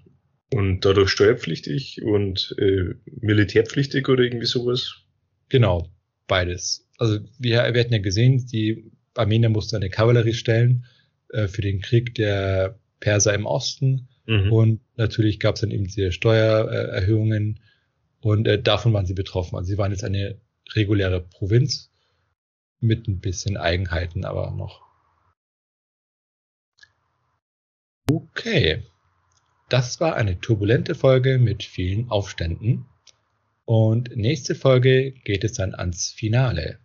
und 0.54 0.86
dadurch 0.86 1.10
steuerpflichtig 1.10 2.02
und 2.04 2.56
äh, 2.60 2.94
militärpflichtig 3.06 4.08
oder 4.08 4.24
irgendwie 4.24 4.46
sowas? 4.46 4.96
Genau, 5.50 5.90
beides. 6.28 6.88
Also 6.98 7.20
wir, 7.40 7.74
wir 7.74 7.82
hatten 7.82 7.94
ja 7.94 8.00
gesehen, 8.00 8.46
die 8.48 8.92
Armenier 9.16 9.50
mussten 9.50 9.76
eine 9.76 9.90
Kavallerie 9.90 10.34
stellen 10.34 10.86
äh, 11.30 11.48
für 11.48 11.62
den 11.62 11.82
Krieg 11.82 12.16
der 12.16 12.80
Perser 13.00 13.34
im 13.34 13.46
Osten. 13.46 14.08
Mhm. 14.28 14.52
Und 14.52 14.82
natürlich 14.96 15.40
gab 15.40 15.56
es 15.56 15.62
dann 15.62 15.72
eben 15.72 15.86
diese 15.86 16.12
Steuererhöhungen 16.12 17.60
und 18.22 18.48
äh, 18.48 18.62
davon 18.62 18.94
waren 18.94 19.06
sie 19.06 19.14
betroffen. 19.14 19.56
Also 19.56 19.70
sie 19.70 19.78
waren 19.78 19.92
jetzt 19.92 20.04
eine 20.04 20.40
reguläre 20.74 21.22
Provinz 21.22 21.92
mit 22.80 23.08
ein 23.08 23.20
bisschen 23.20 23.58
Eigenheiten, 23.58 24.26
aber 24.26 24.52
noch. 24.52 24.85
Okay. 28.10 28.84
Das 29.70 30.00
war 30.00 30.16
eine 30.16 30.40
turbulente 30.40 30.94
Folge 30.94 31.40
mit 31.40 31.64
vielen 31.64 32.10
Aufständen. 32.10 32.86
Und 33.66 34.16
nächste 34.16 34.54
Folge 34.54 35.12
geht 35.12 35.44
es 35.44 35.54
dann 35.54 35.74
ans 35.74 36.12
Finale. 36.12 36.78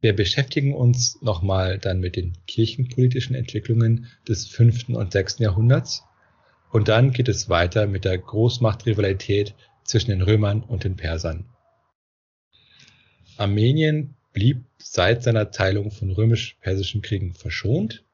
Wir 0.00 0.14
beschäftigen 0.14 0.74
uns 0.74 1.22
nochmal 1.22 1.78
dann 1.78 2.00
mit 2.00 2.16
den 2.16 2.36
kirchenpolitischen 2.46 3.36
Entwicklungen 3.36 4.08
des 4.28 4.46
fünften 4.46 4.96
und 4.96 5.12
sechsten 5.12 5.44
Jahrhunderts. 5.44 6.02
Und 6.72 6.88
dann 6.88 7.12
geht 7.12 7.28
es 7.28 7.48
weiter 7.48 7.86
mit 7.86 8.04
der 8.04 8.18
Großmachtrivalität 8.18 9.54
zwischen 9.84 10.10
den 10.10 10.22
Römern 10.22 10.62
und 10.62 10.82
den 10.82 10.96
Persern. 10.96 11.46
Armenien 13.36 14.16
blieb 14.32 14.64
seit 14.78 15.22
seiner 15.22 15.52
Teilung 15.52 15.90
von 15.90 16.10
römisch-persischen 16.10 17.00
Kriegen 17.00 17.34
verschont, 17.34 18.04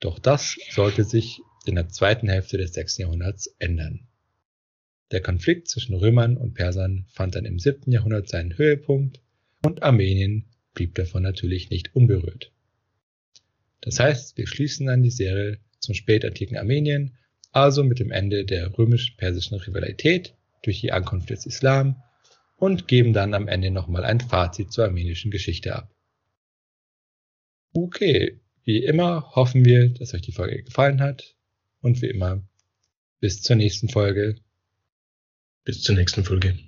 doch 0.00 0.18
das 0.18 0.56
sollte 0.70 1.04
sich 1.04 1.40
in 1.66 1.76
der 1.76 1.88
zweiten 1.88 2.28
Hälfte 2.28 2.58
des 2.58 2.74
6. 2.74 2.98
Jahrhunderts 2.98 3.46
ändern. 3.58 4.06
Der 5.10 5.20
Konflikt 5.20 5.68
zwischen 5.68 5.94
Römern 5.94 6.36
und 6.36 6.54
Persern 6.54 7.06
fand 7.08 7.34
dann 7.34 7.44
im 7.44 7.58
7. 7.58 7.90
Jahrhundert 7.90 8.28
seinen 8.28 8.58
Höhepunkt 8.58 9.20
und 9.62 9.82
Armenien 9.82 10.46
blieb 10.74 10.94
davon 10.94 11.22
natürlich 11.22 11.70
nicht 11.70 11.94
unberührt. 11.94 12.52
Das 13.80 14.00
heißt, 14.00 14.36
wir 14.36 14.46
schließen 14.46 14.86
dann 14.86 15.02
die 15.02 15.10
Serie 15.10 15.58
zum 15.78 15.94
spätantiken 15.94 16.56
Armenien, 16.56 17.16
also 17.52 17.84
mit 17.84 17.98
dem 17.98 18.10
Ende 18.10 18.44
der 18.44 18.76
römisch-persischen 18.76 19.58
Rivalität 19.58 20.34
durch 20.62 20.80
die 20.80 20.92
Ankunft 20.92 21.30
des 21.30 21.46
Islam 21.46 22.02
und 22.56 22.88
geben 22.88 23.12
dann 23.12 23.34
am 23.34 23.46
Ende 23.46 23.70
nochmal 23.70 24.04
ein 24.04 24.20
Fazit 24.20 24.72
zur 24.72 24.86
armenischen 24.86 25.30
Geschichte 25.30 25.76
ab. 25.76 25.94
Okay, 27.74 28.40
wie 28.64 28.84
immer 28.84 29.30
hoffen 29.34 29.64
wir, 29.64 29.90
dass 29.90 30.14
euch 30.14 30.22
die 30.22 30.32
Folge 30.32 30.62
gefallen 30.62 31.00
hat 31.00 31.34
und 31.80 32.02
wie 32.02 32.08
immer 32.08 32.42
Bis 33.20 33.40
zur 33.42 33.56
nächsten 33.56 33.88
Folge. 33.88 34.36
Bis 35.64 35.82
zur 35.82 35.94
nächsten 35.94 36.24
Folge. 36.24 36.58